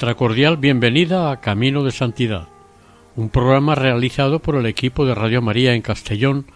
Nuestra 0.00 0.16
cordial 0.16 0.56
bienvenida 0.56 1.30
a 1.30 1.42
Camino 1.42 1.84
de 1.84 1.90
Santidad, 1.90 2.48
un 3.16 3.28
programa 3.28 3.74
realizado 3.74 4.38
por 4.38 4.54
el 4.54 4.64
equipo 4.64 5.04
de 5.04 5.14
Radio 5.14 5.42
María 5.42 5.74
en 5.74 5.82
Castellón, 5.82 6.46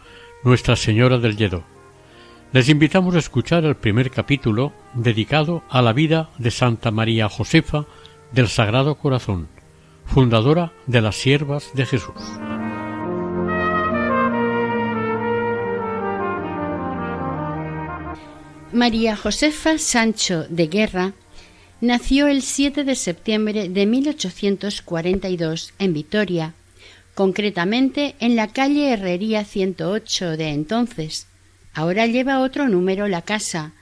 Nuestra 0.45 0.77
Señora 0.77 1.19
del 1.19 1.37
Lledó. 1.37 1.63
Les 2.53 2.71
invitamos 2.71 3.15
a 3.15 3.19
escuchar 3.19 3.67
el 3.67 3.77
primer 3.77 4.11
capítulo 4.11 4.73
dedicado 4.95 5.63
a 5.69 5.83
la 5.83 5.93
vida 5.93 6.31
de 6.39 6.51
Santa 6.51 6.91
María 6.91 7.29
Josefa 7.29 7.85
del 8.33 8.49
Sagrado 8.49 8.95
Corazón, 8.95 9.49
fundadora 10.07 10.73
de 10.87 11.03
las 11.03 11.17
Siervas 11.17 11.71
de 11.75 11.85
Jesús. 11.85 12.15
María 18.73 19.19
Josefa 19.19 19.77
Sancho 19.77 20.45
de 20.49 20.67
Guerra 20.67 21.13
nació 21.85 22.27
el 22.27 22.43
7 22.43 22.85
de 22.85 22.95
septiembre 22.95 23.69
de 23.69 23.87
1842 23.87 25.75
en 25.79 25.93
Vitoria, 25.93 26.55
concretamente 27.15 28.17
en 28.19 28.37
la 28.37 28.49
calle 28.49 28.93
Herrería 28.93 29.45
108 29.45 30.37
de 30.37 30.49
entonces. 30.49 31.27
Ahora 31.73 32.07
lleva 32.07 32.41
otro 32.41 32.69
número 32.69 33.07
la 33.09 33.23
casa. 33.23 33.73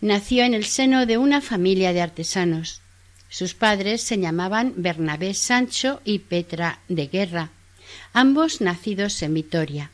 Nació 0.00 0.44
en 0.44 0.54
el 0.54 0.64
seno 0.64 1.06
de 1.06 1.18
una 1.18 1.40
familia 1.40 1.92
de 1.92 2.02
artesanos. 2.02 2.80
Sus 3.28 3.54
padres 3.54 4.02
se 4.02 4.18
llamaban 4.18 4.74
Bernabé 4.76 5.32
Sancho 5.34 6.02
y 6.04 6.18
Petra 6.18 6.80
de 6.88 7.06
Guerra, 7.06 7.50
ambos 8.12 8.60
nacidos 8.60 9.22
en 9.22 9.34
Vitoria. 9.34 9.90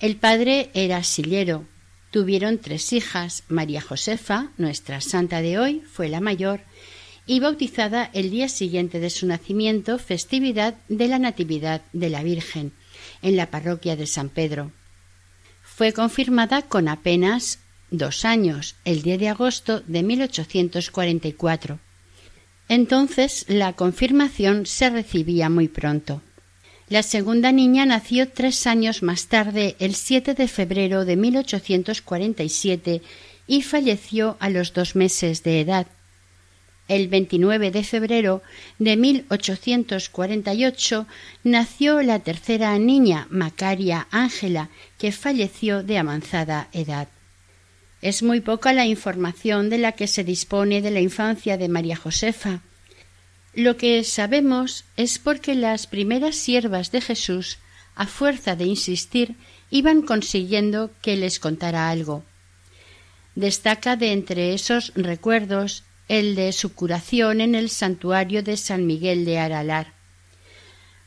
El 0.00 0.16
padre 0.16 0.70
era 0.74 1.02
sillero. 1.02 1.64
Tuvieron 2.10 2.58
tres 2.58 2.92
hijas. 2.92 3.42
María 3.48 3.80
Josefa, 3.80 4.50
nuestra 4.56 5.00
santa 5.00 5.42
de 5.42 5.58
hoy, 5.58 5.82
fue 5.92 6.08
la 6.08 6.20
mayor, 6.20 6.60
y 7.26 7.40
bautizada 7.40 8.10
el 8.14 8.30
día 8.30 8.48
siguiente 8.48 9.00
de 9.00 9.10
su 9.10 9.26
nacimiento, 9.26 9.98
festividad 9.98 10.74
de 10.88 11.08
la 11.08 11.18
Natividad 11.18 11.82
de 11.92 12.08
la 12.08 12.22
Virgen, 12.22 12.72
en 13.20 13.36
la 13.36 13.50
parroquia 13.50 13.96
de 13.96 14.06
San 14.06 14.30
Pedro. 14.30 14.72
Fue 15.62 15.92
confirmada 15.92 16.62
con 16.62 16.88
apenas 16.88 17.58
dos 17.90 18.24
años, 18.24 18.76
el 18.84 19.02
10 19.02 19.20
de 19.20 19.28
agosto 19.28 19.80
de 19.86 20.02
1844. 20.02 21.78
Entonces 22.68 23.44
la 23.48 23.74
confirmación 23.74 24.66
se 24.66 24.90
recibía 24.90 25.48
muy 25.50 25.68
pronto. 25.68 26.22
La 26.88 27.02
segunda 27.02 27.52
niña 27.52 27.84
nació 27.84 28.28
tres 28.28 28.66
años 28.66 29.02
más 29.02 29.26
tarde, 29.26 29.76
el 29.78 29.94
7 29.94 30.34
de 30.34 30.48
febrero 30.48 31.04
de 31.04 31.16
1847, 31.16 33.02
y 33.46 33.62
falleció 33.62 34.36
a 34.40 34.48
los 34.48 34.72
dos 34.72 34.96
meses 34.96 35.42
de 35.42 35.60
edad, 35.60 35.86
el 36.88 37.06
29 37.08 37.70
de 37.70 37.84
febrero 37.84 38.42
de 38.78 38.96
1848 38.96 41.06
nació 41.44 42.02
la 42.02 42.18
tercera 42.20 42.78
niña, 42.78 43.26
Macaria 43.30 44.08
Ángela, 44.10 44.70
que 44.96 45.12
falleció 45.12 45.82
de 45.82 45.98
avanzada 45.98 46.68
edad. 46.72 47.08
Es 48.00 48.22
muy 48.22 48.40
poca 48.40 48.72
la 48.72 48.86
información 48.86 49.68
de 49.68 49.76
la 49.76 49.92
que 49.92 50.06
se 50.06 50.24
dispone 50.24 50.80
de 50.80 50.90
la 50.90 51.00
infancia 51.00 51.58
de 51.58 51.68
María 51.68 51.96
Josefa. 51.96 52.62
Lo 53.58 53.76
que 53.76 54.04
sabemos 54.04 54.84
es 54.96 55.18
porque 55.18 55.56
las 55.56 55.88
primeras 55.88 56.36
siervas 56.36 56.92
de 56.92 57.00
Jesús, 57.00 57.58
a 57.96 58.06
fuerza 58.06 58.54
de 58.54 58.66
insistir, 58.66 59.34
iban 59.68 60.02
consiguiendo 60.02 60.92
que 61.02 61.16
les 61.16 61.40
contara 61.40 61.90
algo. 61.90 62.22
Destaca 63.34 63.96
de 63.96 64.12
entre 64.12 64.54
esos 64.54 64.92
recuerdos 64.94 65.82
el 66.06 66.36
de 66.36 66.52
su 66.52 66.72
curación 66.72 67.40
en 67.40 67.56
el 67.56 67.68
santuario 67.68 68.44
de 68.44 68.56
San 68.56 68.86
Miguel 68.86 69.24
de 69.24 69.40
Aralar. 69.40 69.92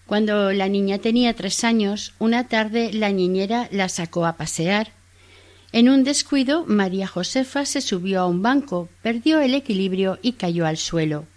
Cuando 0.05 0.51
la 0.51 0.67
niña 0.67 0.97
tenía 0.97 1.33
tres 1.33 1.63
años, 1.63 2.13
una 2.19 2.49
tarde 2.49 2.91
la 2.91 3.13
niñera 3.13 3.69
la 3.71 3.87
sacó 3.87 4.25
a 4.25 4.35
pasear. 4.35 4.91
En 5.71 5.87
un 5.87 6.03
descuido, 6.03 6.65
María 6.65 7.07
Josefa 7.07 7.63
se 7.63 7.79
subió 7.79 8.19
a 8.19 8.27
un 8.27 8.41
banco, 8.41 8.89
perdió 9.01 9.39
el 9.39 9.53
equilibrio 9.53 10.19
y 10.21 10.33
cayó 10.33 10.65
al 10.65 10.75
suelo. 10.75 11.27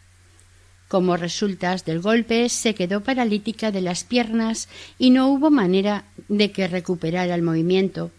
Como 0.94 1.16
resultas 1.16 1.84
del 1.84 2.00
golpe, 2.00 2.48
se 2.48 2.76
quedó 2.76 3.02
paralítica 3.02 3.72
de 3.72 3.80
las 3.80 4.04
piernas 4.04 4.68
y 4.96 5.10
no 5.10 5.26
hubo 5.26 5.50
manera 5.50 6.04
de 6.28 6.52
que 6.52 6.68
recuperara 6.68 7.34
el 7.34 7.42
movimiento. 7.42 8.12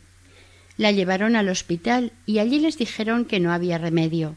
La 0.75 0.91
llevaron 0.91 1.37
al 1.37 1.47
hospital 1.47 2.11
y 2.25 2.39
allí 2.39 2.59
les 2.59 2.77
dijeron 2.77 3.23
que 3.23 3.39
no 3.39 3.53
había 3.53 3.77
remedio. 3.77 4.35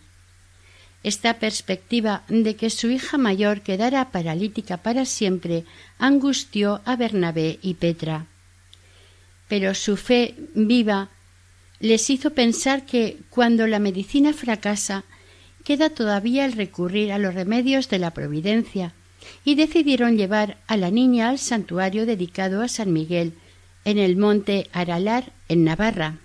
Esta 1.02 1.40
perspectiva 1.40 2.22
de 2.28 2.54
que 2.54 2.70
su 2.70 2.88
hija 2.90 3.18
mayor 3.18 3.62
quedara 3.62 4.12
paralítica 4.12 4.76
para 4.76 5.04
siempre 5.04 5.64
angustió 5.98 6.80
a 6.84 6.94
Bernabé 6.94 7.58
y 7.60 7.74
Petra. 7.74 8.26
Pero 9.48 9.74
su 9.74 9.96
fe 9.96 10.36
viva 10.54 11.08
les 11.80 12.08
hizo 12.08 12.30
pensar 12.34 12.86
que 12.86 13.18
cuando 13.30 13.66
la 13.66 13.80
medicina 13.80 14.32
fracasa 14.32 15.02
queda 15.68 15.90
todavía 15.90 16.46
el 16.46 16.52
recurrir 16.52 17.12
a 17.12 17.18
los 17.18 17.34
remedios 17.34 17.90
de 17.90 17.98
la 17.98 18.12
providencia 18.12 18.94
y 19.44 19.54
decidieron 19.54 20.16
llevar 20.16 20.56
a 20.66 20.78
la 20.78 20.90
niña 20.90 21.28
al 21.28 21.38
santuario 21.38 22.06
dedicado 22.06 22.62
a 22.62 22.68
San 22.68 22.90
Miguel 22.94 23.34
en 23.84 23.98
el 23.98 24.16
monte 24.16 24.70
Aralar 24.72 25.34
en 25.46 25.64
Navarra. 25.64 26.20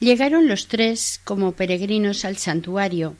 Llegaron 0.00 0.48
los 0.48 0.68
tres 0.68 1.18
como 1.24 1.52
peregrinos 1.52 2.26
al 2.26 2.36
santuario 2.36 3.16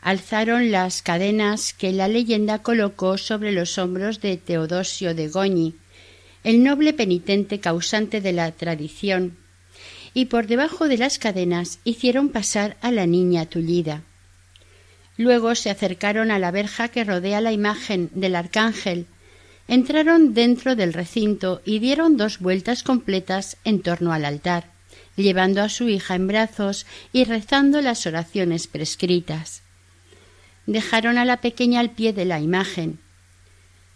alzaron 0.00 0.70
las 0.70 1.02
cadenas 1.02 1.74
que 1.74 1.92
la 1.92 2.08
leyenda 2.08 2.62
colocó 2.62 3.18
sobre 3.18 3.52
los 3.52 3.76
hombros 3.76 4.22
de 4.22 4.38
Teodosio 4.38 5.14
de 5.14 5.28
Goñi, 5.28 5.74
el 6.44 6.62
noble 6.62 6.94
penitente 6.94 7.60
causante 7.60 8.22
de 8.22 8.32
la 8.32 8.50
tradición, 8.52 9.36
y 10.14 10.26
por 10.26 10.46
debajo 10.46 10.88
de 10.88 10.96
las 10.96 11.18
cadenas 11.18 11.80
hicieron 11.84 12.30
pasar 12.30 12.78
a 12.80 12.90
la 12.90 13.06
niña 13.06 13.44
tullida. 13.46 14.04
Luego 15.18 15.54
se 15.54 15.68
acercaron 15.68 16.30
a 16.30 16.38
la 16.38 16.50
verja 16.50 16.88
que 16.88 17.04
rodea 17.04 17.42
la 17.42 17.52
imagen 17.52 18.08
del 18.14 18.34
arcángel, 18.34 19.06
entraron 19.66 20.32
dentro 20.32 20.74
del 20.74 20.94
recinto 20.94 21.60
y 21.66 21.80
dieron 21.80 22.16
dos 22.16 22.38
vueltas 22.38 22.82
completas 22.82 23.58
en 23.64 23.82
torno 23.82 24.14
al 24.14 24.24
altar, 24.24 24.72
llevando 25.16 25.60
a 25.60 25.68
su 25.68 25.90
hija 25.90 26.14
en 26.14 26.26
brazos 26.26 26.86
y 27.12 27.24
rezando 27.24 27.82
las 27.82 28.06
oraciones 28.06 28.66
prescritas 28.66 29.62
dejaron 30.68 31.16
a 31.16 31.24
la 31.24 31.38
pequeña 31.38 31.80
al 31.80 31.90
pie 31.90 32.12
de 32.12 32.26
la 32.26 32.40
imagen. 32.40 33.00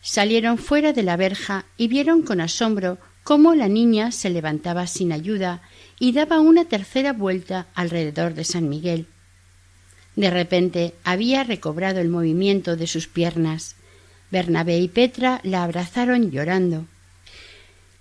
Salieron 0.00 0.56
fuera 0.56 0.94
de 0.94 1.02
la 1.02 1.16
verja 1.16 1.66
y 1.76 1.86
vieron 1.86 2.22
con 2.22 2.40
asombro 2.40 2.98
cómo 3.22 3.54
la 3.54 3.68
niña 3.68 4.10
se 4.10 4.30
levantaba 4.30 4.86
sin 4.86 5.12
ayuda 5.12 5.60
y 6.00 6.12
daba 6.12 6.40
una 6.40 6.64
tercera 6.64 7.12
vuelta 7.12 7.68
alrededor 7.75 8.32
de 8.32 8.44
San 8.44 8.70
Miguel. 8.70 9.06
De 10.17 10.31
repente 10.31 10.94
había 11.05 11.44
recobrado 11.44 12.00
el 12.00 12.09
movimiento 12.09 12.76
de 12.76 12.87
sus 12.87 13.09
piernas. 13.09 13.76
Bernabé 14.31 14.79
y 14.79 14.88
Petra 14.88 15.41
la 15.43 15.62
abrazaron 15.62 16.31
llorando. 16.31 16.87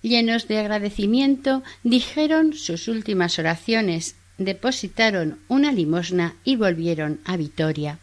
Llenos 0.01 0.47
de 0.47 0.57
agradecimiento, 0.59 1.63
dijeron 1.83 2.53
sus 2.53 2.87
últimas 2.87 3.37
oraciones, 3.37 4.15
depositaron 4.37 5.39
una 5.47 5.71
limosna 5.71 6.35
y 6.43 6.55
volvieron 6.55 7.19
a 7.23 7.37
Vitoria. 7.37 7.99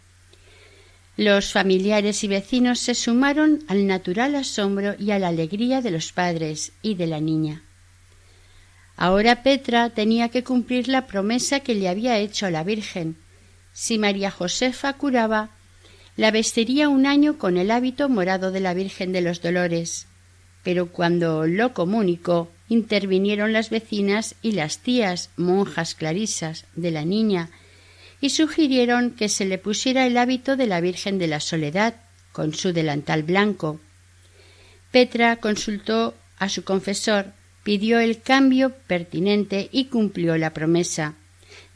Los 1.16 1.50
familiares 1.50 2.22
y 2.22 2.28
vecinos 2.28 2.78
se 2.78 2.94
sumaron 2.94 3.64
al 3.66 3.88
natural 3.88 4.36
asombro 4.36 4.94
y 5.00 5.10
a 5.10 5.18
la 5.18 5.28
alegría 5.28 5.82
de 5.82 5.90
los 5.90 6.12
padres 6.12 6.70
y 6.80 6.94
de 6.94 7.08
la 7.08 7.20
niña. 7.20 7.62
Ahora 8.96 9.42
Petra 9.42 9.90
tenía 9.90 10.28
que 10.28 10.44
cumplir 10.44 10.86
la 10.86 11.08
promesa 11.08 11.60
que 11.60 11.74
le 11.74 11.88
había 11.88 12.18
hecho 12.18 12.48
la 12.50 12.62
Virgen. 12.62 13.16
Si 13.80 13.96
María 13.96 14.32
Josefa 14.32 14.94
curaba, 14.94 15.50
la 16.16 16.32
vestiría 16.32 16.88
un 16.88 17.06
año 17.06 17.38
con 17.38 17.56
el 17.56 17.70
hábito 17.70 18.08
morado 18.08 18.50
de 18.50 18.58
la 18.58 18.74
Virgen 18.74 19.12
de 19.12 19.20
los 19.20 19.40
Dolores. 19.40 20.08
Pero 20.64 20.88
cuando 20.88 21.46
lo 21.46 21.74
comunicó, 21.74 22.50
intervinieron 22.68 23.52
las 23.52 23.70
vecinas 23.70 24.34
y 24.42 24.50
las 24.50 24.78
tías, 24.78 25.30
monjas 25.36 25.94
clarisas, 25.94 26.64
de 26.74 26.90
la 26.90 27.04
niña, 27.04 27.50
y 28.20 28.30
sugirieron 28.30 29.12
que 29.12 29.28
se 29.28 29.44
le 29.44 29.58
pusiera 29.58 30.08
el 30.08 30.18
hábito 30.18 30.56
de 30.56 30.66
la 30.66 30.80
Virgen 30.80 31.18
de 31.18 31.28
la 31.28 31.38
Soledad, 31.38 31.94
con 32.32 32.54
su 32.54 32.72
delantal 32.72 33.22
blanco. 33.22 33.78
Petra 34.90 35.36
consultó 35.36 36.16
a 36.36 36.48
su 36.48 36.64
confesor, 36.64 37.26
pidió 37.62 38.00
el 38.00 38.22
cambio 38.22 38.74
pertinente 38.88 39.68
y 39.70 39.84
cumplió 39.84 40.36
la 40.36 40.52
promesa. 40.52 41.14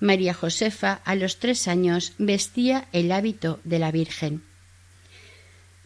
María 0.00 0.34
Josefa 0.34 1.00
a 1.04 1.14
los 1.14 1.38
tres 1.38 1.68
años 1.68 2.14
vestía 2.18 2.88
el 2.92 3.12
hábito 3.12 3.60
de 3.64 3.78
la 3.78 3.90
Virgen. 3.90 4.42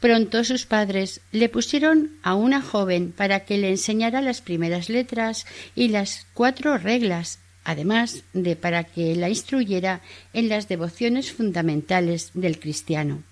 Pronto 0.00 0.44
sus 0.44 0.66
padres 0.66 1.20
le 1.32 1.48
pusieron 1.48 2.12
a 2.22 2.34
una 2.34 2.60
joven 2.60 3.12
para 3.12 3.40
que 3.40 3.58
le 3.58 3.70
enseñara 3.70 4.20
las 4.20 4.40
primeras 4.40 4.88
letras 4.88 5.46
y 5.74 5.88
las 5.88 6.26
cuatro 6.34 6.76
reglas, 6.76 7.38
además 7.64 8.22
de 8.32 8.56
para 8.56 8.84
que 8.84 9.16
la 9.16 9.28
instruyera 9.28 10.02
en 10.32 10.48
las 10.48 10.68
devociones 10.68 11.32
fundamentales 11.32 12.30
del 12.34 12.60
cristiano. 12.60 13.22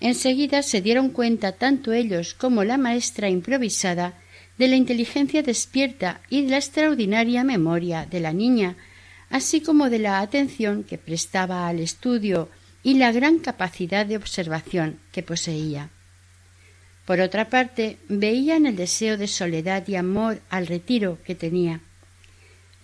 Enseguida 0.00 0.62
se 0.62 0.80
dieron 0.82 1.10
cuenta 1.10 1.52
tanto 1.52 1.92
ellos 1.92 2.34
como 2.34 2.64
la 2.64 2.76
maestra 2.76 3.30
improvisada 3.30 4.14
de 4.58 4.68
la 4.68 4.76
inteligencia 4.76 5.42
despierta 5.42 6.20
y 6.28 6.42
de 6.42 6.50
la 6.50 6.56
extraordinaria 6.58 7.44
memoria 7.44 8.06
de 8.06 8.20
la 8.20 8.32
niña, 8.32 8.76
así 9.32 9.62
como 9.62 9.88
de 9.88 9.98
la 9.98 10.20
atención 10.20 10.84
que 10.84 10.98
prestaba 10.98 11.66
al 11.66 11.80
estudio 11.80 12.50
y 12.82 12.94
la 12.94 13.12
gran 13.12 13.38
capacidad 13.38 14.04
de 14.04 14.16
observación 14.16 14.98
que 15.10 15.22
poseía. 15.22 15.88
Por 17.06 17.18
otra 17.20 17.48
parte, 17.48 17.96
veían 18.08 18.66
el 18.66 18.76
deseo 18.76 19.16
de 19.16 19.26
soledad 19.26 19.88
y 19.88 19.96
amor 19.96 20.42
al 20.50 20.66
retiro 20.66 21.18
que 21.24 21.34
tenía. 21.34 21.80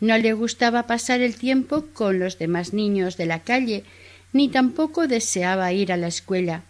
No 0.01 0.17
le 0.17 0.33
gustaba 0.33 0.87
pasar 0.87 1.21
el 1.21 1.37
tiempo 1.37 1.87
con 1.93 2.19
los 2.19 2.39
demás 2.39 2.73
niños 2.73 3.19
de 3.19 3.27
la 3.27 3.41
calle, 3.41 3.85
ni 4.33 4.49
tampoco 4.49 5.07
deseaba 5.07 5.73
ir 5.75 5.93
a 5.93 5.99
la 5.99 6.09
escuela. 6.09 6.63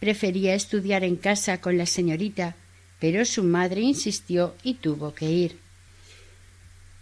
Prefería 0.00 0.54
estudiar 0.54 1.04
en 1.04 1.16
casa 1.16 1.60
con 1.60 1.76
la 1.76 1.86
señorita, 1.86 2.56
pero 2.98 3.26
su 3.26 3.44
madre 3.44 3.82
insistió 3.82 4.54
y 4.62 4.74
tuvo 4.74 5.12
que 5.14 5.30
ir. 5.30 5.67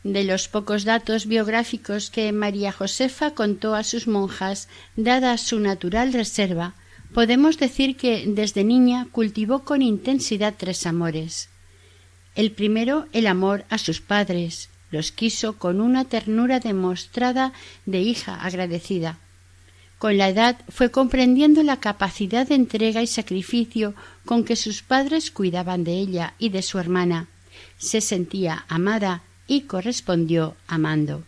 De 0.07 0.23
los 0.23 0.47
pocos 0.47 0.85
datos 0.85 1.27
biográficos 1.27 2.11
que 2.11 2.31
María 2.31 2.71
Josefa 2.71 3.33
contó 3.33 3.75
a 3.75 3.83
sus 3.83 4.07
monjas, 4.07 4.69
dada 4.95 5.37
su 5.37 5.59
natural 5.59 6.13
reserva, 6.13 6.75
podemos 7.13 7.59
decir 7.59 7.97
que 7.97 8.25
desde 8.29 8.63
niña 8.63 9.09
cultivó 9.11 9.65
con 9.65 9.83
intensidad 9.83 10.55
tres 10.57 10.87
amores. 10.87 11.49
El 12.37 12.53
primero, 12.53 13.09
el 13.13 13.27
amor 13.27 13.65
a 13.69 13.79
sus 13.79 14.01
padres, 14.01 14.69
los 14.93 15.11
quiso 15.11 15.59
con 15.59 15.81
una 15.81 16.05
ternura 16.05 16.61
demostrada 16.61 17.53
de 17.85 18.01
hija 18.01 18.37
agradecida. 18.37 19.19
Con 19.99 20.19
la 20.19 20.29
edad 20.29 20.57
fue 20.69 20.93
comprendiendo 20.93 21.65
la 21.65 21.81
capacidad 21.81 22.47
de 22.47 22.55
entrega 22.55 23.03
y 23.03 23.09
sacrificio 23.09 23.97
con 24.25 24.45
que 24.45 24.55
sus 24.55 24.85
padres 24.85 25.33
cuidaban 25.33 25.83
de 25.83 25.95
ella 25.95 26.35
y 26.39 26.51
de 26.51 26.63
su 26.63 26.79
hermana. 26.79 27.27
Se 27.77 28.01
sentía 28.01 28.67
amada 28.69 29.25
y 29.47 29.63
correspondió 29.63 30.57
amando. 30.67 31.25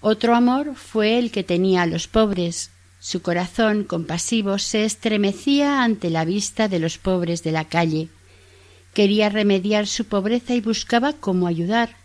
Otro 0.00 0.34
amor 0.34 0.74
fue 0.74 1.18
el 1.18 1.30
que 1.30 1.44
tenía 1.44 1.82
a 1.82 1.86
los 1.86 2.08
pobres. 2.08 2.70
Su 3.00 3.22
corazón 3.22 3.84
compasivo 3.84 4.58
se 4.58 4.84
estremecía 4.84 5.82
ante 5.82 6.10
la 6.10 6.24
vista 6.24 6.68
de 6.68 6.78
los 6.78 6.98
pobres 6.98 7.42
de 7.42 7.52
la 7.52 7.64
calle. 7.64 8.08
Quería 8.92 9.28
remediar 9.28 9.86
su 9.86 10.04
pobreza 10.04 10.54
y 10.54 10.60
buscaba 10.60 11.14
cómo 11.14 11.46
ayudar. 11.46 11.96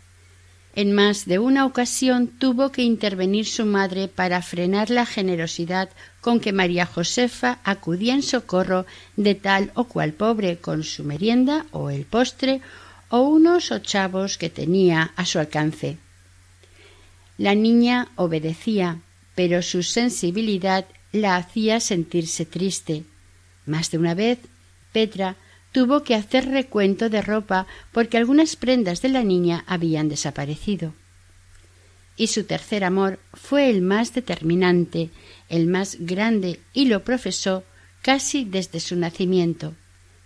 En 0.75 0.93
más 0.93 1.25
de 1.25 1.39
una 1.39 1.65
ocasión 1.65 2.27
tuvo 2.27 2.71
que 2.71 2.83
intervenir 2.83 3.45
su 3.47 3.65
madre 3.65 4.07
para 4.07 4.41
frenar 4.41 4.89
la 4.89 5.05
generosidad 5.05 5.89
con 6.21 6.39
que 6.39 6.53
María 6.53 6.85
Josefa 6.85 7.59
acudía 7.63 8.13
en 8.13 8.23
socorro 8.23 8.85
de 9.17 9.35
tal 9.35 9.71
o 9.73 9.85
cual 9.85 10.13
pobre 10.13 10.57
con 10.57 10.83
su 10.83 11.03
merienda 11.03 11.65
o 11.71 11.89
el 11.89 12.05
postre 12.05 12.61
o 13.09 13.21
unos 13.21 13.71
ochavos 13.71 14.37
que 14.37 14.49
tenía 14.49 15.11
a 15.15 15.25
su 15.25 15.39
alcance. 15.39 15.97
La 17.37 17.55
niña 17.55 18.09
obedecía, 18.15 18.99
pero 19.35 19.61
su 19.61 19.83
sensibilidad 19.83 20.85
la 21.11 21.37
hacía 21.37 21.79
sentirse 21.79 22.45
triste. 22.45 23.03
Más 23.65 23.91
de 23.91 23.97
una 23.97 24.13
vez, 24.13 24.39
Petra 24.91 25.35
tuvo 25.71 26.03
que 26.03 26.15
hacer 26.15 26.47
recuento 26.49 27.09
de 27.09 27.21
ropa 27.21 27.67
porque 27.91 28.17
algunas 28.17 28.55
prendas 28.55 29.01
de 29.01 29.09
la 29.09 29.23
niña 29.23 29.63
habían 29.67 30.09
desaparecido. 30.09 30.93
Y 32.17 32.27
su 32.27 32.43
tercer 32.43 32.83
amor 32.83 33.19
fue 33.33 33.69
el 33.69 33.81
más 33.81 34.13
determinante, 34.13 35.09
el 35.47 35.67
más 35.67 35.97
grande, 35.99 36.59
y 36.73 36.85
lo 36.85 37.03
profesó 37.03 37.63
casi 38.01 38.43
desde 38.43 38.79
su 38.79 38.95
nacimiento. 38.97 39.73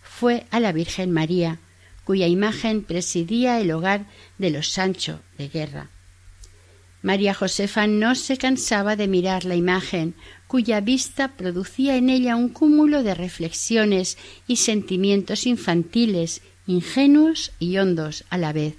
Fue 0.01 0.45
a 0.50 0.59
la 0.59 0.71
Virgen 0.71 1.12
María, 1.12 1.59
cuya 2.03 2.27
imagen 2.27 2.83
presidía 2.83 3.59
el 3.59 3.71
hogar 3.71 4.05
de 4.38 4.50
los 4.50 4.69
Sancho 4.69 5.21
de 5.38 5.47
Guerra. 5.47 5.89
María 7.01 7.33
Josefa 7.33 7.85
no 7.85 8.15
se 8.15 8.38
cansaba 8.38 8.95
de 8.95 9.07
mirar 9.07 9.44
la 9.44 9.55
imagen, 9.55 10.15
cuya 10.47 10.79
vista 10.79 11.35
producía 11.35 11.97
en 11.97 12.09
ella 12.09 12.38
un 12.38 12.47
cúmulo 12.47 13.03
de 13.03 13.13
reflexiones 13.13 14.17
y 14.47 14.55
sentimientos 14.55 15.45
infantiles, 15.45 16.41
ingenuos 16.65 17.51
y 17.59 17.77
hondos 17.77 18.23
a 18.29 18.38
la 18.38 18.53
vez. 18.53 18.75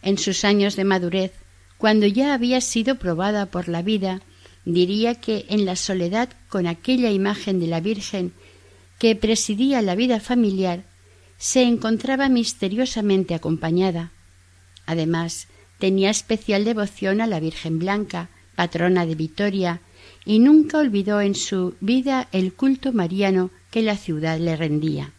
En 0.00 0.16
sus 0.16 0.44
años 0.44 0.76
de 0.76 0.84
madurez, 0.84 1.32
cuando 1.76 2.06
ya 2.06 2.34
había 2.34 2.60
sido 2.60 2.96
probada 2.96 3.46
por 3.46 3.68
la 3.68 3.82
vida, 3.82 4.22
diría 4.64 5.16
que 5.16 5.46
en 5.48 5.64
la 5.64 5.74
soledad 5.74 6.28
con 6.48 6.68
aquella 6.68 7.10
imagen 7.10 7.58
de 7.58 7.66
la 7.66 7.80
Virgen 7.80 8.32
que 9.00 9.16
presidía 9.16 9.82
la 9.82 9.96
vida 9.96 10.20
familiar, 10.20 10.84
se 11.42 11.62
encontraba 11.64 12.28
misteriosamente 12.28 13.34
acompañada. 13.34 14.12
Además, 14.86 15.48
tenía 15.80 16.08
especial 16.08 16.64
devoción 16.64 17.20
a 17.20 17.26
la 17.26 17.40
Virgen 17.40 17.80
Blanca, 17.80 18.28
patrona 18.54 19.06
de 19.06 19.16
Vitoria, 19.16 19.80
y 20.24 20.38
nunca 20.38 20.78
olvidó 20.78 21.20
en 21.20 21.34
su 21.34 21.74
vida 21.80 22.28
el 22.30 22.52
culto 22.52 22.92
mariano 22.92 23.50
que 23.72 23.82
la 23.82 23.96
ciudad 23.96 24.38
le 24.38 24.54
rendía. 24.54 25.10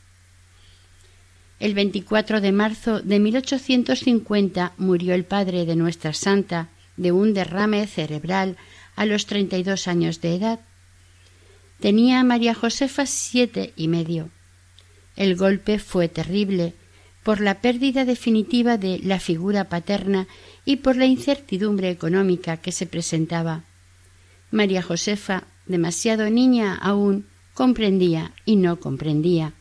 El 1.60 1.74
24 1.74 2.40
de 2.40 2.54
marzo 2.54 3.02
de 3.02 3.20
1850 3.20 4.72
murió 4.78 5.16
el 5.16 5.26
padre 5.26 5.66
de 5.66 5.76
nuestra 5.76 6.14
santa 6.14 6.70
de 6.96 7.12
un 7.12 7.34
derrame 7.34 7.86
cerebral 7.86 8.56
a 8.96 9.06
los 9.06 9.26
treinta 9.26 9.58
y 9.58 9.64
dos 9.64 9.90
años 9.90 10.22
de 10.22 10.36
edad. 10.36 10.62
Tenía 11.82 12.24
María 12.24 12.56
Josefa 12.56 13.06
siete 13.08 13.74
y 13.76 13.90
medio. 13.90 14.30
El 15.16 15.36
golpe 15.36 15.80
fue 15.80 16.08
terrible 16.08 16.74
por 17.24 17.40
la 17.40 17.62
pérdida 17.62 18.06
definitiva 18.06 18.78
de 18.78 19.00
la 19.00 19.20
figura 19.20 19.66
paterna 19.66 20.28
y 20.66 20.78
por 20.78 20.96
la 20.96 21.06
incertidumbre 21.06 21.90
económica 21.90 22.58
que 22.58 22.72
se 22.72 22.86
presentaba. 22.86 23.64
María 24.52 24.82
Josefa, 24.82 25.44
demasiado 25.66 26.30
niña 26.30 26.76
aún, 26.76 27.26
comprendía 27.54 28.34
y 28.46 28.58
no 28.58 28.80
comprendía. 28.80 29.54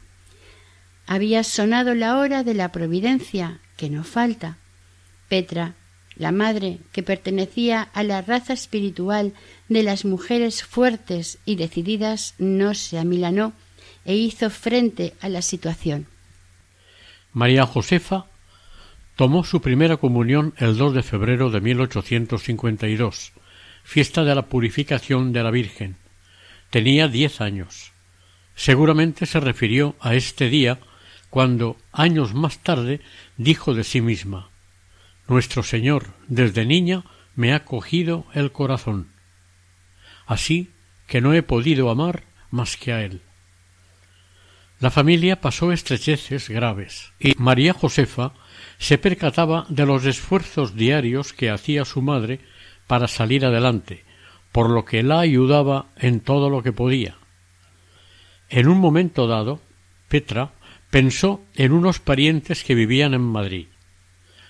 Había 1.07 1.45
sonado 1.45 1.95
la 1.95 2.19
hora 2.19 2.43
de 2.43 2.55
la 2.55 2.73
providencia, 2.73 3.61
que 3.77 3.91
no 3.91 4.05
falta. 4.05 4.59
Petra, 5.29 5.75
la 6.17 6.33
madre 6.33 6.79
que 6.93 7.03
pertenecía 7.03 7.83
a 7.83 8.03
la 8.03 8.23
raza 8.23 8.53
espiritual 8.53 9.33
de 9.69 9.83
las 9.83 10.05
mujeres 10.05 10.63
fuertes 10.63 11.39
y 11.45 11.57
decididas, 11.57 12.35
no 12.39 12.75
se 12.75 12.99
amilanó 12.99 13.53
e 14.05 14.15
hizo 14.15 14.51
frente 14.51 15.15
a 15.21 15.29
la 15.29 15.43
situación. 15.43 16.07
María 17.33 17.67
Josefa 17.67 18.27
tomó 19.17 19.45
su 19.45 19.61
primera 19.61 19.97
comunión 19.97 20.55
el 20.57 20.77
2 20.77 20.95
de 20.95 21.03
febrero 21.03 21.51
de 21.51 21.61
1852, 21.61 23.33
fiesta 23.85 24.25
de 24.25 24.35
la 24.35 24.47
purificación 24.47 25.33
de 25.33 25.43
la 25.43 25.51
Virgen. 25.51 25.97
Tenía 26.71 27.09
diez 27.09 27.41
años. 27.41 27.93
Seguramente 28.55 29.27
se 29.27 29.41
refirió 29.41 29.97
a 30.01 30.15
este 30.15 30.49
día 30.49 30.79
cuando, 31.31 31.77
años 31.93 32.35
más 32.35 32.59
tarde, 32.59 33.01
dijo 33.37 33.75
de 33.75 33.85
sí 33.85 34.01
misma 34.01 34.51
Nuestro 35.29 35.63
Señor, 35.63 36.09
desde 36.29 36.67
niña, 36.67 37.05
me 37.35 37.55
ha 37.55 37.65
cogido 37.65 38.27
el 38.35 38.53
corazón. 38.53 39.09
Así 40.27 40.71
que 41.07 41.21
no 41.21 41.33
he 41.33 41.43
podido 41.43 41.91
amar 41.91 42.25
más 42.51 42.77
que 42.77 42.93
a 42.93 43.03
Él. 43.03 43.23
La 44.83 44.91
familia 44.91 45.41
pasó 45.41 45.71
estrecheces 45.71 46.49
graves 46.49 47.13
y 47.21 47.35
María 47.39 47.73
Josefa 47.73 48.33
se 48.79 48.99
percataba 48.99 49.65
de 49.69 49.87
los 49.87 50.05
esfuerzos 50.07 50.75
diarios 50.75 51.33
que 51.33 51.51
hacía 51.51 51.85
su 51.85 52.03
madre 52.03 52.41
para 52.89 53.07
salir 53.07 53.47
adelante, 53.47 54.03
por 54.51 54.69
lo 54.69 54.85
que 54.85 55.05
la 55.05 55.21
ayudaba 55.21 55.87
en 55.97 56.19
todo 56.19 56.51
lo 56.51 56.65
que 56.65 56.73
podía. 56.73 57.15
En 58.51 58.67
un 58.67 58.79
momento 58.79 59.29
dado, 59.29 59.61
Petra 60.09 60.51
pensó 60.91 61.45
en 61.55 61.71
unos 61.71 62.01
parientes 62.01 62.65
que 62.65 62.75
vivían 62.75 63.15
en 63.15 63.21
Madrid. 63.21 63.69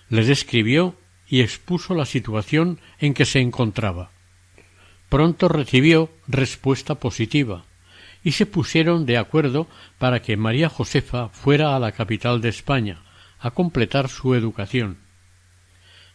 Les 0.08 0.30
escribió 0.30 0.96
y 1.28 1.42
expuso 1.42 1.94
la 1.94 2.06
situación 2.06 2.80
en 3.00 3.12
que 3.12 3.26
se 3.26 3.40
encontraba. 3.40 4.12
Pronto 5.10 5.48
recibió 5.48 6.08
respuesta 6.26 6.94
positiva 6.94 7.66
y 8.24 8.32
se 8.32 8.46
pusieron 8.46 9.06
de 9.06 9.18
acuerdo 9.18 9.68
para 9.98 10.22
que 10.22 10.36
María 10.36 10.68
Josefa 10.68 11.28
fuera 11.28 11.74
a 11.74 11.78
la 11.78 11.92
capital 11.92 12.40
de 12.40 12.48
España 12.48 13.02
a 13.38 13.50
completar 13.50 14.08
su 14.08 14.34
educación. 14.34 14.98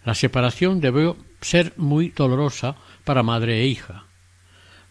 La 0.06 0.16
separación 0.16 0.80
debió 0.80 1.18
ser 1.42 1.74
muy 1.76 2.10
dolorosa 2.10 2.78
para 3.04 3.24
madre 3.24 3.62
e 3.62 3.68
hija. 3.68 4.06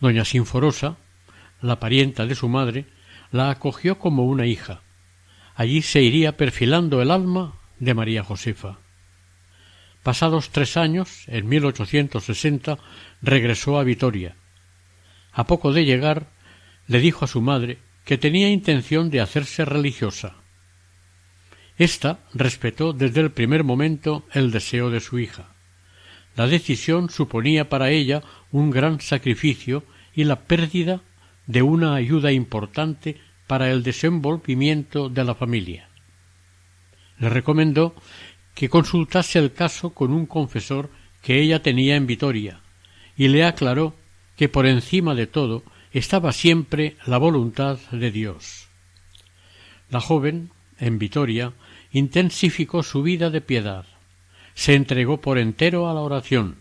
Doña 0.00 0.26
Sinforosa, 0.26 0.96
la 1.62 1.80
parienta 1.80 2.26
de 2.26 2.34
su 2.34 2.48
madre, 2.48 2.84
la 3.32 3.50
acogió 3.50 3.98
como 3.98 4.26
una 4.26 4.46
hija. 4.46 4.82
Allí 5.54 5.80
se 5.80 6.02
iría 6.02 6.36
perfilando 6.36 7.00
el 7.00 7.10
alma 7.10 7.54
de 7.78 7.94
María 7.94 8.22
Josefa. 8.22 8.78
Pasados 10.02 10.50
tres 10.50 10.76
años, 10.76 11.24
en 11.26 11.48
1860, 11.48 12.78
regresó 13.22 13.78
a 13.78 13.84
Vitoria. 13.84 14.36
A 15.32 15.46
poco 15.46 15.72
de 15.72 15.84
llegar, 15.84 16.28
le 16.86 17.00
dijo 17.00 17.24
a 17.24 17.28
su 17.28 17.40
madre 17.40 17.78
que 18.04 18.18
tenía 18.18 18.48
intención 18.48 19.10
de 19.10 19.20
hacerse 19.20 19.64
religiosa. 19.64 20.36
Esta 21.78 22.20
respetó 22.32 22.92
desde 22.92 23.20
el 23.20 23.32
primer 23.32 23.64
momento 23.64 24.24
el 24.32 24.50
deseo 24.50 24.90
de 24.90 25.00
su 25.00 25.18
hija. 25.18 25.54
La 26.36 26.46
decisión 26.46 27.10
suponía 27.10 27.68
para 27.68 27.90
ella 27.90 28.22
un 28.52 28.70
gran 28.70 29.00
sacrificio 29.00 29.84
y 30.14 30.24
la 30.24 30.40
pérdida 30.44 31.02
de 31.46 31.62
una 31.62 31.94
ayuda 31.94 32.32
importante 32.32 33.18
para 33.46 33.70
el 33.70 33.82
desenvolvimiento 33.82 35.08
de 35.08 35.24
la 35.24 35.34
familia. 35.34 35.88
Le 37.18 37.28
recomendó 37.28 37.94
que 38.54 38.68
consultase 38.68 39.38
el 39.38 39.52
caso 39.52 39.90
con 39.90 40.12
un 40.12 40.26
confesor 40.26 40.90
que 41.22 41.40
ella 41.40 41.62
tenía 41.62 41.96
en 41.96 42.06
Vitoria 42.06 42.60
y 43.16 43.28
le 43.28 43.44
aclaró 43.44 43.94
que 44.36 44.48
por 44.48 44.66
encima 44.66 45.14
de 45.14 45.26
todo 45.26 45.62
estaba 45.98 46.32
siempre 46.32 46.98
la 47.06 47.16
voluntad 47.16 47.78
de 47.90 48.10
Dios. 48.10 48.68
La 49.88 49.98
joven, 49.98 50.50
en 50.78 50.98
Vitoria, 50.98 51.54
intensificó 51.90 52.82
su 52.82 53.02
vida 53.02 53.30
de 53.30 53.40
piedad, 53.40 53.86
se 54.52 54.74
entregó 54.74 55.22
por 55.22 55.38
entero 55.38 55.88
a 55.88 55.94
la 55.94 56.00
oración, 56.00 56.56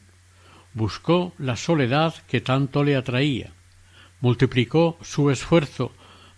buscó 0.73 1.33
la 1.37 1.57
soledad 1.57 2.15
que 2.29 2.39
tanto 2.39 2.85
le 2.85 2.95
atraía, 2.95 3.51
multiplicó 4.21 4.97
su 5.01 5.29
esfuerzo 5.29 5.91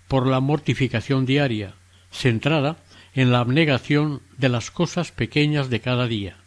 por 0.07 0.25
la 0.25 0.39
mortificación 0.39 1.27
diaria, 1.27 1.75
centrada 2.09 2.77
en 3.13 3.31
la 3.31 3.41
abnegación 3.41 4.23
de 4.39 4.49
las 4.49 4.71
cosas 4.71 5.11
pequeñas 5.11 5.69
de 5.69 5.81
cada 5.81 6.07
día, 6.07 6.37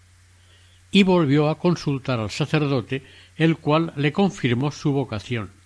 y 0.90 1.04
volvió 1.04 1.48
a 1.48 1.60
consultar 1.60 2.18
al 2.18 2.30
sacerdote, 2.30 3.04
el 3.36 3.56
cual 3.56 3.92
le 3.94 4.12
confirmó 4.12 4.72
su 4.72 4.90
vocación. 4.90 5.59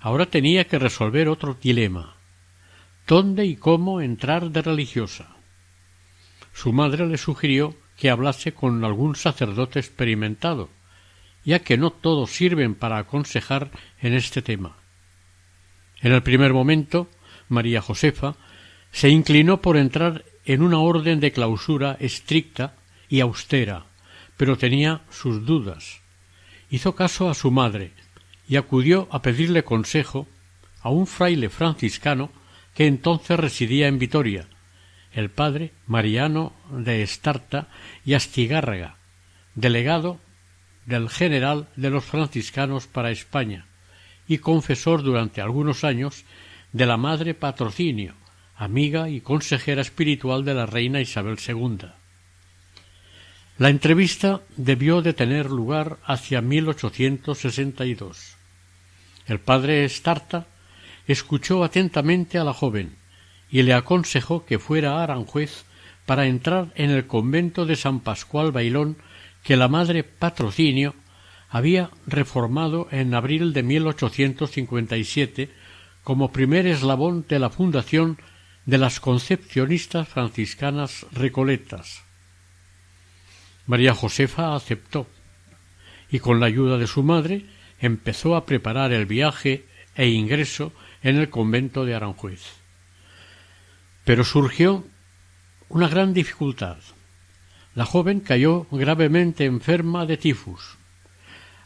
Ahora 0.00 0.26
tenía 0.26 0.66
que 0.66 0.78
resolver 0.78 1.28
otro 1.28 1.54
dilema 1.54 2.16
dónde 3.10 3.44
y 3.44 3.56
cómo 3.56 4.00
entrar 4.00 4.50
de 4.52 4.62
religiosa. 4.62 5.34
Su 6.52 6.72
madre 6.72 7.08
le 7.08 7.18
sugirió 7.18 7.74
que 7.96 8.08
hablase 8.08 8.52
con 8.52 8.84
algún 8.84 9.16
sacerdote 9.16 9.80
experimentado, 9.80 10.70
ya 11.44 11.58
que 11.58 11.76
no 11.76 11.90
todos 11.90 12.30
sirven 12.30 12.76
para 12.76 12.98
aconsejar 12.98 13.72
en 14.00 14.14
este 14.14 14.42
tema. 14.42 14.76
En 16.00 16.12
el 16.12 16.22
primer 16.22 16.52
momento, 16.52 17.08
María 17.48 17.82
Josefa 17.82 18.36
se 18.92 19.08
inclinó 19.08 19.60
por 19.60 19.76
entrar 19.76 20.24
en 20.44 20.62
una 20.62 20.78
orden 20.78 21.18
de 21.18 21.32
clausura 21.32 21.96
estricta 21.98 22.76
y 23.08 23.18
austera, 23.18 23.86
pero 24.36 24.56
tenía 24.56 25.02
sus 25.10 25.44
dudas. 25.44 26.00
Hizo 26.70 26.94
caso 26.94 27.28
a 27.28 27.34
su 27.34 27.50
madre 27.50 27.90
y 28.50 28.56
acudió 28.56 29.08
a 29.12 29.22
pedirle 29.22 29.62
consejo 29.62 30.26
a 30.82 30.90
un 30.90 31.06
fraile 31.06 31.50
franciscano 31.50 32.32
que 32.74 32.88
entonces 32.88 33.38
residía 33.38 33.86
en 33.86 34.00
Vitoria, 34.00 34.48
el 35.12 35.30
padre 35.30 35.72
Mariano 35.86 36.52
de 36.68 37.02
Estarta 37.02 37.68
y 38.04 38.14
Astigárraga, 38.14 38.96
delegado 39.54 40.20
del 40.84 41.08
general 41.08 41.68
de 41.76 41.90
los 41.90 42.04
franciscanos 42.04 42.88
para 42.88 43.12
España 43.12 43.66
y 44.26 44.38
confesor 44.38 45.04
durante 45.04 45.40
algunos 45.40 45.84
años 45.84 46.24
de 46.72 46.86
la 46.86 46.96
madre 46.96 47.34
Patrocinio, 47.34 48.16
amiga 48.56 49.08
y 49.08 49.20
consejera 49.20 49.82
espiritual 49.82 50.44
de 50.44 50.54
la 50.54 50.66
reina 50.66 51.00
Isabel 51.00 51.38
II. 51.38 51.86
La 53.58 53.68
entrevista 53.68 54.40
debió 54.56 55.02
de 55.02 55.12
tener 55.12 55.50
lugar 55.50 55.98
hacia 56.04 56.40
1862. 56.40 58.39
El 59.30 59.38
padre 59.38 59.84
Estarta 59.84 60.48
escuchó 61.06 61.62
atentamente 61.62 62.36
a 62.36 62.42
la 62.42 62.52
joven 62.52 62.96
y 63.48 63.62
le 63.62 63.74
aconsejó 63.74 64.44
que 64.44 64.58
fuera 64.58 64.94
a 64.94 65.04
Aranjuez 65.04 65.66
para 66.04 66.26
entrar 66.26 66.72
en 66.74 66.90
el 66.90 67.06
convento 67.06 67.64
de 67.64 67.76
San 67.76 68.00
Pascual 68.00 68.50
Bailón 68.50 68.96
que 69.44 69.56
la 69.56 69.68
madre 69.68 70.02
Patrocinio 70.02 70.96
había 71.48 71.90
reformado 72.08 72.88
en 72.90 73.14
abril 73.14 73.52
de 73.52 73.62
1857 73.62 75.48
como 76.02 76.32
primer 76.32 76.66
eslabón 76.66 77.24
de 77.28 77.38
la 77.38 77.50
fundación 77.50 78.18
de 78.66 78.78
las 78.78 78.98
concepcionistas 78.98 80.08
franciscanas 80.08 81.06
recoletas. 81.12 82.02
María 83.68 83.94
Josefa 83.94 84.56
aceptó 84.56 85.06
y 86.10 86.18
con 86.18 86.40
la 86.40 86.46
ayuda 86.46 86.78
de 86.78 86.88
su 86.88 87.04
madre 87.04 87.46
empezó 87.80 88.36
a 88.36 88.44
preparar 88.44 88.92
el 88.92 89.06
viaje 89.06 89.64
e 89.94 90.08
ingreso 90.08 90.72
en 91.02 91.16
el 91.16 91.30
convento 91.30 91.84
de 91.84 91.94
Aranjuez. 91.94 92.42
Pero 94.04 94.24
surgió 94.24 94.84
una 95.68 95.88
gran 95.88 96.12
dificultad. 96.12 96.78
La 97.74 97.86
joven 97.86 98.20
cayó 98.20 98.66
gravemente 98.70 99.44
enferma 99.44 100.06
de 100.06 100.16
tifus. 100.16 100.76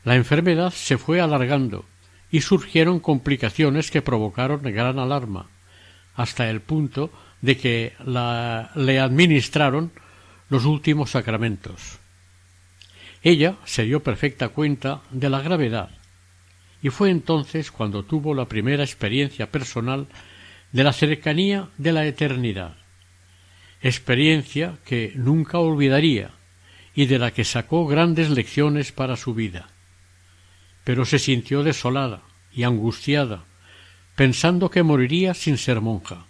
La 0.04 0.16
enfermedad 0.16 0.71
se 0.71 0.99
fue 0.99 1.21
alargando 1.21 1.85
y 2.30 2.42
surgieron 2.42 3.00
complicaciones 3.00 3.90
que 3.90 4.02
provocaron 4.02 4.62
gran 4.62 4.99
alarma, 4.99 5.47
hasta 6.14 6.50
el 6.50 6.61
punto 6.61 7.11
de 7.40 7.56
que 7.56 7.94
la, 8.04 8.71
le 8.75 9.00
administraron 9.00 9.92
los 10.50 10.64
últimos 10.64 11.11
sacramentos. 11.11 11.99
Ella 13.23 13.56
se 13.64 13.85
dio 13.85 14.02
perfecta 14.02 14.50
cuenta 14.50 15.00
de 15.11 15.30
la 15.30 15.40
gravedad 15.40 15.90
y 16.85 16.91
fue 16.91 17.09
entonces 17.09 17.71
cuando 17.71 18.03
tuvo 18.03 18.35
la 18.35 18.45
primera 18.45 18.85
experiencia 18.85 19.50
personal 19.50 20.07
de 20.71 20.85
la 20.85 20.93
cercanía 20.93 21.71
de 21.79 21.93
la 21.93 22.05
eternidad, 22.05 22.76
experiencia 23.81 24.76
que 24.85 25.12
nunca 25.14 25.59
olvidaría 25.59 26.33
y 26.95 27.07
de 27.07 27.19
la 27.19 27.31
que 27.31 27.45
sacó 27.45 27.87
grandes 27.87 28.29
lecciones 28.29 28.93
para 28.93 29.17
su 29.17 29.33
vida. 29.33 29.71
Pero 30.85 31.07
se 31.07 31.19
sintió 31.19 31.62
desolada 31.62 32.21
y 32.53 32.64
angustiada, 32.64 33.45
pensando 34.14 34.71
que 34.71 34.83
moriría 34.83 35.33
sin 35.33 35.57
ser 35.57 35.81
monja. 35.81 36.26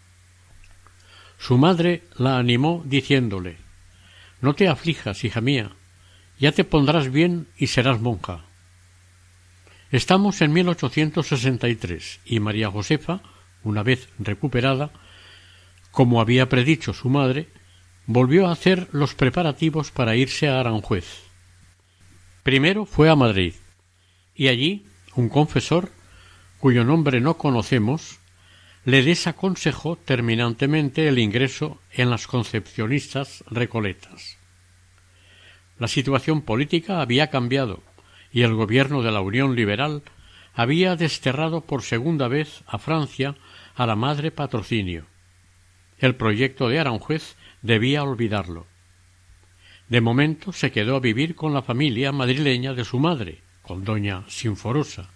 Su 1.37 1.59
madre 1.59 2.05
la 2.17 2.39
animó 2.39 2.81
diciéndole 2.87 3.57
No 4.41 4.55
te 4.55 4.69
aflijas, 4.69 5.25
hija 5.25 5.41
mía, 5.41 5.73
ya 6.39 6.53
te 6.53 6.63
pondrás 6.63 7.11
bien 7.11 7.49
y 7.57 7.67
serás 7.67 8.01
monja. 8.01 8.45
Estamos 9.95 10.41
en 10.41 10.53
1863 10.53 12.19
y 12.25 12.41
María 12.41 12.69
Josefa, 12.69 13.21
una 13.63 13.85
vez 13.85 14.09
recuperada, 14.19 14.91
como 15.93 16.21
había 16.21 16.49
predicho 16.49 16.93
su 16.93 17.09
madre, 17.09 17.47
volvió 18.07 18.49
a 18.49 18.51
hacer 18.51 18.89
los 18.91 19.15
preparativos 19.15 19.93
para 19.93 20.17
irse 20.17 20.49
a 20.49 20.59
Aranjuez. 20.59 21.23
Primero 22.43 22.87
fue 22.87 23.09
a 23.09 23.15
Madrid, 23.15 23.55
y 24.35 24.49
allí 24.49 24.85
un 25.15 25.29
confesor, 25.29 25.93
cuyo 26.59 26.83
nombre 26.83 27.21
no 27.21 27.35
conocemos, 27.35 28.19
le 28.85 29.05
desaconsejó 29.05 29.95
terminantemente 29.95 31.07
el 31.07 31.21
ingreso 31.21 31.79
en 31.93 32.11
las 32.11 32.27
concepcionistas 32.27 33.45
recoletas. 33.49 34.39
La 35.79 35.87
situación 35.87 36.43
política 36.43 37.01
había 37.01 37.31
cambiado 37.31 37.94
y 38.35 38.43
el 38.43 38.53
gobierno 38.53 39.03
de 39.03 39.13
la 39.13 39.21
Unión 39.21 39.55
Liberal 39.55 40.03
había 40.55 40.97
desterrado 40.97 41.61
por 41.61 41.83
segunda 41.83 42.27
vez 42.27 42.65
a 42.67 42.79
Francia 42.79 43.37
a 43.77 43.87
la 43.87 43.95
madre 43.95 44.33
patrocinio. 44.33 45.07
El 45.99 46.17
proyecto 46.17 46.69
de 46.69 46.81
Aranjuez 46.81 47.37
debía 47.63 48.03
olvidarlo. 48.03 48.67
De 49.89 50.01
momento 50.01 50.53
se 50.53 50.73
quedó 50.73 50.97
a 50.97 51.01
vivir 51.01 51.37
con 51.37 51.55
la 51.55 51.63
familia 51.63 52.11
madrileña 52.11 52.75
de 52.75 52.85
su 52.85 52.99
madre, 52.99 53.39
con 53.63 53.85
doña 53.85 54.25
Sinforosa. 54.27 55.11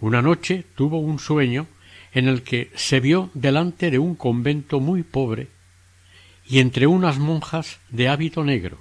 Una 0.00 0.22
noche 0.22 0.64
tuvo 0.74 0.98
un 0.98 1.18
sueño 1.18 1.66
en 2.12 2.28
el 2.28 2.42
que 2.42 2.70
se 2.74 2.98
vio 2.98 3.28
delante 3.34 3.90
de 3.90 3.98
un 3.98 4.14
convento 4.14 4.80
muy 4.80 5.02
pobre 5.02 5.48
y 6.48 6.60
entre 6.60 6.86
unas 6.86 7.18
monjas 7.18 7.78
de 7.90 8.08
hábito 8.08 8.42
negro, 8.42 8.80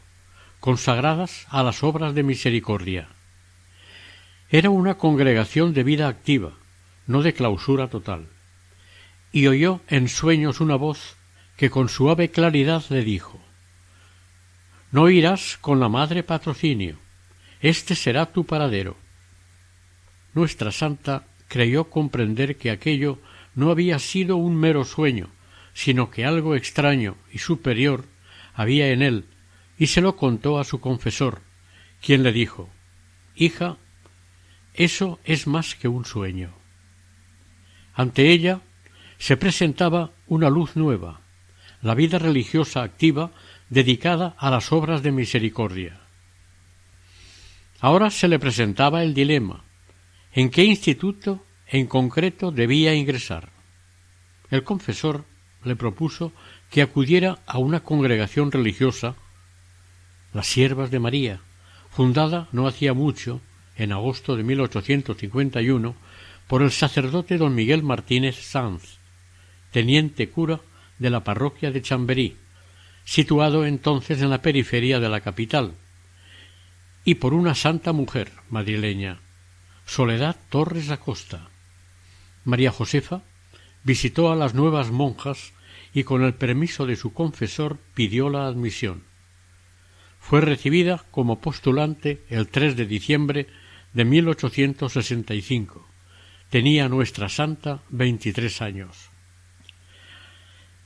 consagradas 0.62 1.48
a 1.50 1.63
las 1.63 1.84
obras 1.84 2.15
de 2.15 2.24
misericordia. 2.24 3.10
Era 4.50 4.70
una 4.70 4.96
congregación 4.96 5.74
de 5.74 5.84
vida 5.84 6.08
activa, 6.08 6.54
no 7.08 7.22
de 7.22 7.34
clausura 7.34 7.90
total. 7.90 8.28
Y 9.32 9.48
oyó 9.48 9.82
en 9.88 10.08
sueños 10.08 10.62
una 10.62 10.75
voz 10.75 11.16
que 11.58 11.70
con 11.70 11.90
suave 11.90 12.30
claridad 12.30 12.84
le 12.90 13.04
dijo 13.04 13.42
No 14.92 15.10
irás 15.10 15.58
con 15.60 15.80
la 15.80 15.90
madre 15.90 16.24
patrocinio, 16.24 16.98
este 17.62 17.96
será 17.96 18.28
tu 18.28 18.46
paradero. 18.46 18.98
Nuestra 20.34 20.72
santa 20.72 21.25
creyó 21.48 21.86
comprender 21.86 22.58
que 22.58 22.72
aquello 22.72 23.20
no 23.56 23.72
había 23.72 24.00
sido 24.00 24.36
un 24.36 24.56
mero 24.56 24.84
sueño, 24.84 25.30
sino 25.74 26.12
que 26.12 26.25
algo 26.25 26.56
extraño 26.56 27.16
y 27.32 27.40
superior 27.40 28.06
había 28.54 28.90
en 28.90 29.02
él, 29.02 29.25
y 29.78 29.88
se 29.88 30.02
lo 30.02 30.16
contó 30.16 30.60
a 30.60 30.64
su 30.64 30.80
confesor, 30.80 31.42
quien 32.02 32.24
le 32.24 32.32
dijo 32.32 32.70
Hija, 33.36 33.78
eso 34.77 35.20
es 35.24 35.48
más 35.48 35.75
que 35.75 35.88
un 35.88 36.05
sueño. 36.05 36.53
Ante 37.94 38.32
ella 38.32 38.62
se 39.17 39.38
presentaba 39.38 40.12
una 40.27 40.50
luz 40.50 40.75
nueva, 40.75 41.22
la 41.82 41.96
vida 41.96 42.20
religiosa 42.20 42.84
activa 42.84 43.32
dedicada 43.70 44.36
a 44.38 44.50
las 44.50 44.72
obras 44.72 45.01
de 45.01 45.12
misericordia. 45.12 46.00
Ahora 47.79 48.10
se 48.10 48.27
le 48.27 48.39
presentaba 48.39 49.03
el 49.03 49.13
dilema 49.13 49.63
en 50.34 50.50
qué 50.50 50.63
instituto 50.63 51.46
en 51.67 51.88
concreto 51.88 52.51
debía 52.51 52.94
ingresar. 52.94 53.50
El 54.50 54.63
confesor 54.63 55.25
le 55.63 55.75
propuso 55.75 56.32
que 56.70 56.82
acudiera 56.82 57.39
a 57.46 57.58
una 57.58 57.82
congregación 57.82 58.51
religiosa, 58.51 59.15
las 60.34 60.48
Siervas 60.48 60.91
de 60.91 61.00
María, 61.00 61.41
fundada 61.89 62.50
no 62.51 62.67
hacía 62.67 62.94
mucho, 62.94 63.41
en 63.77 63.91
agosto 63.91 64.36
de 64.36 64.44
1851, 64.44 65.96
por 66.48 66.62
el 66.62 66.72
sacerdote 66.72 67.38
don 67.38 67.55
Miguel 67.55 67.84
Martínez 67.84 68.36
Sanz, 68.36 69.00
teniente 69.72 70.29
cura 70.29 70.62
de 71.00 71.10
la 71.10 71.24
parroquia 71.24 71.72
de 71.72 71.82
Chamberí, 71.82 72.38
situado 73.03 73.65
entonces 73.65 74.22
en 74.22 74.29
la 74.29 74.41
periferia 74.41 75.00
de 75.00 75.10
la 75.10 75.22
capital, 75.22 75.74
y 77.03 77.15
por 77.15 77.34
una 77.34 77.55
santa 77.55 77.94
mujer 77.94 78.32
madrileña, 78.50 79.20
Soledad 79.86 80.36
Torres 80.50 80.89
Acosta. 80.89 81.50
María 82.44 82.72
Josefa 82.72 83.22
visitó 83.84 84.32
a 84.32 84.36
las 84.36 84.55
nuevas 84.55 84.89
monjas 84.89 85.53
y 85.94 86.03
con 86.03 86.24
el 86.24 86.34
permiso 86.34 86.86
de 86.86 86.96
su 86.96 87.13
confesor 87.13 87.77
pidió 87.94 88.29
la 88.29 88.48
admisión. 88.48 89.03
Fue 90.20 90.41
recibida 90.41 91.05
como 91.12 91.39
postulante 91.39 92.24
el 92.29 92.48
3 92.48 92.75
de 92.75 92.86
diciembre 92.88 93.48
de 93.96 94.06
1865. 94.06 95.88
Tenía 96.50 96.88
nuestra 96.90 97.30
santa 97.30 97.82
veintitrés 97.90 98.62
años. 98.62 99.10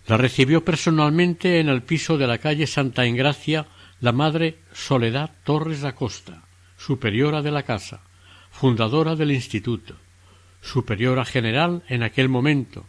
La 0.07 0.15
recibió 0.15 0.63
personalmente 0.63 1.59
en 1.59 1.69
el 1.69 1.81
piso 1.81 2.17
de 2.17 2.27
la 2.27 2.37
calle 2.37 2.67
Santa 2.67 3.05
Engracia 3.05 3.65
la 3.99 4.11
madre 4.11 4.59
Soledad 4.73 5.31
Torres 5.43 5.83
Acosta, 5.83 6.43
superiora 6.77 7.41
de 7.41 7.51
la 7.51 7.63
casa, 7.63 8.01
fundadora 8.51 9.15
del 9.15 9.31
instituto, 9.31 9.95
superiora 10.61 11.25
general 11.25 11.83
en 11.89 12.03
aquel 12.03 12.29
momento 12.29 12.85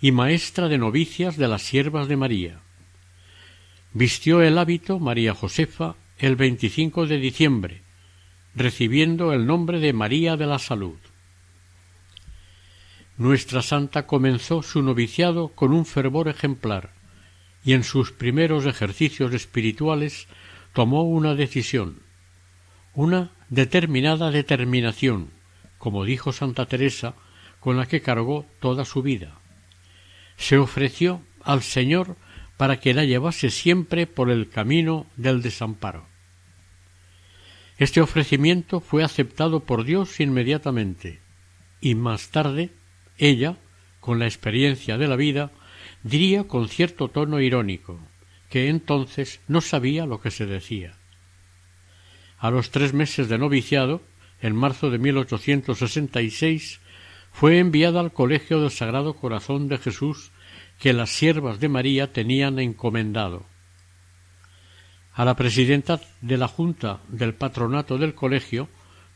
y 0.00 0.10
maestra 0.10 0.68
de 0.68 0.78
novicias 0.78 1.36
de 1.36 1.46
las 1.48 1.62
siervas 1.62 2.08
de 2.08 2.16
María. 2.16 2.60
Vistió 3.92 4.42
el 4.42 4.58
hábito 4.58 4.98
María 4.98 5.34
Josefa 5.34 5.94
el 6.18 6.34
25 6.34 7.06
de 7.06 7.18
diciembre, 7.18 7.82
recibiendo 8.54 9.32
el 9.32 9.46
nombre 9.46 9.80
de 9.80 9.92
María 9.92 10.36
de 10.36 10.46
la 10.46 10.58
Salud. 10.58 10.96
Nuestra 13.16 13.62
santa 13.62 14.06
comenzó 14.06 14.62
su 14.62 14.82
noviciado 14.82 15.48
con 15.48 15.72
un 15.72 15.86
fervor 15.86 16.28
ejemplar, 16.28 16.92
y 17.64 17.74
en 17.74 17.84
sus 17.84 18.10
primeros 18.12 18.66
ejercicios 18.66 19.32
espirituales 19.34 20.26
tomó 20.72 21.02
una 21.02 21.34
decisión, 21.34 22.00
una 22.94 23.30
determinada 23.48 24.30
determinación, 24.30 25.30
como 25.78 26.04
dijo 26.04 26.32
Santa 26.32 26.66
Teresa, 26.66 27.14
con 27.60 27.76
la 27.76 27.86
que 27.86 28.00
cargó 28.00 28.46
toda 28.60 28.84
su 28.84 29.02
vida 29.02 29.38
se 30.42 30.58
ofreció 30.58 31.22
al 31.44 31.62
Señor 31.62 32.16
para 32.56 32.80
que 32.80 32.94
la 32.94 33.04
llevase 33.04 33.50
siempre 33.50 34.06
por 34.06 34.30
el 34.30 34.48
camino 34.48 35.06
del 35.16 35.42
desamparo. 35.42 36.06
Este 37.82 38.00
ofrecimiento 38.00 38.78
fue 38.78 39.02
aceptado 39.02 39.64
por 39.64 39.82
Dios 39.82 40.20
inmediatamente, 40.20 41.18
y 41.80 41.96
más 41.96 42.28
tarde 42.28 42.70
ella, 43.18 43.56
con 43.98 44.20
la 44.20 44.26
experiencia 44.26 44.98
de 44.98 45.08
la 45.08 45.16
vida, 45.16 45.50
diría 46.04 46.44
con 46.44 46.68
cierto 46.68 47.08
tono 47.08 47.40
irónico, 47.40 47.98
que 48.48 48.68
entonces 48.68 49.40
no 49.48 49.60
sabía 49.60 50.06
lo 50.06 50.20
que 50.20 50.30
se 50.30 50.46
decía. 50.46 50.94
A 52.38 52.52
los 52.52 52.70
tres 52.70 52.94
meses 52.94 53.28
de 53.28 53.36
noviciado, 53.36 54.00
en 54.40 54.54
marzo 54.54 54.88
de 54.88 54.98
1866, 54.98 56.80
fue 57.32 57.58
enviada 57.58 57.98
al 57.98 58.12
Colegio 58.12 58.60
del 58.60 58.70
Sagrado 58.70 59.14
Corazón 59.14 59.66
de 59.66 59.78
Jesús 59.78 60.30
que 60.78 60.92
las 60.92 61.10
siervas 61.10 61.58
de 61.58 61.68
María 61.68 62.12
tenían 62.12 62.60
encomendado. 62.60 63.51
A 65.14 65.24
la 65.24 65.36
presidenta 65.36 66.00
de 66.20 66.38
la 66.38 66.48
Junta 66.48 67.00
del 67.08 67.34
Patronato 67.34 67.98
del 67.98 68.14
Colegio 68.14 68.68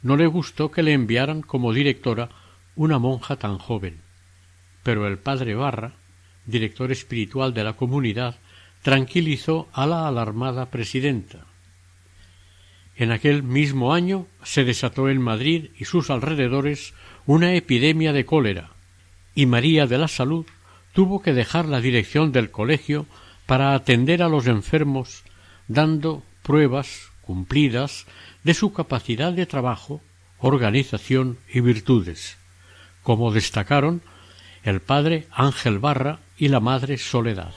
no 0.03 0.17
le 0.17 0.27
gustó 0.27 0.71
que 0.71 0.83
le 0.83 0.93
enviaran 0.93 1.41
como 1.43 1.73
directora 1.73 2.29
una 2.75 2.99
monja 2.99 3.37
tan 3.37 3.59
joven, 3.59 4.03
pero 4.83 5.07
el 5.07 5.19
padre 5.19 5.55
Barra, 5.55 5.95
director 6.45 6.93
espiritual 6.93 7.55
de 7.55 7.65
la 7.65 7.73
comunidad, 7.73 8.37
tranquilizó 8.83 9.69
a 9.73 9.87
la 9.87 10.07
alarmada 10.07 10.71
presidenta. 10.71 11.47
En 12.95 13.11
aquel 13.11 13.43
mismo 13.43 13.93
año 13.93 14.27
se 14.43 14.65
desató 14.65 15.09
en 15.09 15.21
Madrid 15.21 15.71
y 15.79 15.87
sus 15.87 16.11
alrededores 16.11 16.95
una 17.27 17.55
epidemia 17.55 18.13
de 18.13 18.25
cólera, 18.25 18.71
y 19.35 19.47
María 19.47 19.87
de 19.87 19.99
la 19.99 20.09
Salud 20.09 20.47
tuvo 20.93 21.21
que 21.21 21.33
dejar 21.35 21.67
la 21.67 21.81
dirección 21.81 22.33
del 22.33 22.51
colegio 22.51 23.07
para 23.47 23.75
atender 23.75 24.23
a 24.23 24.29
los 24.29 24.47
enfermos, 24.47 25.25
dando 25.69 26.23
pruebas 26.43 27.11
cumplidas 27.23 28.07
de 28.45 28.55
su 28.55 28.73
capacidad 28.73 29.33
de 29.33 29.47
trabajo, 29.47 30.01
organización 30.39 31.39
y 31.53 31.61
virtudes, 31.61 32.37
como 33.03 33.33
destacaron 33.33 34.03
el 34.63 34.81
padre 34.81 35.27
Ángel 35.33 35.79
Barra 35.79 36.21
y 36.37 36.49
la 36.49 36.61
madre 36.61 36.99
Soledad. 36.99 37.55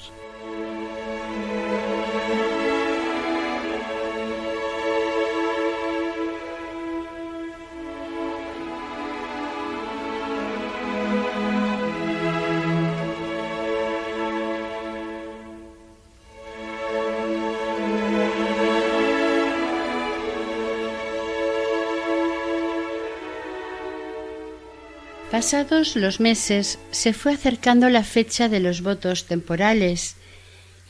Pasados 25.40 25.96
los 25.96 26.20
meses 26.20 26.80
se 26.92 27.14
fue 27.14 27.32
acercando 27.32 27.88
la 27.90 28.04
fecha 28.04 28.50
de 28.50 28.60
los 28.60 28.82
votos 28.82 29.26
temporales, 29.26 30.18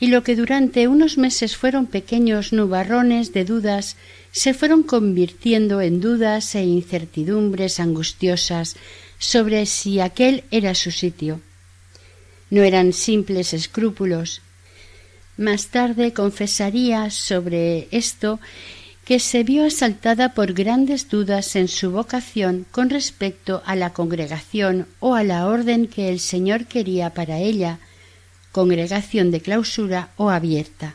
y 0.00 0.08
lo 0.08 0.24
que 0.24 0.34
durante 0.34 0.88
unos 0.88 1.18
meses 1.18 1.56
fueron 1.56 1.86
pequeños 1.86 2.52
nubarrones 2.52 3.32
de 3.32 3.44
dudas 3.44 3.96
se 4.32 4.52
fueron 4.52 4.82
convirtiendo 4.82 5.80
en 5.80 6.00
dudas 6.00 6.56
e 6.56 6.64
incertidumbres 6.64 7.78
angustiosas 7.78 8.74
sobre 9.20 9.66
si 9.66 10.00
aquel 10.00 10.42
era 10.50 10.74
su 10.74 10.90
sitio. 10.90 11.40
No 12.50 12.64
eran 12.64 12.92
simples 12.92 13.54
escrúpulos. 13.54 14.42
Más 15.36 15.68
tarde 15.68 16.12
confesaría 16.12 17.10
sobre 17.10 17.86
esto 17.92 18.40
que 19.04 19.18
se 19.18 19.42
vio 19.42 19.66
asaltada 19.66 20.34
por 20.34 20.52
grandes 20.52 21.08
dudas 21.08 21.56
en 21.56 21.68
su 21.68 21.90
vocación 21.90 22.66
con 22.70 22.90
respecto 22.90 23.62
a 23.66 23.74
la 23.74 23.92
congregación 23.92 24.86
o 25.00 25.14
a 25.14 25.24
la 25.24 25.46
orden 25.46 25.88
que 25.88 26.08
el 26.10 26.20
Señor 26.20 26.66
quería 26.66 27.10
para 27.14 27.38
ella, 27.38 27.78
congregación 28.52 29.30
de 29.30 29.40
clausura 29.40 30.10
o 30.16 30.30
abierta. 30.30 30.94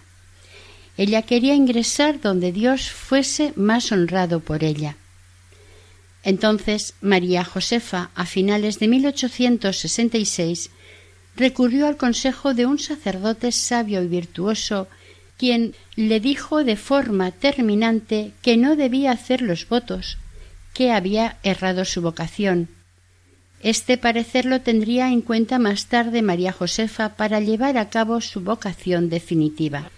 Ella 0.97 1.23
quería 1.23 1.55
ingresar 1.55 2.21
donde 2.21 2.51
Dios 2.51 2.89
fuese 2.89 3.51
más 3.55 3.91
honrado 3.91 4.39
por 4.39 4.63
ella. 4.63 4.95
Entonces 6.23 6.93
María 7.01 7.43
Josefa, 7.43 8.09
a 8.15 8.25
finales 8.25 8.79
de 8.79 8.87
1866, 8.87 10.71
recurrió 11.35 11.87
al 11.87 11.97
consejo 11.97 12.53
de 12.53 12.65
un 12.65 12.79
sacerdote 12.79 13.51
sabio 13.51 14.01
y 14.01 14.07
virtuoso, 14.07 14.87
quien 15.37 15.75
le 15.95 16.19
dijo 16.19 16.63
de 16.63 16.75
forma 16.75 17.31
terminante 17.31 18.31
que 18.41 18.57
no 18.57 18.75
debía 18.75 19.11
hacer 19.11 19.41
los 19.41 19.67
votos, 19.67 20.17
que 20.73 20.91
había 20.91 21.37
errado 21.43 21.85
su 21.85 22.01
vocación. 22.01 22.69
Este 23.61 23.97
parecer 23.97 24.45
lo 24.45 24.61
tendría 24.61 25.11
en 25.11 25.21
cuenta 25.21 25.57
más 25.57 25.87
tarde 25.87 26.21
María 26.21 26.51
Josefa 26.51 27.15
para 27.15 27.39
llevar 27.39 27.77
a 27.77 27.89
cabo 27.89 28.21
su 28.21 28.41
vocación 28.41 29.09
definitiva. 29.09 29.89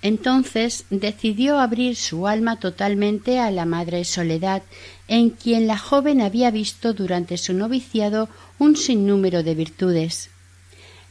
Entonces 0.00 0.84
decidió 0.90 1.58
abrir 1.58 1.96
su 1.96 2.26
alma 2.26 2.58
totalmente 2.60 3.40
a 3.40 3.50
la 3.50 3.64
Madre 3.64 4.04
Soledad, 4.04 4.62
en 5.08 5.30
quien 5.30 5.66
la 5.66 5.78
joven 5.78 6.20
había 6.20 6.50
visto 6.50 6.92
durante 6.92 7.38
su 7.38 7.54
noviciado 7.54 8.28
un 8.58 8.76
sinnúmero 8.76 9.42
de 9.42 9.54
virtudes. 9.54 10.30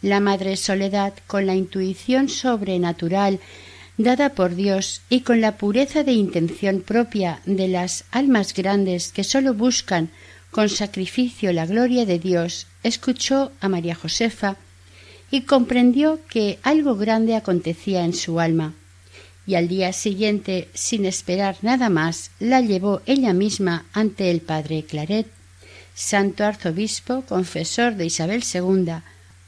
La 0.04 0.20
Madre 0.20 0.58
Soledad, 0.58 1.14
con 1.28 1.48
la 1.48 1.56
intuición 1.56 2.28
sobrenatural 2.28 3.40
dada 3.98 4.34
por 4.34 4.54
Dios 4.54 5.02
y 5.10 5.22
con 5.22 5.40
la 5.40 5.58
pureza 5.58 6.04
de 6.04 6.12
intención 6.12 6.82
propia 6.82 7.40
de 7.46 7.70
las 7.70 8.04
almas 8.12 8.54
grandes 8.54 9.14
que 9.14 9.24
sólo 9.24 9.54
buscan 9.54 10.10
con 10.52 10.68
sacrificio 10.68 11.54
la 11.54 11.66
gloria 11.66 12.06
de 12.06 12.20
Dios, 12.20 12.68
escuchó 12.84 13.54
a 13.62 13.70
María 13.70 13.96
Josefa 13.96 14.58
y 15.32 15.44
comprendió 15.44 16.20
que 16.30 16.60
algo 16.64 16.98
grande 16.98 17.36
acontecía 17.36 18.04
en 18.04 18.14
su 18.14 18.42
alma. 18.42 18.74
Y 19.48 19.56
al 19.56 19.70
día 19.70 19.94
siguiente, 19.94 20.68
sin 20.74 21.06
esperar 21.06 21.56
nada 21.62 21.90
más, 21.90 22.32
la 22.40 22.60
llevó 22.60 23.02
ella 23.06 23.32
misma 23.32 23.86
ante 23.94 24.32
el 24.32 24.42
padre 24.42 24.84
Claret, 24.84 25.28
santo 25.96 26.44
arzobispo, 26.44 27.22
confesor 27.22 27.96
de 27.96 28.06
Isabel 28.06 28.44
II, 28.44 28.96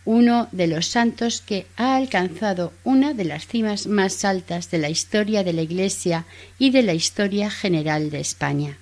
uno 0.06 0.48
de 0.52 0.68
los 0.68 0.86
santos 0.86 1.42
que 1.42 1.66
ha 1.76 1.96
alcanzado 1.96 2.72
una 2.84 3.14
de 3.14 3.26
las 3.26 3.48
cimas 3.48 3.88
más 3.88 4.24
altas 4.24 4.70
de 4.70 4.78
la 4.78 4.90
historia 4.90 5.44
de 5.44 5.54
la 5.54 5.64
Iglesia 5.64 6.26
y 6.60 6.70
de 6.70 6.84
la 6.84 6.94
historia 6.94 7.50
general 7.50 8.12
de 8.12 8.20
España. 8.20 8.78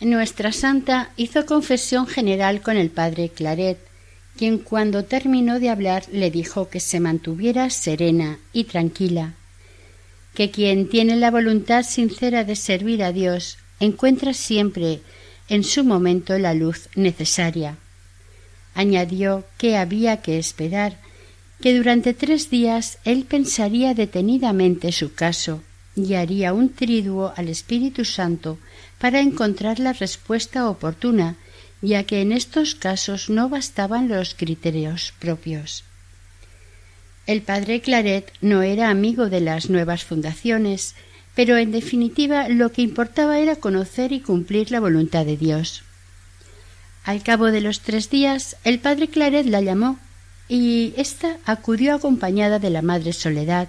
Nuestra 0.00 0.52
santa 0.52 1.10
hizo 1.16 1.46
confesión 1.46 2.06
general 2.06 2.62
con 2.62 2.76
el 2.76 2.90
padre 2.90 3.28
Claret, 3.28 3.78
quien 4.36 4.58
cuando 4.58 5.04
terminó 5.04 5.60
de 5.60 5.70
hablar 5.70 6.04
le 6.12 6.30
dijo 6.30 6.68
que 6.68 6.80
se 6.80 7.00
mantuviera 7.00 7.70
serena 7.70 8.38
y 8.52 8.64
tranquila, 8.64 9.34
que 10.34 10.50
quien 10.50 10.88
tiene 10.88 11.16
la 11.16 11.30
voluntad 11.30 11.82
sincera 11.82 12.44
de 12.44 12.56
servir 12.56 13.02
a 13.02 13.12
Dios 13.12 13.56
encuentra 13.80 14.34
siempre 14.34 15.00
en 15.48 15.64
su 15.64 15.84
momento 15.84 16.38
la 16.38 16.52
luz 16.52 16.88
necesaria. 16.94 17.78
Añadió 18.76 19.44
que 19.56 19.78
había 19.78 20.20
que 20.20 20.38
esperar, 20.38 20.98
que 21.62 21.74
durante 21.74 22.12
tres 22.12 22.50
días 22.50 22.98
él 23.04 23.24
pensaría 23.24 23.94
detenidamente 23.94 24.92
su 24.92 25.14
caso 25.14 25.62
y 25.96 26.12
haría 26.12 26.52
un 26.52 26.68
triduo 26.68 27.32
al 27.36 27.48
Espíritu 27.48 28.04
Santo 28.04 28.58
para 28.98 29.20
encontrar 29.20 29.78
la 29.78 29.94
respuesta 29.94 30.68
oportuna, 30.68 31.36
ya 31.80 32.04
que 32.04 32.20
en 32.20 32.32
estos 32.32 32.74
casos 32.74 33.30
no 33.30 33.48
bastaban 33.48 34.08
los 34.08 34.34
criterios 34.34 35.14
propios. 35.18 35.82
El 37.26 37.40
padre 37.40 37.80
Claret 37.80 38.30
no 38.42 38.60
era 38.60 38.90
amigo 38.90 39.30
de 39.30 39.40
las 39.40 39.70
nuevas 39.70 40.04
fundaciones, 40.04 40.94
pero 41.34 41.56
en 41.56 41.72
definitiva 41.72 42.50
lo 42.50 42.72
que 42.72 42.82
importaba 42.82 43.38
era 43.38 43.56
conocer 43.56 44.12
y 44.12 44.20
cumplir 44.20 44.70
la 44.70 44.80
voluntad 44.80 45.24
de 45.24 45.38
Dios. 45.38 45.85
Al 47.06 47.22
cabo 47.22 47.52
de 47.52 47.60
los 47.60 47.82
tres 47.82 48.10
días, 48.10 48.56
el 48.64 48.80
padre 48.80 49.06
Claret 49.06 49.46
la 49.46 49.60
llamó 49.60 49.96
y 50.48 50.92
ésta 50.96 51.36
acudió 51.44 51.94
acompañada 51.94 52.58
de 52.58 52.68
la 52.68 52.82
madre 52.82 53.12
Soledad, 53.12 53.68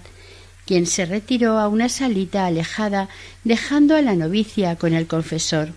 quien 0.65 0.88
se 0.88 1.06
retiró 1.06 1.60
a 1.60 1.67
una 1.67 1.88
salita 1.88 2.47
alejada, 2.47 3.10
dejando 3.43 3.95
a 3.95 4.02
la 4.02 4.15
novicia 4.15 4.76
con 4.76 4.95
el 4.95 5.06
confesor. 5.06 5.69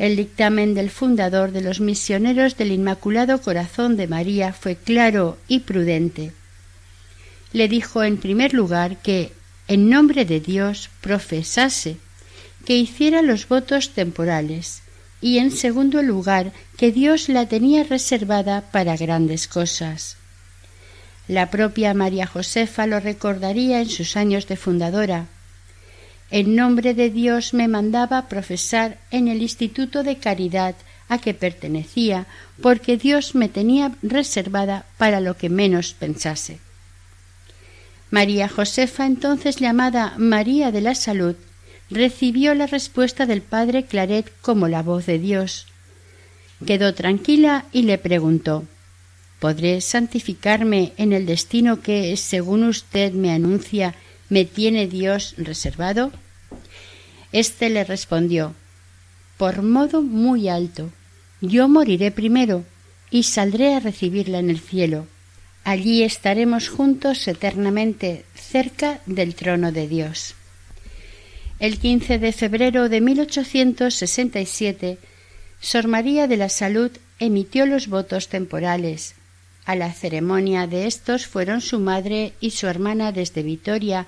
El 0.00 0.16
dictamen 0.16 0.74
del 0.74 0.90
fundador 0.90 1.52
de 1.52 1.60
los 1.60 1.78
misioneros 1.78 2.56
del 2.56 2.72
Inmaculado 2.72 3.40
Corazón 3.40 3.96
de 3.96 4.08
María 4.08 4.52
fue 4.52 4.74
claro 4.74 5.38
y 5.46 5.60
prudente. 5.60 6.32
Le 7.52 7.68
dijo 7.68 8.02
en 8.02 8.16
primer 8.16 8.54
lugar 8.54 8.96
que, 9.02 9.30
en 9.68 9.88
nombre 9.88 10.24
de 10.24 10.40
Dios, 10.40 10.90
profesase, 11.00 11.96
que 12.64 12.76
hiciera 12.76 13.22
los 13.22 13.46
votos 13.46 13.90
temporales, 13.90 14.82
y 15.20 15.38
en 15.38 15.50
segundo 15.50 16.02
lugar 16.02 16.52
que 16.76 16.92
Dios 16.92 17.28
la 17.28 17.46
tenía 17.46 17.84
reservada 17.84 18.62
para 18.72 18.96
grandes 18.96 19.48
cosas. 19.48 20.16
La 21.26 21.50
propia 21.50 21.92
María 21.94 22.26
Josefa 22.26 22.86
lo 22.86 23.00
recordaría 23.00 23.80
en 23.80 23.90
sus 23.90 24.16
años 24.16 24.46
de 24.46 24.56
fundadora, 24.56 25.26
en 26.30 26.56
nombre 26.56 26.92
de 26.92 27.10
Dios 27.10 27.54
me 27.54 27.68
mandaba 27.68 28.28
profesar 28.28 28.98
en 29.10 29.28
el 29.28 29.40
Instituto 29.40 30.02
de 30.02 30.18
Caridad 30.18 30.74
a 31.08 31.18
que 31.18 31.32
pertenecía, 31.32 32.26
porque 32.60 32.98
Dios 32.98 33.34
me 33.34 33.48
tenía 33.48 33.92
reservada 34.02 34.84
para 34.98 35.20
lo 35.20 35.38
que 35.38 35.48
menos 35.48 35.94
pensase. 35.94 36.58
María 38.10 38.48
Josefa, 38.48 39.06
entonces 39.06 39.56
llamada 39.56 40.14
María 40.18 40.70
de 40.70 40.82
la 40.82 40.94
Salud, 40.94 41.36
recibió 41.90 42.54
la 42.54 42.66
respuesta 42.66 43.26
del 43.26 43.42
padre 43.42 43.84
Claret 43.84 44.30
como 44.40 44.68
la 44.68 44.82
voz 44.82 45.06
de 45.06 45.18
Dios. 45.18 45.66
Quedó 46.66 46.94
tranquila 46.94 47.66
y 47.72 47.82
le 47.82 47.98
preguntó 47.98 48.64
¿Podré 49.38 49.80
santificarme 49.80 50.92
en 50.96 51.12
el 51.12 51.24
destino 51.24 51.80
que, 51.80 52.16
según 52.16 52.64
usted 52.64 53.12
me 53.12 53.30
anuncia, 53.30 53.94
me 54.28 54.44
tiene 54.44 54.88
Dios 54.88 55.34
reservado? 55.38 56.10
Este 57.30 57.70
le 57.70 57.84
respondió 57.84 58.54
Por 59.36 59.62
modo 59.62 60.02
muy 60.02 60.48
alto. 60.48 60.90
Yo 61.40 61.68
moriré 61.68 62.10
primero 62.10 62.64
y 63.10 63.22
saldré 63.22 63.74
a 63.74 63.80
recibirla 63.80 64.40
en 64.40 64.50
el 64.50 64.58
cielo. 64.58 65.06
Allí 65.62 66.02
estaremos 66.02 66.68
juntos 66.68 67.28
eternamente 67.28 68.24
cerca 68.34 69.00
del 69.06 69.34
trono 69.34 69.70
de 69.70 69.86
Dios. 69.86 70.34
El 71.58 71.78
15 71.78 72.18
de 72.18 72.32
febrero 72.32 72.88
de 72.88 73.00
1867, 73.00 74.98
Sor 75.60 75.88
María 75.88 76.26
de 76.26 76.36
la 76.36 76.48
Salud 76.48 76.90
emitió 77.18 77.66
los 77.66 77.88
votos 77.88 78.28
temporales 78.28 79.14
a 79.68 79.74
la 79.74 79.92
ceremonia 79.92 80.66
de 80.66 80.86
estos 80.86 81.26
fueron 81.26 81.60
su 81.60 81.78
madre 81.78 82.32
y 82.40 82.52
su 82.52 82.68
hermana 82.68 83.12
desde 83.12 83.42
Vitoria 83.42 84.06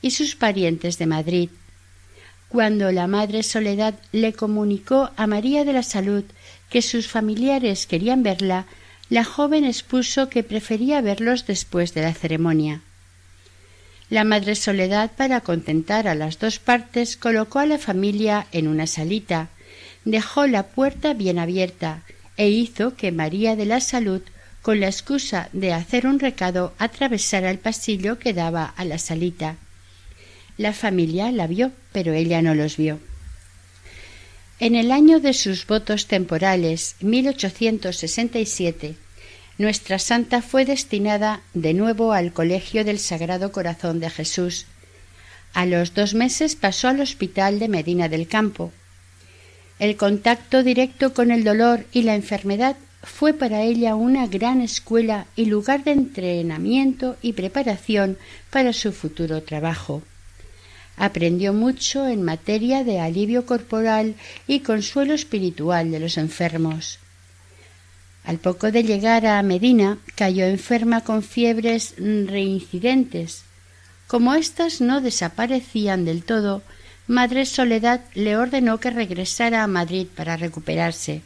y 0.00 0.12
sus 0.12 0.36
parientes 0.36 0.96
de 0.96 1.04
Madrid. 1.04 1.50
Cuando 2.48 2.90
la 2.92 3.06
madre 3.06 3.42
Soledad 3.42 3.92
le 4.12 4.32
comunicó 4.32 5.10
a 5.16 5.26
María 5.26 5.66
de 5.66 5.74
la 5.74 5.82
Salud 5.82 6.24
que 6.70 6.80
sus 6.80 7.08
familiares 7.08 7.86
querían 7.86 8.22
verla, 8.22 8.64
la 9.10 9.22
joven 9.22 9.66
expuso 9.66 10.30
que 10.30 10.44
prefería 10.44 11.02
verlos 11.02 11.44
después 11.44 11.92
de 11.92 12.00
la 12.00 12.14
ceremonia. 12.14 12.80
La 14.12 14.24
madre 14.24 14.56
Soledad, 14.56 15.10
para 15.16 15.40
contentar 15.40 16.06
a 16.06 16.14
las 16.14 16.38
dos 16.38 16.58
partes, 16.58 17.16
colocó 17.16 17.60
a 17.60 17.66
la 17.66 17.78
familia 17.78 18.46
en 18.52 18.68
una 18.68 18.86
salita, 18.86 19.48
dejó 20.04 20.46
la 20.46 20.64
puerta 20.64 21.14
bien 21.14 21.38
abierta 21.38 22.02
e 22.36 22.50
hizo 22.50 22.94
que 22.94 23.10
María 23.10 23.56
de 23.56 23.64
la 23.64 23.80
Salud 23.80 24.20
con 24.60 24.80
la 24.80 24.88
excusa 24.88 25.48
de 25.54 25.72
hacer 25.72 26.06
un 26.06 26.18
recado, 26.18 26.74
atravesara 26.76 27.50
el 27.50 27.58
pasillo 27.58 28.18
que 28.18 28.34
daba 28.34 28.66
a 28.66 28.84
la 28.84 28.98
salita. 28.98 29.56
La 30.58 30.74
familia 30.74 31.32
la 31.32 31.46
vio, 31.46 31.72
pero 31.92 32.12
ella 32.12 32.42
no 32.42 32.54
los 32.54 32.76
vio. 32.76 33.00
En 34.60 34.74
el 34.74 34.92
año 34.92 35.20
de 35.20 35.32
sus 35.32 35.66
votos 35.66 36.06
temporales, 36.06 36.96
1867, 37.00 38.94
nuestra 39.58 39.98
santa 39.98 40.42
fue 40.42 40.64
destinada 40.64 41.40
de 41.54 41.74
nuevo 41.74 42.12
al 42.12 42.32
Colegio 42.32 42.84
del 42.84 42.98
Sagrado 42.98 43.52
Corazón 43.52 44.00
de 44.00 44.10
Jesús. 44.10 44.66
A 45.52 45.66
los 45.66 45.94
dos 45.94 46.14
meses 46.14 46.56
pasó 46.56 46.88
al 46.88 47.00
Hospital 47.00 47.58
de 47.58 47.68
Medina 47.68 48.08
del 48.08 48.26
Campo. 48.26 48.72
El 49.78 49.96
contacto 49.96 50.62
directo 50.62 51.12
con 51.12 51.30
el 51.30 51.44
dolor 51.44 51.84
y 51.92 52.02
la 52.02 52.14
enfermedad 52.14 52.76
fue 53.02 53.34
para 53.34 53.62
ella 53.62 53.94
una 53.94 54.26
gran 54.26 54.60
escuela 54.60 55.26
y 55.34 55.46
lugar 55.46 55.84
de 55.84 55.90
entrenamiento 55.92 57.16
y 57.20 57.32
preparación 57.32 58.16
para 58.50 58.72
su 58.72 58.92
futuro 58.92 59.42
trabajo. 59.42 60.02
Aprendió 60.96 61.52
mucho 61.52 62.06
en 62.06 62.22
materia 62.22 62.84
de 62.84 63.00
alivio 63.00 63.44
corporal 63.44 64.14
y 64.46 64.60
consuelo 64.60 65.14
espiritual 65.14 65.90
de 65.90 66.00
los 66.00 66.16
enfermos. 66.16 66.98
Al 68.24 68.38
poco 68.38 68.70
de 68.70 68.84
llegar 68.84 69.26
a 69.26 69.42
Medina 69.42 69.98
cayó 70.14 70.44
enferma 70.44 71.02
con 71.02 71.22
fiebres 71.22 71.94
reincidentes. 71.98 73.44
Como 74.06 74.34
éstas 74.34 74.80
no 74.80 75.00
desaparecían 75.00 76.04
del 76.04 76.22
todo, 76.24 76.62
Madre 77.08 77.46
Soledad 77.46 78.02
le 78.14 78.36
ordenó 78.36 78.78
que 78.78 78.90
regresara 78.90 79.64
a 79.64 79.66
Madrid 79.66 80.06
para 80.14 80.36
recuperarse. 80.36 81.22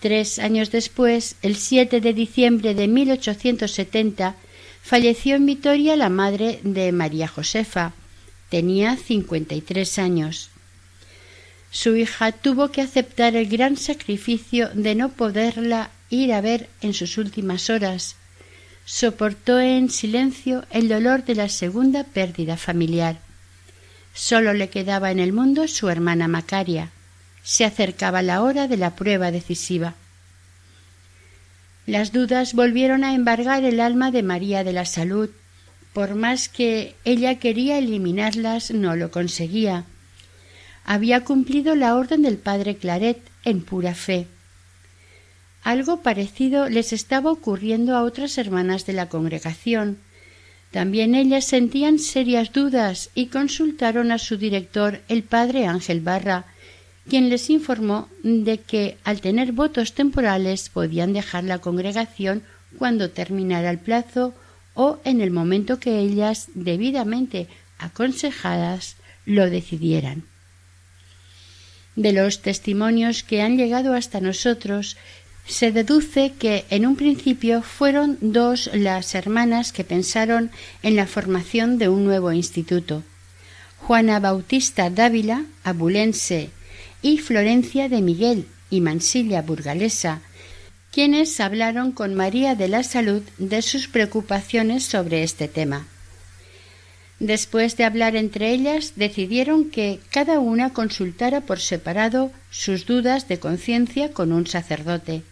Tres 0.00 0.38
años 0.38 0.70
después, 0.70 1.36
el 1.40 1.56
7 1.56 2.00
de 2.02 2.12
diciembre 2.12 2.74
de 2.74 2.88
1870, 2.88 4.34
falleció 4.82 5.36
en 5.36 5.46
Vitoria 5.46 5.96
la 5.96 6.10
madre 6.10 6.60
de 6.62 6.92
María 6.92 7.26
Josefa. 7.26 7.94
Tenía 8.50 8.96
cincuenta 8.96 9.54
y 9.54 9.62
tres 9.62 9.98
años. 9.98 10.50
Su 11.74 11.96
hija 11.96 12.30
tuvo 12.30 12.70
que 12.70 12.82
aceptar 12.82 13.34
el 13.34 13.48
gran 13.48 13.76
sacrificio 13.76 14.70
de 14.74 14.94
no 14.94 15.08
poderla 15.08 15.90
ir 16.08 16.32
a 16.32 16.40
ver 16.40 16.68
en 16.82 16.94
sus 16.94 17.18
últimas 17.18 17.68
horas. 17.68 18.14
Soportó 18.84 19.58
en 19.58 19.90
silencio 19.90 20.64
el 20.70 20.88
dolor 20.88 21.24
de 21.24 21.34
la 21.34 21.48
segunda 21.48 22.04
pérdida 22.04 22.56
familiar. 22.56 23.18
Solo 24.14 24.54
le 24.54 24.70
quedaba 24.70 25.10
en 25.10 25.18
el 25.18 25.32
mundo 25.32 25.66
su 25.66 25.88
hermana 25.88 26.28
Macaria. 26.28 26.90
Se 27.42 27.64
acercaba 27.64 28.22
la 28.22 28.42
hora 28.42 28.68
de 28.68 28.76
la 28.76 28.94
prueba 28.94 29.32
decisiva. 29.32 29.94
Las 31.86 32.12
dudas 32.12 32.54
volvieron 32.54 33.02
a 33.02 33.14
embargar 33.14 33.64
el 33.64 33.80
alma 33.80 34.12
de 34.12 34.22
María 34.22 34.62
de 34.62 34.74
la 34.74 34.84
Salud. 34.84 35.28
Por 35.92 36.14
más 36.14 36.48
que 36.48 36.94
ella 37.04 37.40
quería 37.40 37.78
eliminarlas, 37.78 38.70
no 38.70 38.94
lo 38.94 39.10
conseguía. 39.10 39.86
Había 40.84 41.24
cumplido 41.24 41.74
la 41.74 41.96
orden 41.96 42.22
del 42.22 42.36
padre 42.36 42.76
Claret 42.76 43.18
en 43.44 43.62
pura 43.62 43.94
fe. 43.94 44.26
Algo 45.62 46.02
parecido 46.02 46.68
les 46.68 46.92
estaba 46.92 47.32
ocurriendo 47.32 47.96
a 47.96 48.02
otras 48.02 48.36
hermanas 48.36 48.84
de 48.84 48.92
la 48.92 49.08
congregación. 49.08 49.96
También 50.70 51.14
ellas 51.14 51.46
sentían 51.46 51.98
serias 51.98 52.52
dudas 52.52 53.10
y 53.14 53.26
consultaron 53.26 54.12
a 54.12 54.18
su 54.18 54.36
director, 54.36 55.00
el 55.08 55.22
padre 55.22 55.66
Ángel 55.66 56.00
Barra, 56.00 56.44
quien 57.08 57.30
les 57.30 57.48
informó 57.48 58.08
de 58.22 58.58
que 58.58 58.98
al 59.04 59.20
tener 59.20 59.52
votos 59.52 59.94
temporales 59.94 60.68
podían 60.68 61.14
dejar 61.14 61.44
la 61.44 61.60
congregación 61.60 62.42
cuando 62.76 63.10
terminara 63.10 63.70
el 63.70 63.78
plazo 63.78 64.34
o 64.74 64.98
en 65.04 65.20
el 65.20 65.30
momento 65.30 65.78
que 65.78 65.98
ellas, 65.98 66.48
debidamente 66.54 67.46
aconsejadas, 67.78 68.96
lo 69.24 69.48
decidieran. 69.48 70.24
De 71.96 72.12
los 72.12 72.42
testimonios 72.42 73.22
que 73.22 73.42
han 73.42 73.56
llegado 73.56 73.94
hasta 73.94 74.20
nosotros, 74.20 74.96
se 75.46 75.72
deduce 75.72 76.32
que 76.38 76.64
en 76.70 76.86
un 76.86 76.96
principio 76.96 77.62
fueron 77.62 78.18
dos 78.20 78.70
las 78.72 79.14
hermanas 79.14 79.72
que 79.72 79.84
pensaron 79.84 80.50
en 80.82 80.96
la 80.96 81.06
formación 81.06 81.78
de 81.78 81.88
un 81.88 82.04
nuevo 82.04 82.32
instituto. 82.32 83.02
Juana 83.78 84.18
Bautista 84.18 84.88
Dávila, 84.88 85.44
abulense 85.62 86.50
y 87.02 87.18
Florencia 87.18 87.88
de 87.88 88.00
Miguel 88.00 88.46
y 88.70 88.80
Mansilla 88.80 89.42
Burgalesa, 89.42 90.22
quienes 90.90 91.38
hablaron 91.38 91.92
con 91.92 92.14
María 92.14 92.54
de 92.54 92.68
la 92.68 92.82
Salud 92.82 93.22
de 93.36 93.60
sus 93.60 93.88
preocupaciones 93.88 94.84
sobre 94.84 95.22
este 95.22 95.48
tema. 95.48 95.86
Después 97.20 97.76
de 97.76 97.84
hablar 97.84 98.16
entre 98.16 98.50
ellas, 98.50 98.94
decidieron 98.96 99.70
que 99.70 100.00
cada 100.10 100.40
una 100.40 100.72
consultara 100.72 101.42
por 101.42 101.60
separado 101.60 102.32
sus 102.50 102.86
dudas 102.86 103.28
de 103.28 103.38
conciencia 103.38 104.12
con 104.12 104.32
un 104.32 104.46
sacerdote. 104.46 105.22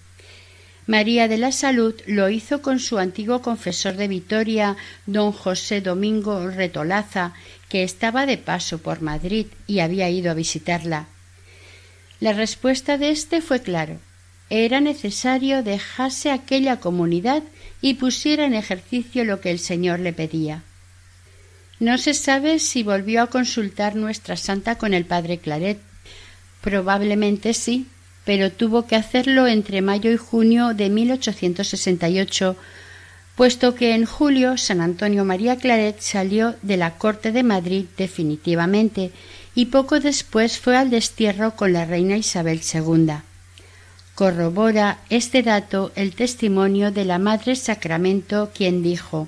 María 0.87 1.29
de 1.29 1.39
la 1.39 1.53
Salud 1.53 1.95
lo 2.07 2.29
hizo 2.29 2.61
con 2.61 2.81
su 2.81 2.99
antiguo 2.99 3.41
confesor 3.41 3.97
de 3.97 4.09
Vitoria, 4.09 4.77
don 5.07 5.33
José 5.33 5.81
Domingo 5.81 6.49
Retolaza, 6.49 7.35
que 7.69 7.85
estaba 7.85 8.27
de 8.27 8.37
paso 8.37 8.79
por 8.79 9.01
Madrid 9.01 9.47
y 9.67 9.81
había 9.81 10.11
ido 10.11 10.31
a 10.31 10.35
visitarla. 10.35 11.07
La 12.21 12.33
respuesta 12.33 12.99
de 12.99 13.11
éste 13.11 13.41
fue 13.41 13.63
claro. 13.63 13.99
Era 14.51 14.81
necesario 14.81 15.63
dejarse 15.63 16.31
aquella 16.31 16.79
comunidad 16.79 17.43
y 17.81 17.95
pusiera 17.95 18.45
en 18.45 18.55
ejercicio 18.55 19.25
lo 19.25 19.41
que 19.41 19.51
el 19.51 19.59
Señor 19.59 20.01
le 20.01 20.13
pedía. 20.13 20.63
No 21.83 21.99
se 21.99 22.15
sabe 22.15 22.61
si 22.61 22.85
volvió 22.85 23.23
a 23.23 23.27
consultar 23.27 23.97
nuestra 23.97 24.37
santa 24.37 24.79
con 24.79 24.95
el 24.95 25.05
padre 25.05 25.39
Claret. 25.39 25.81
Probablemente 26.61 27.55
sí, 27.55 27.89
pero 28.25 28.53
tuvo 28.53 28.87
que 28.87 28.95
hacerlo 28.95 29.49
entre 29.49 29.83
mayo 29.83 30.13
y 30.13 30.17
junio 30.17 30.75
de 30.75 30.91
1868, 30.91 32.55
puesto 33.35 33.75
que 33.75 33.97
en 33.97 34.05
julio 34.05 34.57
San 34.59 34.81
Antonio 34.81 35.25
María 35.25 35.57
Claret 35.57 35.99
salió 35.99 36.55
de 36.63 36.77
la 36.77 36.99
corte 36.99 37.33
de 37.33 37.43
Madrid 37.43 37.87
definitivamente 37.97 39.11
y 39.57 39.67
poco 39.67 39.99
después 39.99 40.61
fue 40.61 40.77
al 40.77 40.89
destierro 40.89 41.57
con 41.57 41.73
la 41.73 41.85
reina 41.85 42.17
Isabel 42.17 42.61
II. 42.61 43.15
Corrobora 44.15 44.99
este 45.11 45.43
dato 45.43 45.91
el 45.97 46.15
testimonio 46.15 46.93
de 46.93 47.05
la 47.05 47.19
Madre 47.19 47.57
Sacramento, 47.57 48.53
quien 48.55 48.85
dijo 48.85 49.27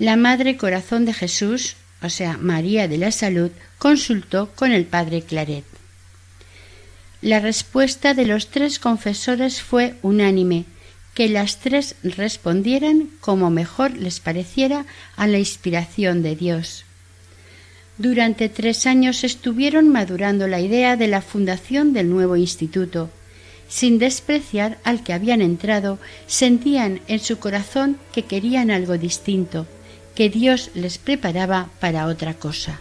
La 0.00 0.16
Madre 0.16 0.56
Corazón 0.56 1.04
de 1.04 1.12
Jesús, 1.12 1.76
o 2.02 2.08
sea, 2.08 2.38
María 2.38 2.88
de 2.88 2.96
la 2.96 3.12
Salud, 3.12 3.50
consultó 3.76 4.50
con 4.54 4.72
el 4.72 4.86
Padre 4.86 5.20
Claret. 5.20 5.66
La 7.20 7.38
respuesta 7.38 8.14
de 8.14 8.24
los 8.24 8.48
tres 8.48 8.78
confesores 8.78 9.60
fue 9.60 9.96
unánime, 10.00 10.64
que 11.12 11.28
las 11.28 11.58
tres 11.58 11.96
respondieran 12.02 13.10
como 13.20 13.50
mejor 13.50 13.94
les 13.98 14.20
pareciera 14.20 14.86
a 15.16 15.26
la 15.26 15.38
inspiración 15.38 16.22
de 16.22 16.34
Dios. 16.34 16.86
Durante 17.98 18.48
tres 18.48 18.86
años 18.86 19.22
estuvieron 19.22 19.90
madurando 19.90 20.48
la 20.48 20.60
idea 20.60 20.96
de 20.96 21.08
la 21.08 21.20
fundación 21.20 21.92
del 21.92 22.08
nuevo 22.08 22.36
instituto. 22.36 23.10
Sin 23.68 23.98
despreciar 23.98 24.78
al 24.82 25.04
que 25.04 25.12
habían 25.12 25.42
entrado, 25.42 25.98
sentían 26.26 27.02
en 27.06 27.20
su 27.20 27.38
corazón 27.38 27.98
que 28.14 28.22
querían 28.22 28.70
algo 28.70 28.96
distinto, 28.96 29.66
que 30.14 30.28
Dios 30.28 30.70
les 30.74 30.98
preparaba 30.98 31.68
para 31.80 32.06
otra 32.06 32.34
cosa. 32.34 32.80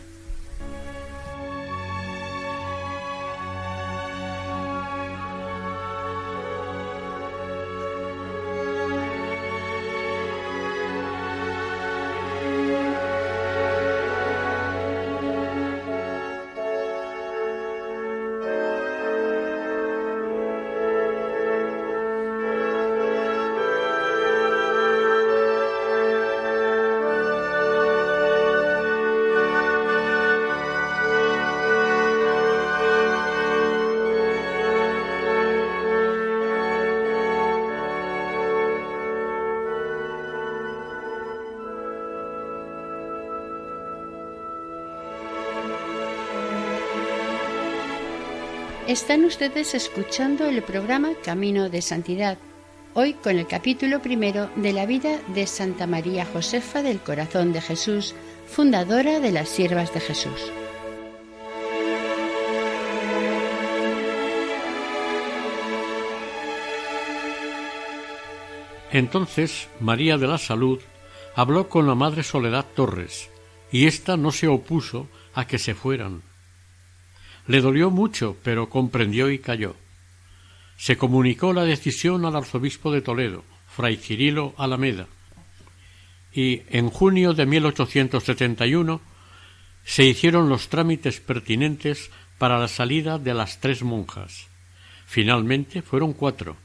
Están 48.90 49.24
ustedes 49.24 49.76
escuchando 49.76 50.48
el 50.48 50.64
programa 50.64 51.12
Camino 51.24 51.70
de 51.70 51.80
Santidad, 51.80 52.40
hoy 52.96 53.14
con 53.14 53.38
el 53.38 53.46
capítulo 53.46 54.02
primero 54.02 54.50
de 54.56 54.74
la 54.74 54.88
vida 54.88 55.20
de 55.28 55.46
Santa 55.46 55.86
María 55.86 56.26
Josefa 56.26 56.82
del 56.82 56.98
Corazón 56.98 57.54
de 57.54 57.62
Jesús, 57.62 58.16
fundadora 58.48 59.20
de 59.20 59.32
las 59.32 59.48
Siervas 59.48 59.94
de 59.94 60.00
Jesús. 60.00 60.52
Entonces 68.92 69.68
María 69.80 70.18
de 70.18 70.26
la 70.26 70.40
Salud 70.40 70.80
habló 71.36 71.70
con 71.70 71.86
la 71.86 71.94
Madre 71.94 72.24
Soledad 72.24 72.66
Torres, 72.76 73.30
y 73.72 73.86
ésta 73.86 74.18
no 74.18 74.32
se 74.32 74.48
opuso 74.48 75.08
a 75.36 75.46
que 75.46 75.60
se 75.60 75.76
fueran, 75.76 76.24
le 77.50 77.60
dolió 77.62 77.90
mucho, 77.90 78.38
pero 78.44 78.70
comprendió 78.70 79.32
y 79.32 79.40
calló. 79.40 79.76
Se 80.78 80.98
comunicó 80.98 81.52
la 81.52 81.64
decisión 81.64 82.24
al 82.26 82.36
arzobispo 82.36 82.92
de 82.92 83.02
Toledo, 83.02 83.44
fray 83.68 83.98
Cirilo 83.98 84.54
Alameda, 84.56 85.08
y 86.32 86.62
en 86.70 86.92
junio 86.92 87.34
de 87.34 87.48
1871 87.48 89.02
se 89.84 90.06
hicieron 90.06 90.48
los 90.48 90.70
trámites 90.70 91.20
pertinentes 91.20 92.12
para 92.38 92.60
la 92.60 92.68
salida 92.68 93.18
de 93.18 93.34
las 93.34 93.60
tres 93.60 93.82
monjas. 93.82 94.46
Finalmente 95.08 95.82
fueron 95.82 96.14
cuatro, 96.14 96.56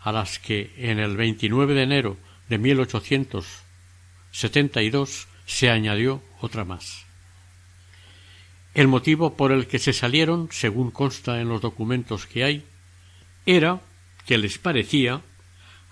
a 0.00 0.10
las 0.10 0.38
que 0.38 0.72
en 0.78 1.00
el 1.00 1.18
29 1.18 1.74
de 1.74 1.82
enero 1.82 2.16
de 2.48 2.56
1872 2.56 5.28
se 5.44 5.68
añadió 5.68 6.22
otra 6.40 6.64
más. 6.64 7.09
El 8.72 8.86
motivo 8.86 9.34
por 9.34 9.50
el 9.50 9.66
que 9.66 9.80
se 9.80 9.92
salieron, 9.92 10.48
según 10.52 10.92
consta 10.92 11.40
en 11.40 11.48
los 11.48 11.60
documentos 11.60 12.26
que 12.26 12.44
hay, 12.44 12.64
era 13.44 13.80
que 14.26 14.38
les 14.38 14.58
parecía, 14.58 15.22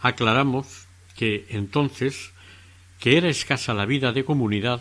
aclaramos 0.00 0.86
que 1.16 1.46
entonces, 1.50 2.30
que 3.00 3.16
era 3.16 3.28
escasa 3.28 3.74
la 3.74 3.84
vida 3.84 4.12
de 4.12 4.24
comunidad, 4.24 4.80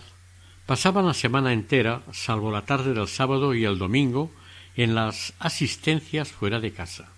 pasaban 0.67 1.07
la 1.07 1.15
semana 1.15 1.53
entera, 1.53 2.03
salvo 2.13 2.51
la 2.51 2.65
tarde 2.65 2.93
del 2.93 3.07
sábado 3.07 3.55
y 3.55 3.65
el 3.65 3.79
domingo, 3.79 4.31
en 4.75 4.93
las 4.93 5.33
asistencias 5.39 6.31
fuera 6.31 6.59
de 6.59 6.71
casa. 6.73 7.09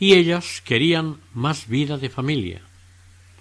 Y 0.00 0.14
ellas 0.14 0.62
querían 0.64 1.18
más 1.32 1.68
vida 1.68 1.96
de 1.96 2.10
familia. 2.10 2.62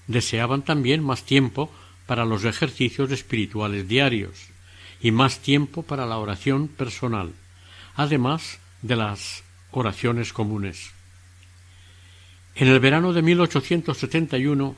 Deseaban 0.05 0.61
también 0.61 1.03
más 1.03 1.23
tiempo 1.23 1.71
para 2.05 2.25
los 2.25 2.43
ejercicios 2.43 3.09
espirituales 3.11 3.87
diarios 3.87 4.48
y 5.01 5.11
más 5.11 5.39
tiempo 5.39 5.83
para 5.83 6.05
la 6.05 6.17
oración 6.17 6.67
personal, 6.67 7.33
además 7.95 8.59
de 8.81 8.95
las 8.95 9.43
oraciones 9.71 10.33
comunes. 10.33 10.91
En 12.55 12.67
el 12.67 12.79
verano 12.79 13.13
de 13.13 13.21
1871, 13.21 14.75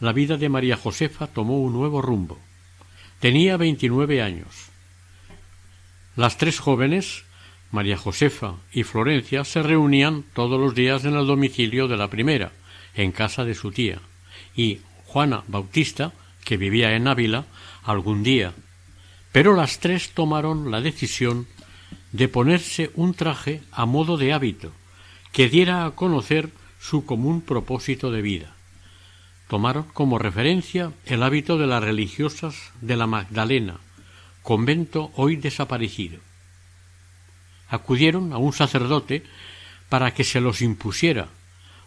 la 0.00 0.12
vida 0.12 0.36
de 0.36 0.48
María 0.48 0.76
Josefa 0.76 1.26
tomó 1.26 1.60
un 1.60 1.72
nuevo 1.72 2.00
rumbo. 2.00 2.38
Tenía 3.18 3.56
veintinueve 3.56 4.22
años. 4.22 4.70
Las 6.16 6.38
tres 6.38 6.58
jóvenes, 6.58 7.24
María 7.70 7.96
Josefa 7.96 8.54
y 8.72 8.82
Florencia, 8.82 9.44
se 9.44 9.62
reunían 9.62 10.24
todos 10.34 10.58
los 10.60 10.74
días 10.74 11.04
en 11.04 11.14
el 11.14 11.26
domicilio 11.26 11.88
de 11.88 11.96
la 11.96 12.08
primera, 12.08 12.52
en 12.94 13.12
casa 13.12 13.44
de 13.44 13.54
su 13.54 13.70
tía, 13.72 14.00
y 14.56 14.80
Juana 15.04 15.44
Bautista, 15.48 16.12
que 16.44 16.56
vivía 16.56 16.94
en 16.94 17.08
Ávila, 17.08 17.44
algún 17.82 18.22
día. 18.22 18.52
Pero 19.32 19.54
las 19.54 19.78
tres 19.78 20.10
tomaron 20.10 20.70
la 20.70 20.80
decisión 20.80 21.46
de 22.12 22.28
ponerse 22.28 22.90
un 22.94 23.14
traje 23.14 23.62
a 23.70 23.86
modo 23.86 24.16
de 24.16 24.32
hábito, 24.32 24.72
que 25.32 25.48
diera 25.48 25.84
a 25.84 25.92
conocer 25.92 26.50
su 26.80 27.04
común 27.04 27.40
propósito 27.40 28.10
de 28.10 28.22
vida. 28.22 28.54
Tomaron 29.48 29.84
como 29.92 30.18
referencia 30.18 30.92
el 31.06 31.22
hábito 31.22 31.58
de 31.58 31.66
las 31.66 31.82
religiosas 31.82 32.72
de 32.80 32.96
la 32.96 33.06
Magdalena, 33.06 33.78
convento 34.42 35.10
hoy 35.14 35.36
desaparecido. 35.36 36.20
Acudieron 37.68 38.32
a 38.32 38.38
un 38.38 38.52
sacerdote 38.52 39.22
para 39.88 40.12
que 40.12 40.24
se 40.24 40.40
los 40.40 40.62
impusiera. 40.62 41.28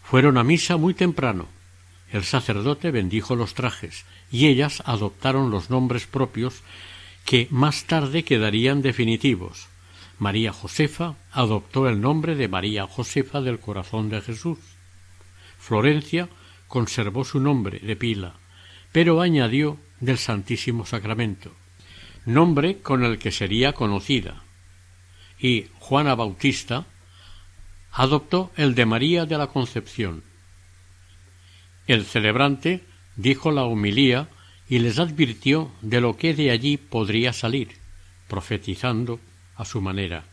Fueron 0.03 0.37
a 0.37 0.43
misa 0.43 0.77
muy 0.77 0.93
temprano. 0.93 1.47
El 2.11 2.23
sacerdote 2.23 2.91
bendijo 2.91 3.35
los 3.35 3.53
trajes 3.53 4.05
y 4.31 4.47
ellas 4.47 4.83
adoptaron 4.85 5.49
los 5.49 5.69
nombres 5.69 6.05
propios 6.05 6.61
que 7.25 7.47
más 7.49 7.85
tarde 7.85 8.23
quedarían 8.23 8.81
definitivos. 8.81 9.67
María 10.19 10.53
Josefa 10.53 11.15
adoptó 11.31 11.87
el 11.89 11.99
nombre 12.01 12.35
de 12.35 12.47
María 12.47 12.87
Josefa 12.87 13.41
del 13.41 13.59
Corazón 13.59 14.09
de 14.09 14.21
Jesús. 14.21 14.59
Florencia 15.57 16.29
conservó 16.67 17.23
su 17.23 17.39
nombre 17.39 17.79
de 17.79 17.95
pila, 17.95 18.35
pero 18.91 19.21
añadió 19.21 19.77
del 19.99 20.17
Santísimo 20.17 20.85
Sacramento, 20.85 21.53
nombre 22.25 22.79
con 22.79 23.03
el 23.03 23.17
que 23.17 23.31
sería 23.31 23.73
conocida. 23.73 24.43
Y 25.39 25.67
Juana 25.79 26.15
Bautista 26.15 26.85
adoptó 27.91 28.51
el 28.55 28.75
de 28.75 28.85
María 28.85 29.25
de 29.25 29.37
la 29.37 29.47
Concepción. 29.47 30.23
El 31.87 32.05
celebrante 32.05 32.83
dijo 33.15 33.51
la 33.51 33.63
homilía 33.63 34.29
y 34.67 34.79
les 34.79 34.99
advirtió 34.99 35.71
de 35.81 36.01
lo 36.01 36.17
que 36.17 36.33
de 36.33 36.51
allí 36.51 36.77
podría 36.77 37.33
salir, 37.33 37.69
profetizando 38.27 39.19
a 39.55 39.65
su 39.65 39.81
manera. 39.81 40.25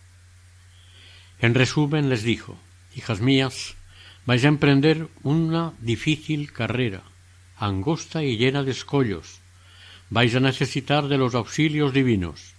En 1.40 1.54
resumen 1.54 2.08
les 2.08 2.22
dijo 2.22 2.58
Hijas 2.94 3.20
mías, 3.20 3.76
vais 4.26 4.44
a 4.44 4.48
emprender 4.48 5.08
una 5.22 5.72
difícil 5.80 6.52
carrera, 6.52 7.02
angosta 7.56 8.24
y 8.24 8.36
llena 8.36 8.62
de 8.62 8.72
escollos. 8.72 9.40
Vais 10.10 10.34
a 10.34 10.40
necesitar 10.40 11.06
de 11.08 11.18
los 11.18 11.34
auxilios 11.34 11.92
divinos. 11.92 12.54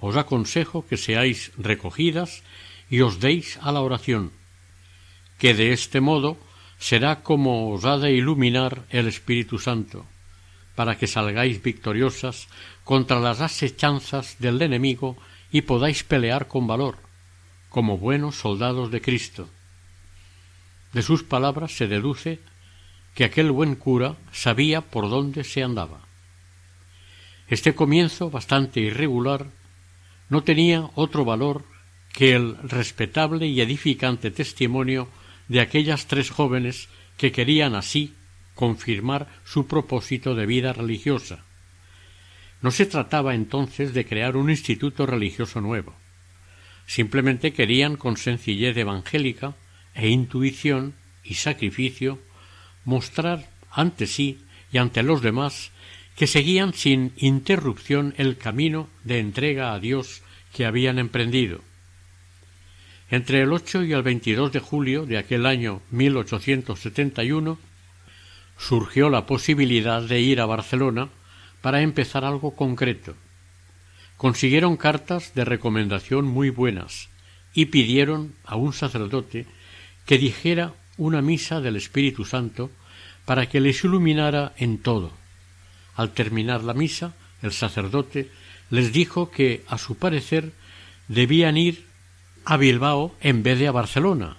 Os 0.00 0.16
aconsejo 0.16 0.86
que 0.86 0.96
seáis 0.96 1.52
recogidas 1.56 2.42
y 2.90 3.00
os 3.00 3.20
deis 3.20 3.58
a 3.62 3.72
la 3.72 3.80
oración, 3.80 4.32
que 5.38 5.54
de 5.54 5.72
este 5.72 6.00
modo 6.00 6.36
será 6.78 7.22
como 7.22 7.70
os 7.70 7.84
ha 7.84 7.96
de 7.98 8.12
iluminar 8.12 8.84
el 8.90 9.06
Espíritu 9.06 9.58
Santo, 9.58 10.06
para 10.74 10.96
que 10.96 11.06
salgáis 11.06 11.62
victoriosas 11.62 12.48
contra 12.84 13.20
las 13.20 13.40
asechanzas 13.40 14.36
del 14.38 14.60
enemigo 14.62 15.16
y 15.50 15.62
podáis 15.62 16.04
pelear 16.04 16.48
con 16.48 16.66
valor, 16.66 16.98
como 17.68 17.98
buenos 17.98 18.36
soldados 18.36 18.90
de 18.90 19.00
Cristo 19.00 19.48
de 20.92 21.02
sus 21.02 21.22
palabras 21.22 21.72
se 21.72 21.86
deduce 21.86 22.40
que 23.14 23.24
aquel 23.24 23.50
buen 23.50 23.74
cura 23.74 24.16
sabía 24.32 24.80
por 24.80 25.08
dónde 25.08 25.44
se 25.44 25.62
andaba. 25.62 26.00
Este 27.48 27.74
comienzo, 27.74 28.30
bastante 28.30 28.80
irregular, 28.80 29.46
no 30.28 30.42
tenía 30.42 30.88
otro 30.94 31.24
valor 31.24 31.64
que 32.12 32.34
el 32.34 32.56
respetable 32.62 33.46
y 33.46 33.60
edificante 33.60 34.30
testimonio 34.30 35.08
de 35.48 35.60
aquellas 35.60 36.06
tres 36.06 36.30
jóvenes 36.30 36.88
que 37.16 37.32
querían 37.32 37.74
así 37.74 38.14
confirmar 38.54 39.28
su 39.44 39.66
propósito 39.66 40.34
de 40.34 40.46
vida 40.46 40.72
religiosa. 40.72 41.44
No 42.62 42.70
se 42.70 42.86
trataba 42.86 43.34
entonces 43.34 43.94
de 43.94 44.04
crear 44.04 44.36
un 44.36 44.50
instituto 44.50 45.06
religioso 45.06 45.60
nuevo. 45.60 45.94
Simplemente 46.86 47.52
querían 47.52 47.96
con 47.96 48.16
sencillez 48.16 48.76
evangélica 48.76 49.54
e 49.94 50.08
intuición 50.08 50.94
y 51.24 51.34
sacrificio 51.34 52.18
mostrar 52.84 53.48
ante 53.70 54.06
sí 54.06 54.40
y 54.72 54.78
ante 54.78 55.02
los 55.02 55.22
demás 55.22 55.70
que 56.16 56.26
seguían 56.26 56.74
sin 56.74 57.12
interrupción 57.16 58.14
el 58.18 58.36
camino 58.36 58.88
de 59.04 59.20
entrega 59.20 59.72
a 59.72 59.80
Dios 59.80 60.22
que 60.52 60.66
habían 60.66 60.98
emprendido. 60.98 61.62
Entre 63.10 63.42
el 63.42 63.52
8 63.52 63.84
y 63.84 63.92
el 63.92 64.02
22 64.02 64.52
de 64.52 64.60
julio 64.60 65.06
de 65.06 65.18
aquel 65.18 65.46
año 65.46 65.82
1871 65.90 67.58
surgió 68.60 69.08
la 69.08 69.24
posibilidad 69.24 70.02
de 70.02 70.20
ir 70.20 70.40
a 70.40 70.46
Barcelona 70.46 71.08
para 71.62 71.80
empezar 71.80 72.24
algo 72.24 72.54
concreto. 72.54 73.14
Consiguieron 74.16 74.76
cartas 74.76 75.34
de 75.34 75.46
recomendación 75.46 76.26
muy 76.26 76.50
buenas 76.50 77.08
y 77.54 77.66
pidieron 77.66 78.34
a 78.44 78.56
un 78.56 78.74
sacerdote 78.74 79.46
que 80.04 80.18
dijera 80.18 80.74
una 80.98 81.22
misa 81.22 81.60
del 81.60 81.76
Espíritu 81.76 82.26
Santo 82.26 82.70
para 83.24 83.48
que 83.48 83.60
les 83.60 83.82
iluminara 83.82 84.52
en 84.58 84.78
todo. 84.78 85.12
Al 85.96 86.12
terminar 86.12 86.62
la 86.62 86.74
misa, 86.74 87.14
el 87.42 87.52
sacerdote 87.52 88.30
les 88.68 88.92
dijo 88.92 89.30
que, 89.30 89.64
a 89.68 89.78
su 89.78 89.96
parecer, 89.96 90.52
debían 91.08 91.56
ir 91.56 91.86
a 92.44 92.58
Bilbao 92.58 93.14
en 93.20 93.42
vez 93.42 93.58
de 93.58 93.68
a 93.68 93.72
Barcelona, 93.72 94.36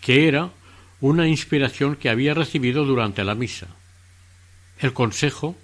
que 0.00 0.28
era 0.28 0.50
una 1.00 1.28
inspiración 1.28 1.96
que 1.96 2.08
había 2.08 2.34
recibido 2.34 2.84
durante 2.84 3.24
la 3.24 3.34
misa. 3.34 3.68
El 4.78 4.92
consejo 4.92 5.56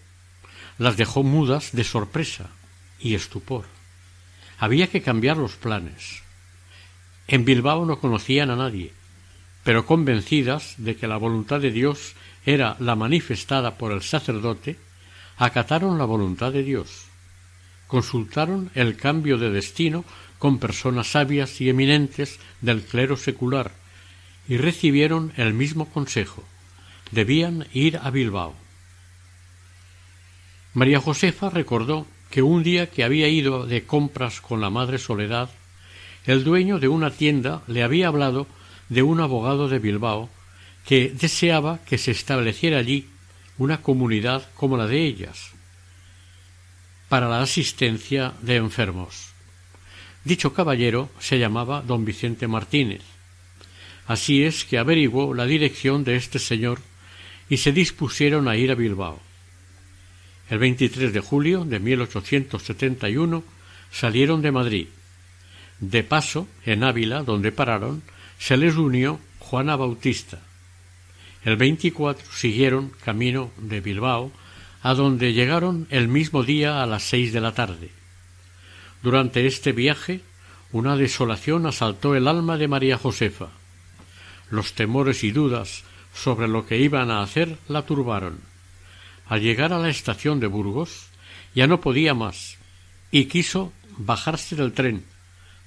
las 0.79 0.97
dejó 0.97 1.23
mudas 1.23 1.73
de 1.73 1.85
sorpresa 1.85 2.51
y 2.99 3.15
estupor. 3.15 3.65
Había 4.59 4.89
que 4.89 5.03
cambiar 5.03 5.37
los 5.37 5.57
planes. 5.57 6.23
En 7.29 7.45
Bilbao 7.45 7.87
no 7.87 7.99
conocían 7.99 8.51
a 8.51 8.57
nadie, 8.57 8.93
pero 9.65 9.87
convencidas 9.87 10.75
de 10.77 10.97
que 10.97 11.07
la 11.07 11.17
voluntad 11.17 11.61
de 11.61 11.71
Dios 11.71 12.15
era 12.45 12.77
la 12.79 12.97
manifestada 12.97 13.79
por 13.79 13.93
el 13.93 14.03
sacerdote, 14.03 14.77
acataron 15.37 15.99
la 15.99 16.05
voluntad 16.05 16.53
de 16.53 16.63
Dios. 16.63 17.07
Consultaron 17.87 18.71
el 18.75 18.97
cambio 18.97 19.39
de 19.39 19.51
destino 19.51 20.05
con 20.39 20.59
personas 20.59 21.09
sabias 21.09 21.61
y 21.61 21.69
eminentes 21.69 22.39
del 22.61 22.83
clero 22.83 23.17
secular 23.17 23.82
y 24.49 24.57
recibieron 24.57 25.33
el 25.37 25.55
mismo 25.55 25.89
consejo. 25.89 26.45
Debían 27.11 27.67
ir 27.73 27.99
a 28.03 28.11
Bilbao. 28.11 28.55
María 30.75 31.01
Josefa 31.01 31.51
recordó 31.51 32.07
que 32.31 32.43
un 32.43 32.63
día 32.63 32.91
que 32.91 33.05
había 33.05 33.29
ido 33.29 33.67
de 33.67 33.85
compras 33.85 34.41
con 34.41 34.61
la 34.61 34.71
madre 34.71 34.99
Soledad, 34.99 35.51
el 36.25 36.45
dueño 36.45 36.79
de 36.79 36.89
una 36.89 37.11
tienda 37.11 37.63
le 37.67 37.83
había 37.83 38.09
hablado 38.09 38.47
de 38.89 39.03
un 39.03 39.21
abogado 39.21 39.69
de 39.69 39.79
Bilbao 39.79 40.31
que 40.87 41.11
deseaba 41.11 41.81
que 41.85 41.99
se 41.99 42.11
estableciera 42.11 42.79
allí 42.79 43.09
una 43.59 43.83
comunidad 43.83 44.49
como 44.55 44.77
la 44.77 44.87
de 44.87 45.05
ellas 45.05 45.53
para 47.13 47.29
la 47.29 47.43
asistencia 47.43 48.33
de 48.41 48.57
enfermos. 48.57 49.35
Dicho 50.25 50.55
caballero 50.55 51.11
se 51.21 51.39
llamaba 51.39 51.83
don 51.83 52.07
Vicente 52.07 52.49
Martínez. 52.49 53.03
Así 54.07 54.45
es 54.45 54.65
que 54.65 54.79
averiguó 54.79 55.35
la 55.35 55.47
dirección 55.47 56.05
de 56.05 56.17
este 56.17 56.39
señor 56.39 56.81
y 57.49 57.59
se 57.59 57.73
dispusieron 57.73 58.49
a 58.49 58.57
ir 58.57 58.71
a 58.71 58.75
Bilbao. 58.75 59.21
El 60.51 60.59
23 60.59 61.13
de 61.13 61.21
julio 61.21 61.65
de 61.65 61.79
1871 61.79 63.45
salieron 63.91 64.43
de 64.43 64.53
Madrid. 64.53 64.87
De 65.81 66.03
paso, 66.03 66.47
en 66.65 66.85
Ávila, 66.85 67.23
donde 67.23 67.53
pararon, 67.53 68.03
se 68.39 68.57
les 68.57 68.77
unió 68.77 69.21
Juana 69.39 69.77
Bautista. 69.77 70.41
El 71.45 71.57
24 71.57 72.25
siguieron 72.33 72.93
camino 73.05 73.51
de 73.57 73.81
Bilbao, 73.81 74.33
a 74.83 74.95
donde 74.95 75.33
llegaron 75.33 75.87
el 75.91 76.09
mismo 76.09 76.43
día 76.43 76.83
a 76.83 76.87
las 76.87 77.03
seis 77.05 77.33
de 77.33 77.41
la 77.41 77.53
tarde. 77.53 77.91
Durante 79.03 79.47
este 79.47 79.73
viaje, 79.73 80.21
una 80.71 80.97
desolación 80.97 81.67
asaltó 81.67 82.15
el 82.15 82.29
alma 82.29 82.57
de 82.57 82.69
María 82.69 82.99
Josefa. 82.99 83.49
Los 84.53 84.75
temores 84.75 85.25
y 85.25 85.31
dudas 85.33 85.83
sobre 86.13 86.47
lo 86.47 86.67
que 86.67 86.77
iban 86.77 87.11
a 87.11 87.23
hacer 87.23 87.57
la 87.69 87.87
turbaron. 87.87 88.39
Al 89.27 89.41
llegar 89.41 89.73
a 89.73 89.79
la 89.79 89.89
estación 89.89 90.41
de 90.41 90.47
Burgos, 90.47 91.07
ya 91.55 91.67
no 91.67 91.81
podía 91.81 92.13
más 92.13 92.59
y 93.11 93.25
quiso 93.25 93.73
bajarse 93.97 94.55
del 94.55 94.75
tren, 94.75 95.07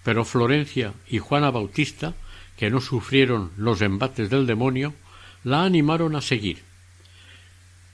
pero 0.03 0.23
Florencia 0.23 0.93
y 1.09 1.17
Juana 1.17 1.49
Bautista, 1.49 2.13
que 2.57 2.69
no 2.69 2.79
sufrieron 2.79 3.49
los 3.57 3.81
embates 3.81 4.29
del 4.29 4.45
demonio, 4.45 4.93
la 5.43 5.63
animaron 5.63 6.15
a 6.15 6.21
seguir. 6.21 6.61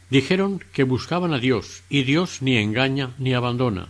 Dijeron 0.09 0.61
que 0.73 0.83
buscaban 0.83 1.33
a 1.33 1.39
Dios, 1.39 1.83
y 1.89 2.03
Dios 2.03 2.41
ni 2.41 2.57
engaña 2.57 3.11
ni 3.17 3.33
abandona. 3.33 3.87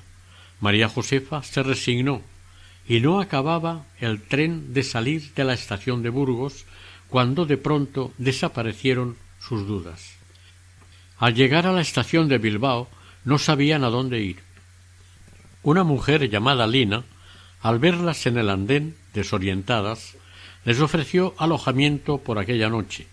María 0.59 0.87
Josefa 0.87 1.41
se 1.41 1.63
resignó, 1.63 2.21
y 2.87 2.99
no 2.99 3.19
acababa 3.19 3.87
el 3.99 4.21
tren 4.21 4.75
de 4.75 4.83
salir 4.83 5.33
de 5.33 5.45
la 5.45 5.53
estación 5.53 6.03
de 6.03 6.09
Burgos 6.09 6.65
cuando 7.11 7.45
de 7.45 7.57
pronto 7.57 8.13
desaparecieron 8.17 9.17
sus 9.37 9.67
dudas. 9.67 10.15
Al 11.17 11.35
llegar 11.35 11.67
a 11.67 11.73
la 11.73 11.81
estación 11.81 12.29
de 12.29 12.37
Bilbao 12.37 12.87
no 13.25 13.37
sabían 13.37 13.83
a 13.83 13.89
dónde 13.89 14.21
ir. 14.21 14.37
Una 15.61 15.83
mujer 15.83 16.29
llamada 16.29 16.65
Lina, 16.67 17.03
al 17.61 17.79
verlas 17.79 18.25
en 18.27 18.37
el 18.37 18.49
andén, 18.49 18.95
desorientadas, 19.13 20.15
les 20.63 20.79
ofreció 20.79 21.35
alojamiento 21.37 22.19
por 22.19 22.39
aquella 22.39 22.69
noche. 22.69 23.07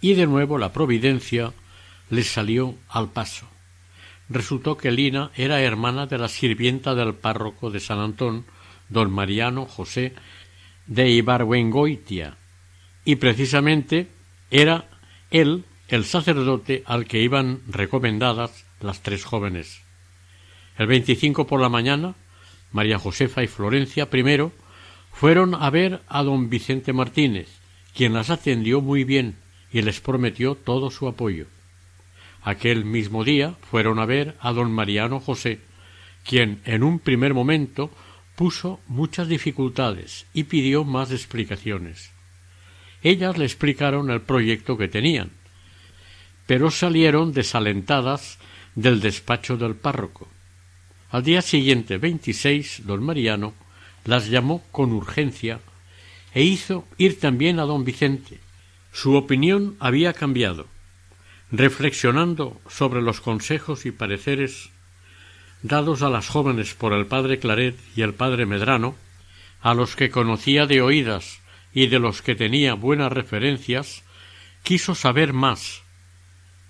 Y 0.00 0.14
de 0.14 0.26
nuevo 0.26 0.56
la 0.56 0.72
providencia 0.72 1.52
les 2.08 2.28
salió 2.28 2.74
al 2.88 3.10
paso. 3.10 3.46
Resultó 4.30 4.78
que 4.78 4.90
Lina 4.90 5.30
era 5.36 5.60
hermana 5.60 6.06
de 6.06 6.16
la 6.16 6.28
sirvienta 6.28 6.94
del 6.94 7.12
párroco 7.14 7.70
de 7.70 7.80
San 7.80 7.98
Antón, 7.98 8.46
don 8.88 9.12
Mariano 9.12 9.66
José 9.66 10.14
de 10.86 11.10
Ibargüengoitia, 11.10 12.38
y 13.04 13.16
precisamente 13.16 14.08
era 14.50 14.88
él 15.30 15.64
el 15.88 16.04
sacerdote 16.04 16.82
al 16.86 17.06
que 17.06 17.20
iban 17.20 17.60
recomendadas 17.68 18.64
las 18.80 19.02
tres 19.02 19.24
jóvenes. 19.24 19.82
El 20.78 20.86
25 20.86 21.46
por 21.46 21.60
la 21.60 21.68
mañana, 21.68 22.14
María 22.72 22.98
Josefa 22.98 23.42
y 23.42 23.46
Florencia 23.46 24.10
primero 24.10 24.52
fueron 25.12 25.54
a 25.54 25.70
ver 25.70 26.02
a 26.08 26.22
don 26.22 26.48
Vicente 26.48 26.92
Martínez, 26.92 27.48
quien 27.94 28.12
las 28.12 28.30
atendió 28.30 28.80
muy 28.80 29.04
bien 29.04 29.36
y 29.72 29.82
les 29.82 30.00
prometió 30.00 30.54
todo 30.54 30.90
su 30.90 31.06
apoyo. 31.06 31.46
Aquel 32.42 32.84
mismo 32.84 33.24
día 33.24 33.54
fueron 33.70 33.98
a 33.98 34.06
ver 34.06 34.36
a 34.40 34.52
don 34.52 34.72
Mariano 34.72 35.20
José, 35.20 35.60
quien 36.24 36.60
en 36.64 36.82
un 36.82 36.98
primer 36.98 37.34
momento 37.34 37.90
puso 38.36 38.80
muchas 38.88 39.28
dificultades 39.28 40.26
y 40.34 40.44
pidió 40.44 40.84
más 40.84 41.10
explicaciones. 41.12 42.13
Ellas 43.04 43.36
le 43.36 43.44
explicaron 43.44 44.10
el 44.10 44.22
proyecto 44.22 44.78
que 44.78 44.88
tenían, 44.88 45.30
pero 46.46 46.70
salieron 46.70 47.34
desalentadas 47.34 48.38
del 48.74 49.00
despacho 49.00 49.58
del 49.58 49.76
párroco. 49.76 50.26
Al 51.10 51.22
día 51.22 51.42
siguiente, 51.42 51.98
26, 51.98 52.86
don 52.86 53.04
Mariano 53.04 53.52
las 54.06 54.30
llamó 54.30 54.64
con 54.72 54.92
urgencia 54.92 55.60
e 56.32 56.44
hizo 56.44 56.88
ir 56.96 57.20
también 57.20 57.60
a 57.60 57.64
don 57.64 57.84
Vicente. 57.84 58.40
Su 58.90 59.14
opinión 59.16 59.76
había 59.80 60.14
cambiado. 60.14 60.66
Reflexionando 61.52 62.58
sobre 62.68 63.02
los 63.02 63.20
consejos 63.20 63.84
y 63.84 63.92
pareceres 63.92 64.70
dados 65.62 66.00
a 66.00 66.08
las 66.08 66.28
jóvenes 66.28 66.72
por 66.72 66.94
el 66.94 67.04
padre 67.04 67.38
Claret 67.38 67.76
y 67.94 68.00
el 68.00 68.14
padre 68.14 68.46
Medrano, 68.46 68.96
a 69.60 69.74
los 69.74 69.94
que 69.94 70.10
conocía 70.10 70.66
de 70.66 70.80
oídas 70.80 71.43
y 71.74 71.88
de 71.88 71.98
los 71.98 72.22
que 72.22 72.36
tenía 72.36 72.74
buenas 72.74 73.12
referencias, 73.12 74.04
quiso 74.62 74.94
saber 74.94 75.32
más 75.32 75.82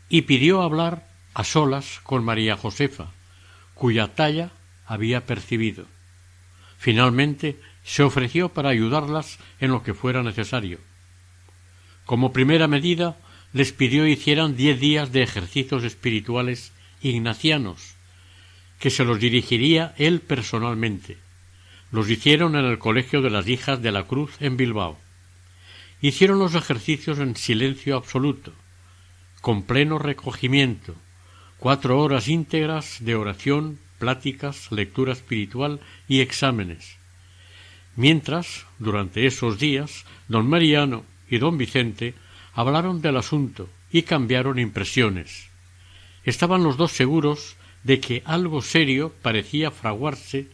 y 0.08 0.22
pidió 0.22 0.62
hablar 0.62 1.06
a 1.34 1.44
solas 1.44 2.00
con 2.02 2.24
María 2.24 2.56
Josefa, 2.56 3.12
cuya 3.74 4.14
talla 4.14 4.50
había 4.86 5.26
percibido. 5.26 5.86
Finalmente 6.78 7.60
se 7.84 8.02
ofreció 8.02 8.48
para 8.48 8.70
ayudarlas 8.70 9.38
en 9.60 9.70
lo 9.70 9.82
que 9.82 9.94
fuera 9.94 10.22
necesario. 10.22 10.78
Como 12.06 12.32
primera 12.32 12.66
medida, 12.66 13.16
les 13.52 13.72
pidió 13.72 14.06
hicieran 14.06 14.56
diez 14.56 14.80
días 14.80 15.12
de 15.12 15.22
ejercicios 15.22 15.84
espirituales 15.84 16.72
ignacianos, 17.02 17.94
que 18.78 18.90
se 18.90 19.04
los 19.04 19.20
dirigiría 19.20 19.94
él 19.98 20.20
personalmente. 20.20 21.18
Los 21.94 22.10
hicieron 22.10 22.56
en 22.56 22.64
el 22.64 22.80
Colegio 22.80 23.22
de 23.22 23.30
las 23.30 23.46
Hijas 23.46 23.80
de 23.80 23.92
la 23.92 24.02
Cruz 24.02 24.32
en 24.40 24.56
Bilbao. 24.56 24.98
Hicieron 26.00 26.40
los 26.40 26.56
ejercicios 26.56 27.20
en 27.20 27.36
silencio 27.36 27.96
absoluto, 27.96 28.52
con 29.40 29.62
pleno 29.62 30.00
recogimiento, 30.00 30.96
cuatro 31.56 32.00
horas 32.00 32.26
íntegras 32.26 32.96
de 32.98 33.14
oración, 33.14 33.78
pláticas, 34.00 34.72
lectura 34.72 35.12
espiritual 35.12 35.78
y 36.08 36.18
exámenes. 36.18 36.96
Mientras, 37.94 38.66
durante 38.80 39.28
esos 39.28 39.60
días, 39.60 40.04
don 40.26 40.48
Mariano 40.48 41.04
y 41.30 41.38
don 41.38 41.56
Vicente 41.56 42.14
hablaron 42.54 43.02
del 43.02 43.18
asunto 43.18 43.68
y 43.92 44.02
cambiaron 44.02 44.58
impresiones. 44.58 45.46
Estaban 46.24 46.64
los 46.64 46.76
dos 46.76 46.90
seguros 46.90 47.54
de 47.84 48.00
que 48.00 48.24
algo 48.24 48.62
serio 48.62 49.14
parecía 49.22 49.70
fraguarse 49.70 50.48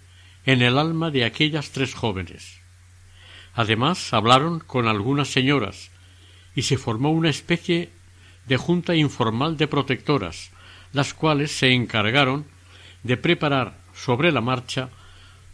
en 0.52 0.62
el 0.62 0.78
alma 0.78 1.12
de 1.12 1.24
aquellas 1.24 1.70
tres 1.70 1.94
jóvenes. 1.94 2.60
Además, 3.54 4.12
hablaron 4.12 4.58
con 4.58 4.88
algunas 4.88 5.28
señoras 5.28 5.92
y 6.56 6.62
se 6.62 6.76
formó 6.76 7.12
una 7.12 7.30
especie 7.30 7.90
de 8.46 8.56
junta 8.56 8.96
informal 8.96 9.56
de 9.56 9.68
protectoras, 9.68 10.50
las 10.92 11.14
cuales 11.14 11.52
se 11.52 11.72
encargaron 11.72 12.46
de 13.04 13.16
preparar 13.16 13.78
sobre 13.94 14.32
la 14.32 14.40
marcha 14.40 14.90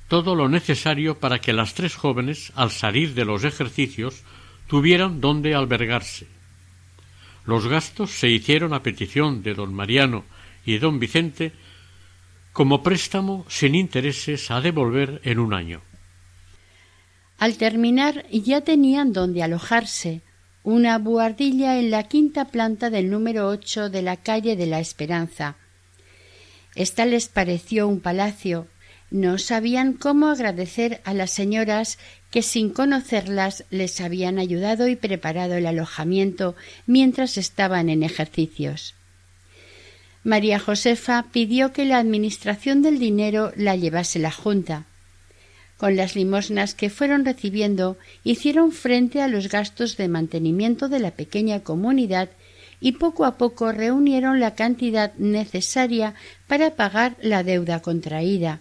todo 0.09 0.35
lo 0.35 0.49
necesario 0.49 1.19
para 1.19 1.41
que 1.41 1.53
las 1.53 1.75
tres 1.75 1.95
jóvenes, 1.95 2.53
al 2.55 2.71
salir 2.71 3.13
de 3.13 3.27
los 3.27 3.45
ejercicios, 3.45 4.23
tuvieran 4.67 5.21
donde 5.21 5.55
albergarse. 5.55 6.27
Los 7.45 7.67
gastos 7.67 8.13
se 8.13 8.29
hicieron 8.29 8.73
a 8.73 8.83
petición 8.83 9.43
de 9.43 9.53
don 9.53 9.75
Mariano 9.75 10.25
y 10.65 10.79
don 10.79 10.99
Vicente 10.99 11.53
como 12.57 12.83
préstamo 12.83 13.45
sin 13.51 13.75
intereses 13.75 14.51
a 14.51 14.63
devolver 14.63 15.21
en 15.25 15.39
un 15.41 15.53
año. 15.53 15.83
Al 17.37 17.59
terminar 17.59 18.25
ya 18.31 18.63
tenían 18.63 19.13
donde 19.13 19.43
alojarse, 19.43 20.23
una 20.63 20.97
buhardilla 20.97 21.79
en 21.79 21.91
la 21.91 22.05
quinta 22.05 22.47
planta 22.47 22.89
del 22.89 23.11
número 23.11 23.47
ocho 23.49 23.91
de 23.91 24.01
la 24.01 24.17
calle 24.17 24.57
de 24.57 24.65
la 24.65 24.81
Esperanza. 24.81 25.57
Esta 26.75 27.05
les 27.05 27.29
pareció 27.29 27.87
un 27.87 28.01
palacio. 28.01 28.69
No 29.11 29.37
sabían 29.37 29.93
cómo 29.93 30.29
agradecer 30.29 31.03
a 31.05 31.13
las 31.13 31.33
señoras 31.33 31.99
que 32.31 32.41
sin 32.41 32.71
conocerlas 32.71 33.67
les 33.69 34.01
habían 34.01 34.39
ayudado 34.39 34.89
y 34.89 34.97
preparado 34.97 35.57
el 35.57 35.67
alojamiento 35.67 36.57
mientras 36.87 37.37
estaban 37.37 37.91
en 37.91 38.03
ejercicios. 38.03 38.96
María 40.27 40.59
Josefa 40.59 41.27
pidió 41.31 41.73
que 41.73 41.85
la 41.85 41.99
administración 41.99 42.83
del 42.83 42.99
dinero 42.99 43.53
la 43.55 43.77
llevase 43.77 44.19
la 44.19 44.33
Junta. 44.33 44.85
Con 45.77 45.95
las 45.95 46.17
limosnas 46.17 46.75
que 46.75 46.91
fueron 46.91 47.25
recibiendo 47.25 47.97
hicieron 48.25 48.73
frente 48.73 49.23
a 49.23 49.29
los 49.29 49.49
gastos 49.49 49.97
de 49.97 50.09
mantenimiento 50.09 50.89
de 50.89 50.99
la 50.99 51.13
pequeña 51.13 51.61
comunidad 51.61 52.29
y 52.81 52.93
poco 52.93 53.25
a 53.25 53.39
poco 53.39 53.71
reunieron 53.71 54.41
la 54.41 54.57
cantidad 54.57 55.15
necesaria 55.15 56.17
para 56.49 56.75
pagar 56.75 57.17
la 57.23 57.45
deuda 57.45 57.81
contraída. 57.81 58.59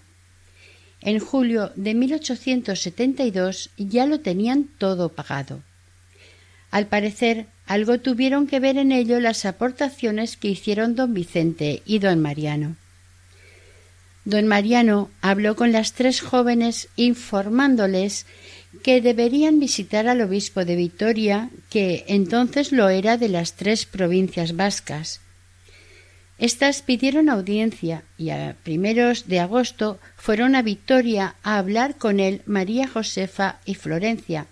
En 1.02 1.18
julio 1.18 1.72
de 1.76 1.96
1872 1.96 3.72
ya 3.76 4.06
lo 4.06 4.20
tenían 4.20 4.70
todo 4.78 5.10
pagado. 5.10 5.64
Al 6.76 6.88
parecer, 6.88 7.46
algo 7.68 8.02
tuvieron 8.02 8.48
que 8.48 8.60
ver 8.60 8.76
en 8.78 8.92
ello 8.92 9.22
las 9.22 9.46
aportaciones 9.46 10.36
que 10.36 10.50
hicieron 10.50 10.94
don 10.94 11.14
Vicente 11.14 11.82
y 11.86 12.00
don 12.00 12.22
Mariano. 12.22 12.76
Don 14.26 14.46
Mariano 14.46 15.10
habló 15.22 15.56
con 15.56 15.72
las 15.72 15.94
tres 15.94 16.20
jóvenes 16.20 16.90
informándoles 16.98 18.26
que 18.84 19.00
deberían 19.00 19.58
visitar 19.58 20.10
al 20.10 20.20
obispo 20.20 20.66
de 20.66 20.76
Vitoria, 20.76 21.50
que 21.70 22.04
entonces 22.10 22.74
lo 22.74 22.90
era 22.90 23.16
de 23.16 23.30
las 23.30 23.54
tres 23.54 23.86
provincias 23.86 24.58
vascas. 24.58 25.22
Estas 26.40 26.82
pidieron 26.82 27.30
audiencia 27.30 28.04
y 28.18 28.32
a 28.32 28.58
primeros 28.64 29.30
de 29.30 29.40
agosto 29.40 29.98
fueron 30.18 30.56
a 30.56 30.62
Victoria 30.62 31.36
a 31.42 31.58
hablar 31.58 31.96
con 31.96 32.20
él 32.20 32.42
María 32.46 32.86
Josefa 32.86 33.62
y 33.64 33.76
Florencia. 33.76 34.48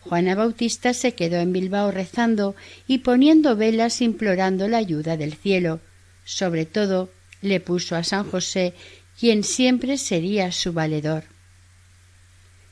Juana 0.00 0.34
Bautista 0.34 0.94
se 0.94 1.14
quedó 1.14 1.36
en 1.36 1.52
Bilbao 1.52 1.90
rezando 1.90 2.56
y 2.86 2.98
poniendo 2.98 3.56
velas 3.56 4.00
implorando 4.00 4.66
la 4.66 4.78
ayuda 4.78 5.16
del 5.16 5.34
cielo. 5.34 5.80
Sobre 6.24 6.64
todo 6.64 7.10
le 7.42 7.60
puso 7.60 7.96
a 7.96 8.04
San 8.04 8.24
José, 8.24 8.74
quien 9.18 9.44
siempre 9.44 9.98
sería 9.98 10.52
su 10.52 10.72
valedor. 10.72 11.24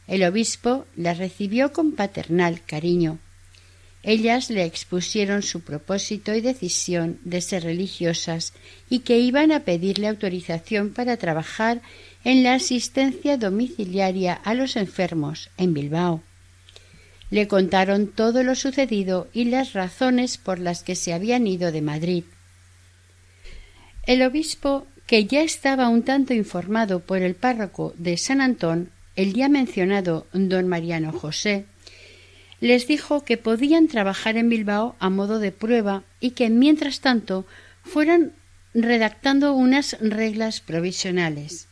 El 0.07 0.25
obispo 0.25 0.87
la 0.97 1.13
recibió 1.13 1.73
con 1.73 1.93
paternal 1.93 2.63
cariño. 2.65 3.19
Ellas 4.03 4.49
le 4.49 4.65
expusieron 4.65 5.43
su 5.43 5.61
propósito 5.61 6.35
y 6.35 6.41
decisión 6.41 7.19
de 7.25 7.43
ser 7.43 7.65
religiosas 7.65 8.55
y 8.89 9.01
que 9.01 9.19
iban 9.19 9.53
a 9.53 9.65
pedirle 9.65 10.09
autorización 10.09 10.95
para 10.95 11.19
trabajar 11.19 11.83
en 12.25 12.43
la 12.43 12.55
asistencia 12.55 13.37
domiciliaria 13.37 14.33
a 14.33 14.55
los 14.55 14.77
enfermos 14.77 15.51
en 15.59 15.75
Bilbao. 15.75 16.23
Le 17.31 17.47
contaron 17.47 18.09
todo 18.09 18.43
lo 18.43 18.55
sucedido 18.55 19.29
y 19.33 19.45
las 19.45 19.73
razones 19.73 20.39
por 20.39 20.59
las 20.59 20.83
que 20.83 20.95
se 20.95 21.13
habían 21.13 21.47
ido 21.47 21.73
de 21.73 21.83
Madrid. 21.83 22.25
El 24.07 24.23
obispo, 24.23 24.87
que 25.07 25.27
ya 25.27 25.43
estaba 25.43 25.89
un 25.89 26.03
tanto 26.03 26.33
informado 26.33 27.01
por 27.01 27.19
el 27.19 27.35
párroco 27.35 27.93
de 27.99 28.17
San 28.17 28.41
Antón, 28.41 28.91
el 29.17 29.35
ya 29.35 29.49
mencionado 29.49 30.27
don 30.33 30.69
Mariano 30.69 31.13
José, 31.13 31.67
les 32.61 32.87
dijo 32.87 33.25
que 33.25 33.37
podían 33.37 33.89
trabajar 33.89 34.37
en 34.37 34.49
Bilbao 34.49 34.97
a 34.99 35.11
modo 35.11 35.39
de 35.39 35.53
prueba 35.53 36.03
y 36.21 36.31
que 36.31 36.51
mientras 36.51 37.01
tanto 37.01 37.47
fueran 37.83 38.33
redactando 38.75 39.55
unas 39.55 39.97
reglas 40.01 40.61
provisionales. 40.61 41.69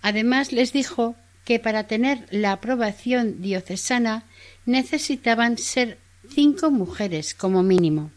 Además 0.00 0.52
les 0.52 0.72
dijo 0.72 1.16
que 1.44 1.58
para 1.58 1.84
tener 1.84 2.26
la 2.30 2.52
aprobación 2.52 3.42
diocesana 3.42 4.24
necesitaban 4.66 5.58
ser 5.58 5.98
cinco 6.28 6.70
mujeres 6.70 7.34
como 7.34 7.62
mínimo. 7.62 8.10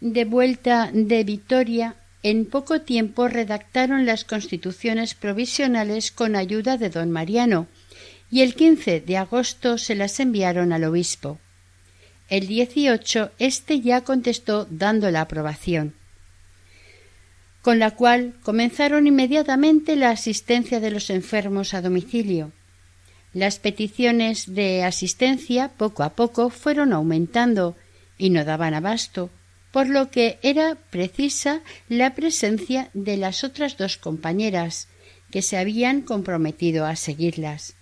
De 0.00 0.24
vuelta 0.24 0.90
de 0.92 1.24
Vitoria, 1.24 1.96
en 2.22 2.46
poco 2.46 2.80
tiempo 2.80 3.28
redactaron 3.28 4.04
las 4.04 4.24
constituciones 4.24 5.14
provisionales 5.14 6.10
con 6.10 6.36
ayuda 6.36 6.76
de 6.76 6.90
don 6.90 7.10
Mariano, 7.10 7.66
y 8.30 8.42
el 8.42 8.54
15 8.54 9.00
de 9.00 9.16
agosto 9.16 9.78
se 9.78 9.94
las 9.94 10.18
enviaron 10.18 10.72
al 10.72 10.84
obispo. 10.84 11.38
El 12.28 12.48
18 12.48 13.30
éste 13.38 13.80
ya 13.80 14.00
contestó 14.00 14.66
dando 14.68 15.10
la 15.12 15.20
aprobación, 15.20 15.94
con 17.62 17.78
la 17.78 17.92
cual 17.92 18.34
comenzaron 18.42 19.06
inmediatamente 19.06 19.94
la 19.94 20.10
asistencia 20.10 20.80
de 20.80 20.90
los 20.90 21.10
enfermos 21.10 21.72
a 21.74 21.82
domicilio. 21.82 22.52
Las 23.36 23.58
peticiones 23.58 24.54
de 24.54 24.82
asistencia 24.82 25.68
poco 25.68 26.04
a 26.04 26.14
poco 26.14 26.48
fueron 26.48 26.94
aumentando 26.94 27.76
y 28.16 28.30
no 28.30 28.46
daban 28.46 28.72
abasto, 28.72 29.28
por 29.72 29.88
lo 29.88 30.10
que 30.10 30.38
era 30.40 30.78
precisa 30.88 31.60
la 31.90 32.14
presencia 32.14 32.88
de 32.94 33.18
las 33.18 33.44
otras 33.44 33.76
dos 33.76 33.98
compañeras 33.98 34.88
que 35.30 35.42
se 35.42 35.58
habían 35.58 36.00
comprometido 36.00 36.86
a 36.86 36.96
seguirlas. 36.96 37.74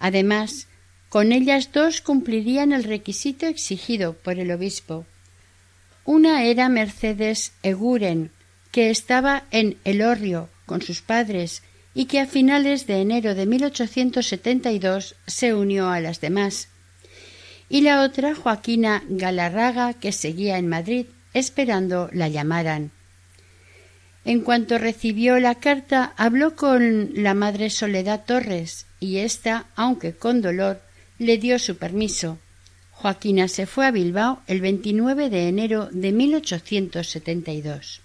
Además, 0.00 0.66
con 1.08 1.32
ellas 1.32 1.72
dos 1.72 2.02
cumplirían 2.02 2.72
el 2.72 2.84
requisito 2.84 3.46
exigido 3.46 4.12
por 4.12 4.38
el 4.38 4.50
obispo. 4.50 5.06
Una 6.04 6.44
era 6.44 6.68
Mercedes 6.68 7.52
Eguren, 7.62 8.32
que 8.70 8.90
estaba 8.90 9.44
en 9.50 9.78
Elorrio 9.84 10.50
con 10.66 10.82
sus 10.82 11.00
padres 11.00 11.62
y 11.98 12.04
que 12.04 12.20
a 12.20 12.26
finales 12.26 12.86
de 12.86 13.00
enero 13.00 13.34
de 13.34 13.44
1872 13.44 15.16
se 15.26 15.52
unió 15.52 15.88
a 15.88 15.98
las 15.98 16.20
demás. 16.20 16.68
Y 17.68 17.80
la 17.80 18.02
otra 18.02 18.36
Joaquina 18.36 19.02
Galarraga, 19.08 19.94
que 19.94 20.12
seguía 20.12 20.58
en 20.58 20.68
Madrid 20.68 21.06
esperando 21.34 22.08
la 22.12 22.28
llamaran. 22.28 22.92
En 24.24 24.42
cuanto 24.42 24.78
recibió 24.78 25.40
la 25.40 25.56
carta, 25.56 26.14
habló 26.16 26.54
con 26.54 27.10
la 27.20 27.34
madre 27.34 27.68
Soledad 27.68 28.24
Torres, 28.24 28.86
y 29.00 29.16
ésta, 29.16 29.66
aunque 29.74 30.12
con 30.12 30.40
dolor, 30.40 30.80
le 31.18 31.36
dio 31.36 31.58
su 31.58 31.78
permiso. 31.78 32.38
Joaquina 32.92 33.48
se 33.48 33.66
fue 33.66 33.86
a 33.86 33.90
Bilbao 33.90 34.40
el 34.46 34.60
29 34.60 35.30
de 35.30 35.48
enero 35.48 35.88
de 35.90 36.12
1872. 36.12 38.02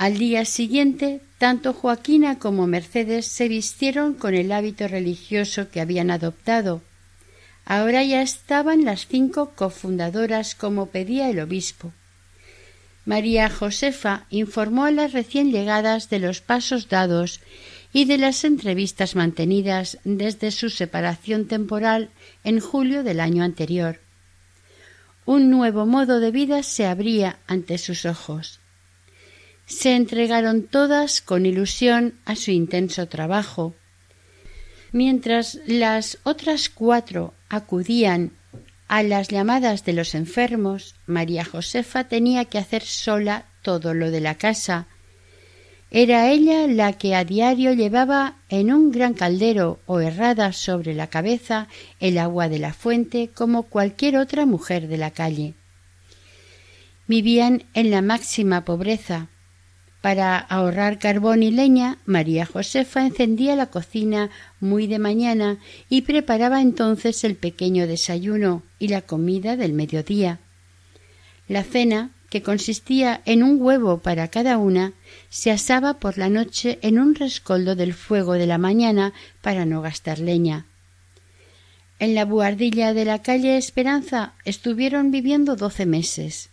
Al 0.00 0.16
día 0.16 0.46
siguiente, 0.46 1.20
tanto 1.36 1.74
Joaquina 1.74 2.38
como 2.38 2.66
Mercedes 2.66 3.26
se 3.26 3.48
vistieron 3.48 4.14
con 4.14 4.32
el 4.34 4.50
hábito 4.50 4.88
religioso 4.88 5.68
que 5.68 5.78
habían 5.78 6.10
adoptado. 6.10 6.80
Ahora 7.66 8.02
ya 8.02 8.22
estaban 8.22 8.86
las 8.86 9.06
cinco 9.06 9.52
cofundadoras 9.54 10.54
como 10.54 10.86
pedía 10.86 11.28
el 11.28 11.38
obispo. 11.38 11.92
María 13.04 13.50
Josefa 13.50 14.24
informó 14.30 14.86
a 14.86 14.90
las 14.90 15.12
recién 15.12 15.52
llegadas 15.52 16.08
de 16.08 16.18
los 16.18 16.40
pasos 16.40 16.88
dados 16.88 17.42
y 17.92 18.06
de 18.06 18.16
las 18.16 18.44
entrevistas 18.44 19.14
mantenidas 19.14 19.98
desde 20.04 20.50
su 20.50 20.70
separación 20.70 21.46
temporal 21.46 22.08
en 22.42 22.60
julio 22.60 23.02
del 23.02 23.20
año 23.20 23.44
anterior. 23.44 24.00
Un 25.26 25.50
nuevo 25.50 25.84
modo 25.84 26.20
de 26.20 26.30
vida 26.30 26.62
se 26.62 26.86
abría 26.86 27.38
ante 27.46 27.76
sus 27.76 28.06
ojos. 28.06 28.59
Se 29.70 29.94
entregaron 29.96 30.64
todas 30.64 31.22
con 31.22 31.46
ilusión 31.46 32.14
a 32.26 32.36
su 32.36 32.50
intenso 32.50 33.08
trabajo. 33.08 33.74
Mientras 34.92 35.58
las 35.66 36.18
otras 36.24 36.68
cuatro 36.68 37.32
acudían 37.48 38.32
a 38.88 39.02
las 39.02 39.28
llamadas 39.28 39.84
de 39.84 39.94
los 39.94 40.14
enfermos, 40.14 40.96
María 41.06 41.44
Josefa 41.44 42.04
tenía 42.04 42.44
que 42.44 42.58
hacer 42.58 42.82
sola 42.82 43.46
todo 43.62 43.94
lo 43.94 44.10
de 44.10 44.20
la 44.20 44.34
casa, 44.34 44.88
era 45.92 46.30
ella 46.30 46.68
la 46.68 46.92
que 46.92 47.16
a 47.16 47.24
diario 47.24 47.72
llevaba 47.72 48.36
en 48.48 48.72
un 48.72 48.92
gran 48.92 49.12
caldero 49.12 49.80
o 49.86 49.98
herrada 49.98 50.52
sobre 50.52 50.94
la 50.94 51.08
cabeza 51.08 51.66
el 51.98 52.16
agua 52.18 52.48
de 52.48 52.60
la 52.60 52.72
fuente 52.72 53.30
como 53.34 53.64
cualquier 53.64 54.16
otra 54.16 54.46
mujer 54.46 54.86
de 54.86 54.98
la 54.98 55.10
calle. 55.10 55.54
Vivían 57.08 57.64
en 57.74 57.90
la 57.90 58.02
máxima 58.02 58.64
pobreza. 58.64 59.30
Para 60.00 60.38
ahorrar 60.38 60.98
carbón 60.98 61.42
y 61.42 61.50
leña, 61.50 61.98
María 62.06 62.46
Josefa 62.46 63.04
encendía 63.04 63.54
la 63.54 63.66
cocina 63.66 64.30
muy 64.58 64.86
de 64.86 64.98
mañana 64.98 65.58
y 65.88 66.02
preparaba 66.02 66.62
entonces 66.62 67.22
el 67.24 67.36
pequeño 67.36 67.86
desayuno 67.86 68.62
y 68.78 68.88
la 68.88 69.02
comida 69.02 69.56
del 69.56 69.74
mediodía. 69.74 70.38
La 71.48 71.64
cena 71.64 72.10
que 72.30 72.42
consistía 72.42 73.20
en 73.26 73.42
un 73.42 73.60
huevo 73.60 73.98
para 73.98 74.28
cada 74.28 74.56
una, 74.56 74.92
se 75.28 75.50
asaba 75.50 75.94
por 75.94 76.16
la 76.16 76.28
noche 76.28 76.78
en 76.80 76.98
un 76.98 77.16
rescoldo 77.16 77.74
del 77.74 77.92
fuego 77.92 78.34
de 78.34 78.46
la 78.46 78.56
mañana 78.56 79.12
para 79.42 79.66
no 79.66 79.82
gastar 79.82 80.20
leña. 80.20 80.64
En 81.98 82.14
la 82.14 82.24
buhardilla 82.24 82.94
de 82.94 83.04
la 83.04 83.20
calle 83.20 83.56
Esperanza 83.56 84.32
estuvieron 84.44 85.10
viviendo 85.10 85.56
doce 85.56 85.86
meses. 85.86 86.50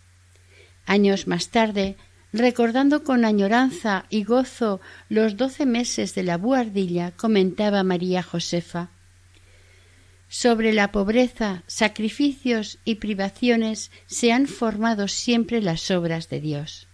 Años 0.84 1.28
más 1.28 1.48
tarde, 1.48 1.96
recordando 2.32 3.04
con 3.04 3.24
añoranza 3.24 4.06
y 4.10 4.24
gozo 4.24 4.80
los 5.08 5.36
doce 5.36 5.66
meses 5.66 6.14
de 6.14 6.22
la 6.22 6.36
buhardilla, 6.36 7.12
comentaba 7.12 7.82
María 7.82 8.22
Josefa 8.22 8.90
sobre 10.28 10.74
la 10.74 10.92
pobreza, 10.92 11.62
sacrificios 11.66 12.78
y 12.84 12.96
privaciones 12.96 13.90
se 14.06 14.30
han 14.30 14.46
formado 14.46 15.08
siempre 15.08 15.62
las 15.62 15.90
obras 15.90 16.28
de 16.28 16.40
Dios. 16.40 16.86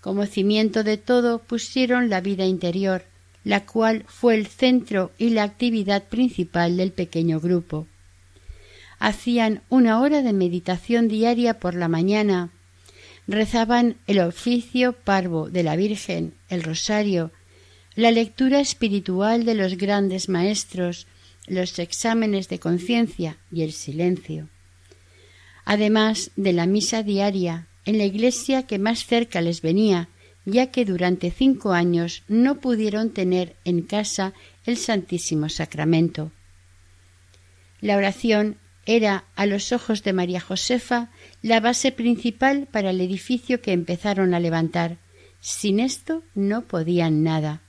Como 0.00 0.26
cimiento 0.26 0.82
de 0.82 0.96
todo 0.96 1.38
pusieron 1.38 2.10
la 2.10 2.20
vida 2.20 2.44
interior, 2.44 3.04
la 3.44 3.64
cual 3.66 4.04
fue 4.08 4.34
el 4.34 4.48
centro 4.48 5.12
y 5.16 5.30
la 5.30 5.44
actividad 5.44 6.04
principal 6.04 6.76
del 6.76 6.90
pequeño 6.90 7.38
grupo. 7.38 7.86
Hacían 8.98 9.62
una 9.68 10.00
hora 10.00 10.22
de 10.22 10.32
meditación 10.32 11.06
diaria 11.06 11.60
por 11.60 11.74
la 11.74 11.86
mañana, 11.86 12.50
rezaban 13.26 13.96
el 14.06 14.20
oficio 14.20 14.92
parvo 14.92 15.48
de 15.48 15.62
la 15.62 15.76
Virgen, 15.76 16.34
el 16.48 16.62
rosario, 16.62 17.30
la 17.94 18.10
lectura 18.10 18.60
espiritual 18.60 19.44
de 19.44 19.54
los 19.54 19.76
grandes 19.76 20.28
maestros, 20.28 21.06
los 21.46 21.78
exámenes 21.78 22.48
de 22.48 22.58
conciencia 22.58 23.38
y 23.50 23.62
el 23.62 23.72
silencio. 23.72 24.48
Además 25.64 26.30
de 26.36 26.52
la 26.52 26.66
misa 26.66 27.02
diaria 27.02 27.68
en 27.84 27.98
la 27.98 28.04
iglesia 28.04 28.66
que 28.66 28.78
más 28.78 29.06
cerca 29.06 29.40
les 29.40 29.62
venía, 29.62 30.08
ya 30.44 30.68
que 30.68 30.84
durante 30.84 31.30
cinco 31.30 31.72
años 31.72 32.24
no 32.28 32.60
pudieron 32.60 33.10
tener 33.10 33.56
en 33.64 33.82
casa 33.82 34.32
el 34.66 34.76
Santísimo 34.76 35.48
Sacramento. 35.48 36.32
La 37.80 37.96
oración 37.96 38.56
era, 38.86 39.24
a 39.36 39.46
los 39.46 39.72
ojos 39.72 40.02
de 40.02 40.12
María 40.12 40.40
Josefa, 40.40 41.10
la 41.40 41.60
base 41.60 41.92
principal 41.92 42.66
para 42.70 42.90
el 42.90 43.00
edificio 43.00 43.60
que 43.60 43.72
empezaron 43.72 44.34
a 44.34 44.40
levantar. 44.40 44.98
Sin 45.40 45.80
esto 45.80 46.22
no 46.34 46.62
podían 46.62 47.22
nada. 47.22 47.62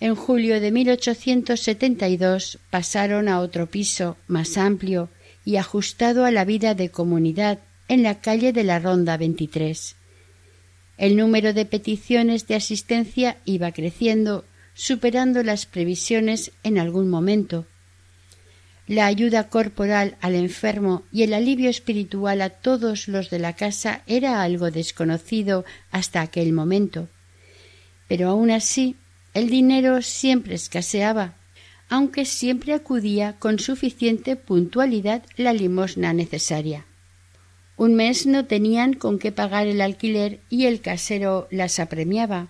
En 0.00 0.14
julio 0.14 0.60
de 0.60 0.72
1872 0.72 2.58
pasaron 2.70 3.28
a 3.28 3.40
otro 3.40 3.66
piso, 3.66 4.16
más 4.26 4.58
amplio 4.58 5.08
y 5.44 5.56
ajustado 5.56 6.24
a 6.24 6.30
la 6.30 6.44
vida 6.44 6.74
de 6.74 6.90
comunidad, 6.90 7.60
en 7.88 8.02
la 8.02 8.20
calle 8.20 8.52
de 8.52 8.64
la 8.64 8.80
Ronda 8.80 9.16
23. 9.16 9.94
El 10.98 11.16
número 11.16 11.52
de 11.52 11.66
peticiones 11.66 12.48
de 12.48 12.56
asistencia 12.56 13.38
iba 13.44 13.70
creciendo, 13.70 14.44
superando 14.74 15.44
las 15.44 15.66
previsiones 15.66 16.50
en 16.64 16.78
algún 16.78 17.08
momento 17.08 17.66
la 18.86 19.06
ayuda 19.06 19.48
corporal 19.48 20.16
al 20.20 20.34
enfermo 20.34 21.02
y 21.10 21.22
el 21.22 21.34
alivio 21.34 21.68
espiritual 21.68 22.40
a 22.40 22.50
todos 22.50 23.08
los 23.08 23.30
de 23.30 23.38
la 23.38 23.54
casa 23.54 24.02
era 24.06 24.42
algo 24.42 24.70
desconocido 24.70 25.64
hasta 25.90 26.20
aquel 26.20 26.52
momento. 26.52 27.08
Pero 28.08 28.28
aun 28.28 28.50
así 28.50 28.96
el 29.34 29.50
dinero 29.50 30.00
siempre 30.02 30.54
escaseaba, 30.54 31.34
aunque 31.88 32.24
siempre 32.24 32.72
acudía 32.72 33.34
con 33.38 33.58
suficiente 33.58 34.36
puntualidad 34.36 35.22
la 35.36 35.52
limosna 35.52 36.12
necesaria. 36.12 36.86
Un 37.76 37.94
mes 37.94 38.26
no 38.26 38.46
tenían 38.46 38.94
con 38.94 39.18
qué 39.18 39.32
pagar 39.32 39.66
el 39.66 39.80
alquiler 39.80 40.40
y 40.48 40.64
el 40.64 40.80
casero 40.80 41.46
las 41.50 41.78
apremiaba. 41.78 42.48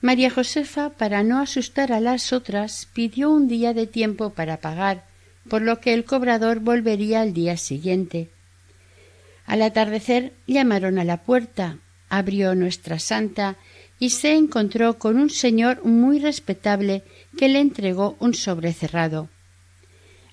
María 0.00 0.30
Josefa, 0.30 0.90
para 0.90 1.24
no 1.24 1.40
asustar 1.40 1.92
a 1.92 1.98
las 1.98 2.32
otras, 2.32 2.86
pidió 2.92 3.30
un 3.30 3.48
día 3.48 3.74
de 3.74 3.88
tiempo 3.88 4.30
para 4.30 4.58
pagar, 4.58 5.04
por 5.48 5.62
lo 5.62 5.80
que 5.80 5.94
el 5.94 6.04
cobrador 6.04 6.60
volvería 6.60 7.20
al 7.20 7.32
día 7.32 7.56
siguiente. 7.56 8.30
Al 9.46 9.62
atardecer 9.62 10.32
llamaron 10.46 10.98
a 10.98 11.04
la 11.04 11.22
puerta, 11.22 11.78
abrió 12.08 12.54
nuestra 12.54 12.98
santa 12.98 13.56
y 13.98 14.10
se 14.10 14.34
encontró 14.34 14.98
con 14.98 15.16
un 15.16 15.30
señor 15.30 15.84
muy 15.84 16.18
respetable 16.18 17.02
que 17.38 17.48
le 17.48 17.60
entregó 17.60 18.16
un 18.18 18.34
sobre 18.34 18.72
cerrado. 18.72 19.28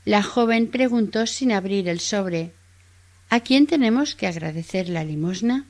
La 0.06 0.22
joven 0.22 0.68
preguntó 0.68 1.26
sin 1.28 1.52
abrir 1.52 1.88
el 1.88 2.00
sobre 2.00 2.52
¿A 3.30 3.40
quién 3.40 3.68
tenemos 3.68 4.16
que 4.16 4.28
agradecer 4.28 4.90
la 4.90 5.04
limosna? 5.04 5.66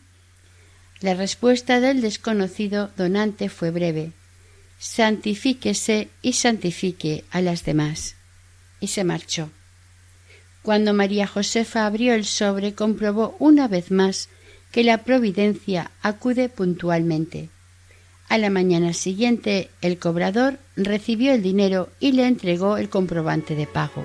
La 1.01 1.13
respuesta 1.13 1.79
del 1.79 2.01
desconocido 2.01 2.91
donante 2.97 3.49
fue 3.49 3.71
breve 3.71 4.11
Santifíquese 4.79 6.09
y 6.21 6.33
santifique 6.33 7.23
a 7.29 7.41
las 7.41 7.63
demás 7.63 8.15
y 8.83 8.87
se 8.87 9.05
marchó. 9.05 9.49
Cuando 10.61 10.93
María 10.93 11.25
Josefa 11.25 11.85
abrió 11.85 12.13
el 12.13 12.25
sobre 12.25 12.73
comprobó 12.73 13.33
una 13.39 13.69
vez 13.69 13.91
más 13.91 14.27
que 14.73 14.83
la 14.83 14.97
providencia 15.05 15.91
acude 16.01 16.49
puntualmente. 16.49 17.49
A 18.27 18.37
la 18.37 18.49
mañana 18.49 18.91
siguiente 18.91 19.69
el 19.81 19.99
cobrador 19.99 20.59
recibió 20.75 21.31
el 21.31 21.41
dinero 21.41 21.87
y 22.01 22.11
le 22.11 22.27
entregó 22.27 22.75
el 22.75 22.89
comprobante 22.89 23.55
de 23.55 23.67
pago. 23.67 24.03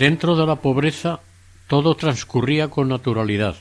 Dentro 0.00 0.34
de 0.34 0.46
la 0.46 0.56
pobreza 0.56 1.20
todo 1.68 1.94
transcurría 1.94 2.68
con 2.68 2.88
naturalidad, 2.88 3.56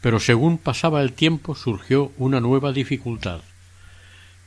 pero 0.00 0.18
según 0.18 0.56
pasaba 0.56 1.02
el 1.02 1.12
tiempo 1.12 1.54
surgió 1.54 2.10
una 2.16 2.40
nueva 2.40 2.72
dificultad. 2.72 3.42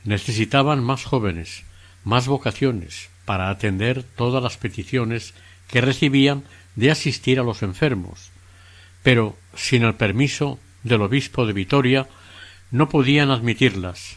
Necesitaban 0.02 0.82
más 0.82 1.04
jóvenes, 1.04 1.62
más 2.02 2.26
vocaciones, 2.26 3.08
para 3.24 3.50
atender 3.50 4.02
todas 4.02 4.42
las 4.42 4.56
peticiones 4.56 5.32
que 5.68 5.80
recibían 5.80 6.42
de 6.74 6.90
asistir 6.90 7.38
a 7.38 7.44
los 7.44 7.62
enfermos, 7.62 8.32
pero 9.04 9.36
sin 9.54 9.84
el 9.84 9.94
permiso 9.94 10.58
del 10.82 11.02
obispo 11.02 11.46
de 11.46 11.52
Vitoria 11.52 12.08
no 12.72 12.88
podían 12.88 13.30
admitirlas. 13.30 14.16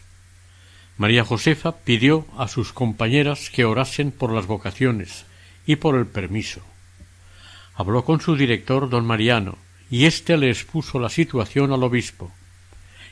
María 0.97 1.23
Josefa 1.23 1.71
pidió 1.83 2.25
a 2.35 2.47
sus 2.47 2.73
compañeras 2.73 3.51
que 3.51 3.63
orasen 3.63 4.09
por 4.09 4.33
las 4.33 4.47
vocaciones 4.47 5.27
y 5.67 5.75
por 5.75 5.93
el 5.93 6.07
permiso 6.07 6.63
habló 7.79 8.03
con 8.03 8.19
su 8.19 8.35
director 8.35 8.89
don 8.89 9.05
Mariano, 9.05 9.57
y 9.89 10.03
éste 10.03 10.35
le 10.35 10.49
expuso 10.49 10.99
la 10.99 11.07
situación 11.07 11.71
al 11.71 11.81
obispo, 11.81 12.29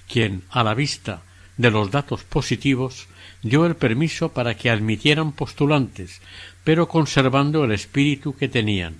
quien, 0.09 0.43
a 0.49 0.61
la 0.61 0.73
vista 0.73 1.21
de 1.55 1.71
los 1.71 1.89
datos 1.89 2.25
positivos, 2.25 3.07
dio 3.41 3.65
el 3.65 3.77
permiso 3.77 4.33
para 4.33 4.57
que 4.57 4.69
admitieran 4.69 5.31
postulantes, 5.31 6.19
pero 6.65 6.89
conservando 6.89 7.63
el 7.63 7.71
espíritu 7.71 8.35
que 8.35 8.49
tenían. 8.49 8.97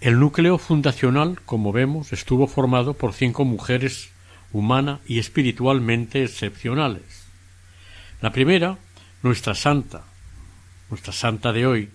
El 0.00 0.18
núcleo 0.18 0.56
fundacional, 0.56 1.42
como 1.44 1.70
vemos, 1.70 2.14
estuvo 2.14 2.46
formado 2.46 2.94
por 2.94 3.12
cinco 3.12 3.44
mujeres 3.44 4.08
humana 4.54 5.00
y 5.06 5.18
espiritualmente 5.18 6.24
excepcionales. 6.24 7.26
La 8.22 8.32
primera, 8.32 8.78
nuestra 9.22 9.54
santa, 9.54 10.04
nuestra 10.88 11.12
santa 11.12 11.52
de 11.52 11.66
hoy, 11.66 11.90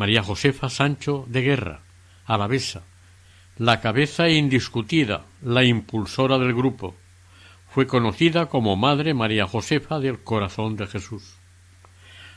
María 0.00 0.22
Josefa 0.22 0.70
Sancho 0.70 1.26
de 1.28 1.42
Guerra, 1.42 1.82
alavesa, 2.24 2.84
la 3.58 3.82
cabeza 3.82 4.30
indiscutida, 4.30 5.26
la 5.42 5.62
impulsora 5.62 6.38
del 6.38 6.54
grupo. 6.54 6.94
Fue 7.68 7.86
conocida 7.86 8.46
como 8.46 8.76
Madre 8.76 9.12
María 9.12 9.46
Josefa 9.46 10.00
del 10.00 10.20
Corazón 10.20 10.76
de 10.76 10.86
Jesús. 10.86 11.34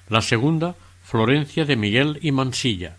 La 0.10 0.20
segunda, 0.20 0.76
Florencia 1.06 1.64
de 1.64 1.78
Miguel 1.78 2.20
y 2.22 2.34
Mansilla. 2.34 2.98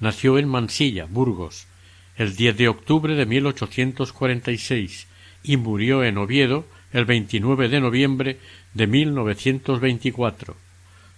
Nació 0.00 0.38
en 0.38 0.48
Mansilla, 0.48 1.06
Burgos, 1.08 1.68
el 2.16 2.34
10 2.34 2.56
de 2.56 2.66
octubre 2.66 3.14
de 3.14 3.26
1846 3.26 5.06
y 5.44 5.56
murió 5.56 6.02
en 6.02 6.18
Oviedo 6.18 6.64
el 6.92 7.04
29 7.04 7.68
de 7.68 7.80
noviembre 7.80 8.40
de 8.74 8.88
1924. 8.88 10.56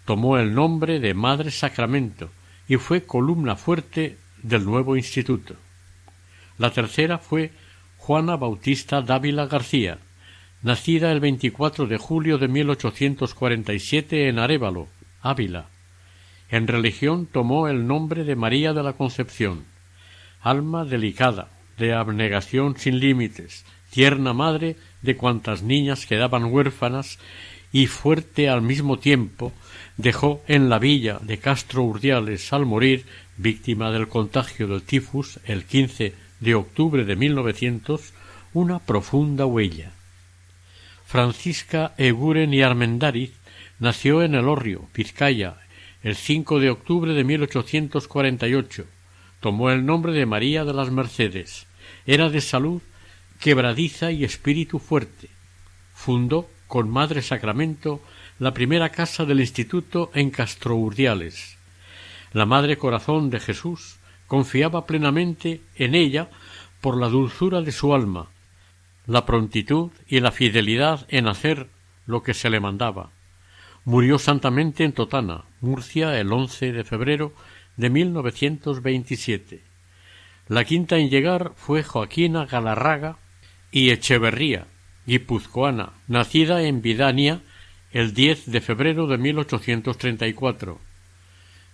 Tomó 0.05 0.37
el 0.37 0.55
nombre 0.55 1.01
de 1.01 1.15
Madre 1.15 1.51
Sacramento 1.51 2.31
y 2.69 2.77
fue 2.77 3.05
columna 3.05 3.57
fuerte 3.57 4.19
del 4.43 4.65
nuevo 4.65 4.97
instituto. 4.97 5.55
La 6.59 6.71
tercera 6.71 7.19
fue 7.19 7.53
Juana 7.97 8.37
Bautista 8.37 9.01
Dávila 9.01 9.47
García, 9.47 9.99
nacida 10.63 11.13
el 11.13 11.21
24 11.21 11.87
de 11.87 11.99
julio 11.99 12.39
de 12.39 12.49
1847 12.49 14.29
en 14.29 14.39
Arévalo, 14.39 14.89
Ávila. 15.21 15.67
En 16.49 16.67
religión 16.67 17.27
tomó 17.27 17.69
el 17.69 17.87
nombre 17.87 18.25
de 18.25 18.37
María 18.37 18.73
de 18.73 18.83
la 18.83 18.93
Concepción, 18.93 19.65
alma 20.41 20.85
delicada, 20.85 21.49
de 21.79 21.95
abnegación 21.95 22.77
sin 22.77 23.01
límites, 23.01 23.65
tierna 23.91 24.33
madre 24.33 24.77
de 25.01 25.17
cuantas 25.17 25.63
niñas 25.63 26.07
quedaban 26.07 26.45
huérfanas 26.45 27.19
y 27.73 27.87
fuerte 27.87 28.49
al 28.49 28.63
mismo 28.63 28.99
tiempo 28.99 29.53
dejó 29.97 30.43
en 30.49 30.69
la 30.69 30.79
villa 30.79 31.19
de 31.23 31.39
Castro 31.39 31.83
Urdiales 31.83 32.53
al 32.53 32.67
morir, 32.67 33.05
víctima 33.37 33.91
del 33.91 34.09
contagio 34.09 34.67
del 34.67 34.83
tifus 34.83 35.41
el 35.45 35.65
15 35.65 36.15
de 36.41 36.55
octubre 36.55 37.05
de 37.05 37.17
1900, 37.17 38.13
una 38.55 38.79
profunda 38.79 39.47
huella. 39.47 39.93
Francisca 41.07 41.95
Eguren 41.99 42.55
y 42.55 42.63
Armendariz 42.63 43.33
nació 43.79 44.23
en 44.23 44.35
el 44.35 44.49
Orrio, 44.49 44.89
Vizcaya, 44.95 45.57
el 46.03 46.17
5 46.17 46.59
de 46.59 46.71
octubre 46.71 47.13
de 47.13 47.25
1848. 47.25 48.87
Tomó 49.41 49.71
el 49.71 49.85
nombre 49.85 50.13
de 50.13 50.27
María 50.27 50.65
de 50.65 50.73
las 50.73 50.91
Mercedes. 50.91 51.67
Era 52.07 52.29
de 52.31 52.41
salud 52.41 52.83
quebradiza 53.41 54.13
y 54.13 54.25
espíritu 54.25 54.79
fuerte. 54.79 55.29
Fundó 55.95 56.49
con 56.69 56.89
Madre 56.89 57.23
Sacramento 57.23 58.01
la 58.43 58.53
primera 58.53 58.89
casa 58.89 59.25
del 59.25 59.39
instituto 59.39 60.11
en 60.15 60.33
Castrourdiales. 60.33 61.59
La 62.33 62.45
Madre 62.45 62.77
Corazón 62.77 63.31
de 63.31 63.39
Jesús 63.39 64.01
confiaba 64.27 64.85
plenamente 64.85 65.61
en 65.77 65.95
ella 65.95 66.29
por 66.81 66.99
la 67.01 67.09
dulzura 67.09 67.61
de 67.61 67.71
su 67.71 67.95
alma, 67.95 68.31
la 69.07 69.27
prontitud 69.27 69.93
y 70.09 70.19
la 70.19 70.33
fidelidad 70.33 71.07
en 71.09 71.29
hacer 71.29 71.69
lo 72.05 72.25
que 72.25 72.35
se 72.35 72.51
le 72.51 72.59
mandaba. 72.59 73.11
Murió 73.85 74.19
santamente 74.19 74.83
en 74.83 74.93
Totana, 74.93 75.45
Murcia, 75.61 76.19
el 76.19 76.33
11 76.33 76.73
de 76.73 76.83
febrero 76.83 77.33
de 77.77 77.91
1927. 77.91 79.63
La 80.49 80.65
quinta 80.65 80.97
en 80.97 81.11
llegar 81.11 81.53
fue 81.55 81.85
Joaquina 81.85 82.47
Galarraga 82.47 83.19
y 83.71 83.91
Echeverría, 83.91 84.67
guipuzcoana, 85.07 85.93
nacida 86.09 86.63
en 86.63 86.83
Vidania 86.83 87.43
el 87.93 88.15
10 88.15 88.51
de 88.51 88.61
febrero 88.63 89.07
de 89.07 89.19
1834. 89.19 90.79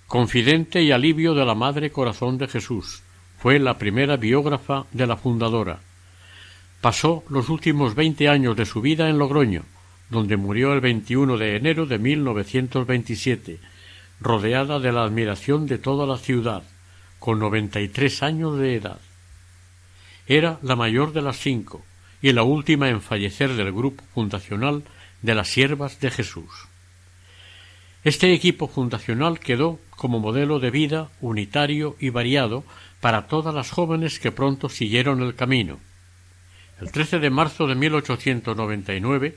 Confidente 0.08 0.82
y 0.82 0.90
alivio 0.90 1.34
de 1.34 1.44
la 1.44 1.54
Madre 1.54 1.90
Corazón 1.90 2.38
de 2.38 2.48
Jesús, 2.48 3.02
fue 3.38 3.60
la 3.60 3.78
primera 3.78 4.16
biógrafa 4.16 4.86
de 4.90 5.06
la 5.06 5.16
fundadora. 5.16 5.78
Pasó 6.80 7.22
los 7.28 7.48
últimos 7.48 7.94
veinte 7.94 8.28
años 8.28 8.56
de 8.56 8.66
su 8.66 8.80
vida 8.80 9.08
en 9.08 9.18
Logroño, 9.18 9.62
donde 10.10 10.36
murió 10.36 10.72
el 10.72 10.80
21 10.80 11.36
de 11.38 11.56
enero 11.56 11.86
de 11.86 11.98
1927, 11.98 13.60
rodeada 14.20 14.80
de 14.80 14.90
la 14.90 15.04
admiración 15.04 15.66
de 15.66 15.78
toda 15.78 16.04
la 16.04 16.18
ciudad, 16.18 16.64
con 17.20 17.38
noventa 17.38 17.80
y 17.80 17.88
tres 17.88 18.24
años 18.24 18.58
de 18.58 18.74
edad. 18.74 18.98
Era 20.26 20.58
la 20.62 20.74
mayor 20.74 21.12
de 21.12 21.22
las 21.22 21.38
cinco 21.38 21.84
y 22.20 22.32
la 22.32 22.42
última 22.42 22.88
en 22.88 23.00
fallecer 23.00 23.54
del 23.54 23.72
grupo 23.72 24.02
fundacional 24.14 24.82
de 25.22 25.34
las 25.34 25.48
Siervas 25.48 26.00
de 26.00 26.10
Jesús. 26.10 26.68
Este 28.04 28.32
equipo 28.32 28.68
fundacional 28.68 29.40
quedó 29.40 29.80
como 29.90 30.20
modelo 30.20 30.60
de 30.60 30.70
vida 30.70 31.10
unitario 31.20 31.96
y 31.98 32.10
variado 32.10 32.64
para 33.00 33.26
todas 33.26 33.54
las 33.54 33.70
jóvenes 33.70 34.18
que 34.20 34.32
pronto 34.32 34.68
siguieron 34.68 35.22
el 35.22 35.34
camino. 35.34 35.78
El 36.80 36.92
13 36.92 37.18
de 37.18 37.30
marzo 37.30 37.66
de 37.66 37.74
1899, 37.74 39.36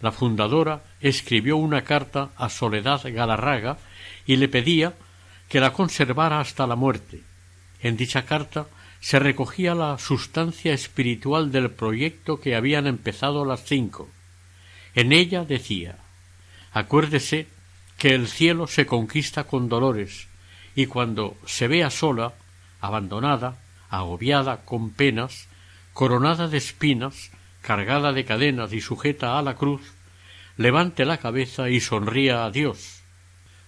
la 0.00 0.12
fundadora 0.12 0.82
escribió 1.00 1.56
una 1.56 1.82
carta 1.82 2.30
a 2.36 2.48
Soledad 2.48 3.02
Galarraga 3.04 3.78
y 4.26 4.36
le 4.36 4.48
pedía 4.48 4.94
que 5.48 5.60
la 5.60 5.72
conservara 5.72 6.40
hasta 6.40 6.66
la 6.66 6.76
muerte. 6.76 7.22
En 7.80 7.96
dicha 7.96 8.24
carta 8.24 8.66
se 9.00 9.18
recogía 9.18 9.74
la 9.74 9.98
sustancia 9.98 10.72
espiritual 10.72 11.52
del 11.52 11.70
proyecto 11.70 12.40
que 12.40 12.56
habían 12.56 12.86
empezado 12.86 13.44
las 13.44 13.64
cinco. 13.64 14.08
En 14.98 15.12
ella 15.12 15.44
decía 15.44 15.96
Acuérdese 16.72 17.46
que 17.98 18.16
el 18.16 18.26
cielo 18.26 18.66
se 18.66 18.84
conquista 18.84 19.44
con 19.44 19.68
dolores, 19.68 20.26
y 20.74 20.86
cuando 20.86 21.36
se 21.46 21.68
vea 21.68 21.88
sola, 21.88 22.34
abandonada, 22.80 23.60
agobiada 23.90 24.64
con 24.64 24.90
penas, 24.90 25.46
coronada 25.92 26.48
de 26.48 26.58
espinas, 26.58 27.30
cargada 27.60 28.12
de 28.12 28.24
cadenas 28.24 28.72
y 28.72 28.80
sujeta 28.80 29.38
a 29.38 29.42
la 29.42 29.54
cruz, 29.54 29.82
levante 30.56 31.04
la 31.04 31.18
cabeza 31.18 31.70
y 31.70 31.78
sonría 31.78 32.44
a 32.44 32.50
Dios, 32.50 33.02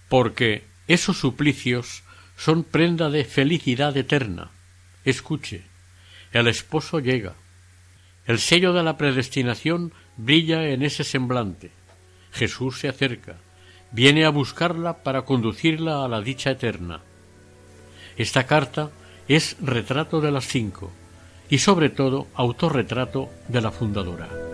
porque 0.09 0.65
esos 0.89 1.17
suplicios 1.17 2.03
son 2.35 2.65
prenda 2.65 3.09
de 3.09 3.23
felicidad 3.23 3.95
eterna. 3.95 4.51
Escuche, 5.05 5.63
el 6.33 6.49
esposo 6.49 6.99
llega. 6.99 7.35
El 8.25 8.37
sello 8.37 8.73
de 8.73 8.83
la 8.83 8.97
predestinación 8.97 9.93
brilla 10.17 10.67
en 10.67 10.83
ese 10.83 11.03
semblante. 11.03 11.71
Jesús 12.31 12.79
se 12.79 12.87
acerca, 12.87 13.37
viene 13.91 14.25
a 14.25 14.29
buscarla 14.29 15.03
para 15.03 15.23
conducirla 15.23 16.03
a 16.05 16.07
la 16.07 16.21
dicha 16.21 16.51
eterna. 16.51 17.01
Esta 18.17 18.45
carta 18.45 18.91
es 19.27 19.57
retrato 19.61 20.21
de 20.21 20.31
las 20.31 20.45
cinco 20.45 20.91
y 21.49 21.59
sobre 21.59 21.89
todo 21.89 22.27
autorretrato 22.33 23.29
de 23.47 23.61
la 23.61 23.71
fundadora. 23.71 24.50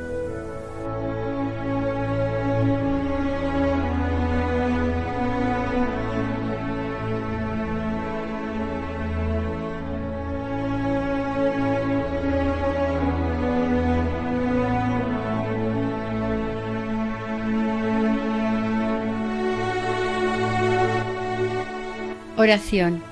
Oración. 22.48 23.04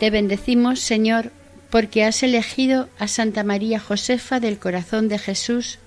Te 0.00 0.08
bendecimos, 0.08 0.80
Señor, 0.80 1.30
porque 1.68 2.02
has 2.02 2.22
elegido 2.22 2.88
a 2.98 3.06
Santa 3.06 3.44
María 3.44 3.78
Josefa 3.78 4.40
del 4.40 4.58
Corazón 4.58 5.08
de 5.08 5.18
Jesús 5.18 5.78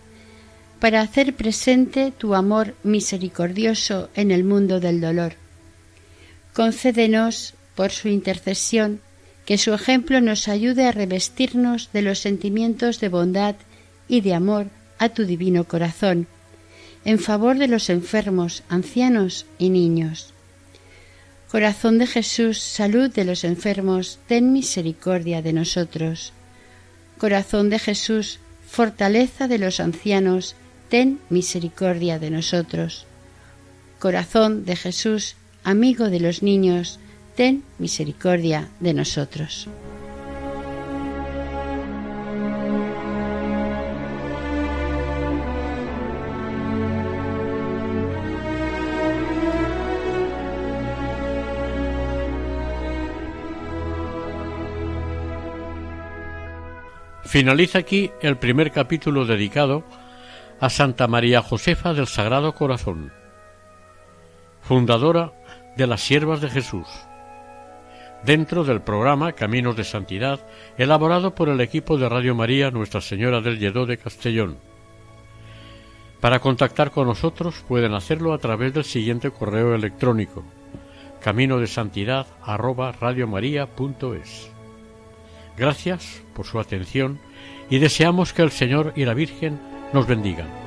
para 0.79 1.01
hacer 1.01 1.33
presente 1.33 2.13
tu 2.15 2.35
amor 2.35 2.75
misericordioso 2.83 4.11
en 4.13 4.29
el 4.29 4.43
mundo 4.43 4.79
del 4.79 5.01
dolor. 5.01 5.33
Concédenos, 6.53 7.55
por 7.73 7.89
su 7.89 8.07
intercesión, 8.07 9.01
que 9.47 9.57
su 9.57 9.73
ejemplo 9.73 10.21
nos 10.21 10.47
ayude 10.47 10.85
a 10.85 10.91
revestirnos 10.91 11.91
de 11.91 12.03
los 12.03 12.19
sentimientos 12.19 12.99
de 12.99 13.09
bondad 13.09 13.55
y 14.07 14.21
de 14.21 14.35
amor 14.35 14.67
a 14.99 15.09
tu 15.09 15.25
divino 15.25 15.63
corazón, 15.63 16.27
en 17.03 17.17
favor 17.17 17.57
de 17.57 17.67
los 17.67 17.89
enfermos, 17.89 18.61
ancianos 18.69 19.47
y 19.57 19.71
niños. 19.71 20.35
Corazón 21.49 21.97
de 21.97 22.07
Jesús, 22.07 22.59
salud 22.59 23.09
de 23.09 23.23
los 23.23 23.45
enfermos, 23.45 24.19
ten 24.27 24.51
misericordia 24.51 25.41
de 25.41 25.53
nosotros. 25.53 26.33
Corazón 27.17 27.69
de 27.69 27.79
Jesús, 27.79 28.39
fortaleza 28.67 29.47
de 29.47 29.57
los 29.57 29.79
ancianos, 29.79 30.55
ten 30.89 31.19
misericordia 31.29 32.19
de 32.19 32.31
nosotros. 32.31 33.05
Corazón 33.97 34.65
de 34.65 34.75
Jesús, 34.75 35.35
amigo 35.63 36.09
de 36.09 36.19
los 36.19 36.43
niños, 36.43 36.99
ten 37.37 37.63
misericordia 37.79 38.67
de 38.81 38.93
nosotros. 38.93 39.69
Finaliza 57.27 57.79
aquí 57.79 58.09
el 58.21 58.37
primer 58.37 58.71
capítulo 58.71 59.25
dedicado 59.25 59.83
a 60.61 60.69
Santa 60.69 61.09
María 61.09 61.41
Josefa 61.41 61.93
del 61.93 62.07
Sagrado 62.07 62.53
Corazón, 62.55 63.11
fundadora 64.61 65.33
de 65.75 65.87
las 65.87 65.99
Siervas 65.99 66.39
de 66.39 66.49
Jesús, 66.49 66.87
dentro 68.23 68.63
del 68.63 68.79
programa 68.79 69.33
Caminos 69.33 69.75
de 69.75 69.83
Santidad, 69.83 70.39
elaborado 70.77 71.35
por 71.35 71.49
el 71.49 71.59
equipo 71.59 71.97
de 71.97 72.07
Radio 72.07 72.33
María 72.33 72.71
Nuestra 72.71 73.01
Señora 73.01 73.41
del 73.41 73.59
Lledó 73.59 73.85
de 73.85 73.97
Castellón. 73.97 74.57
Para 76.21 76.39
contactar 76.39 76.91
con 76.91 77.07
nosotros 77.07 77.65
pueden 77.67 77.93
hacerlo 77.93 78.31
a 78.31 78.37
través 78.37 78.73
del 78.73 78.85
siguiente 78.85 79.31
correo 79.31 79.75
electrónico 79.75 80.45
camino 81.19 81.59
de 81.59 81.67
santidad 81.67 82.25
Gracias 85.57 86.21
por 86.35 86.45
su 86.45 86.59
atención 86.59 87.19
y 87.69 87.79
deseamos 87.79 88.31
que 88.31 88.43
el 88.43 88.51
Señor 88.51 88.93
y 88.95 89.05
la 89.05 89.15
Virgen 89.15 89.59
nos 89.91 90.07
bendigan. 90.07 90.66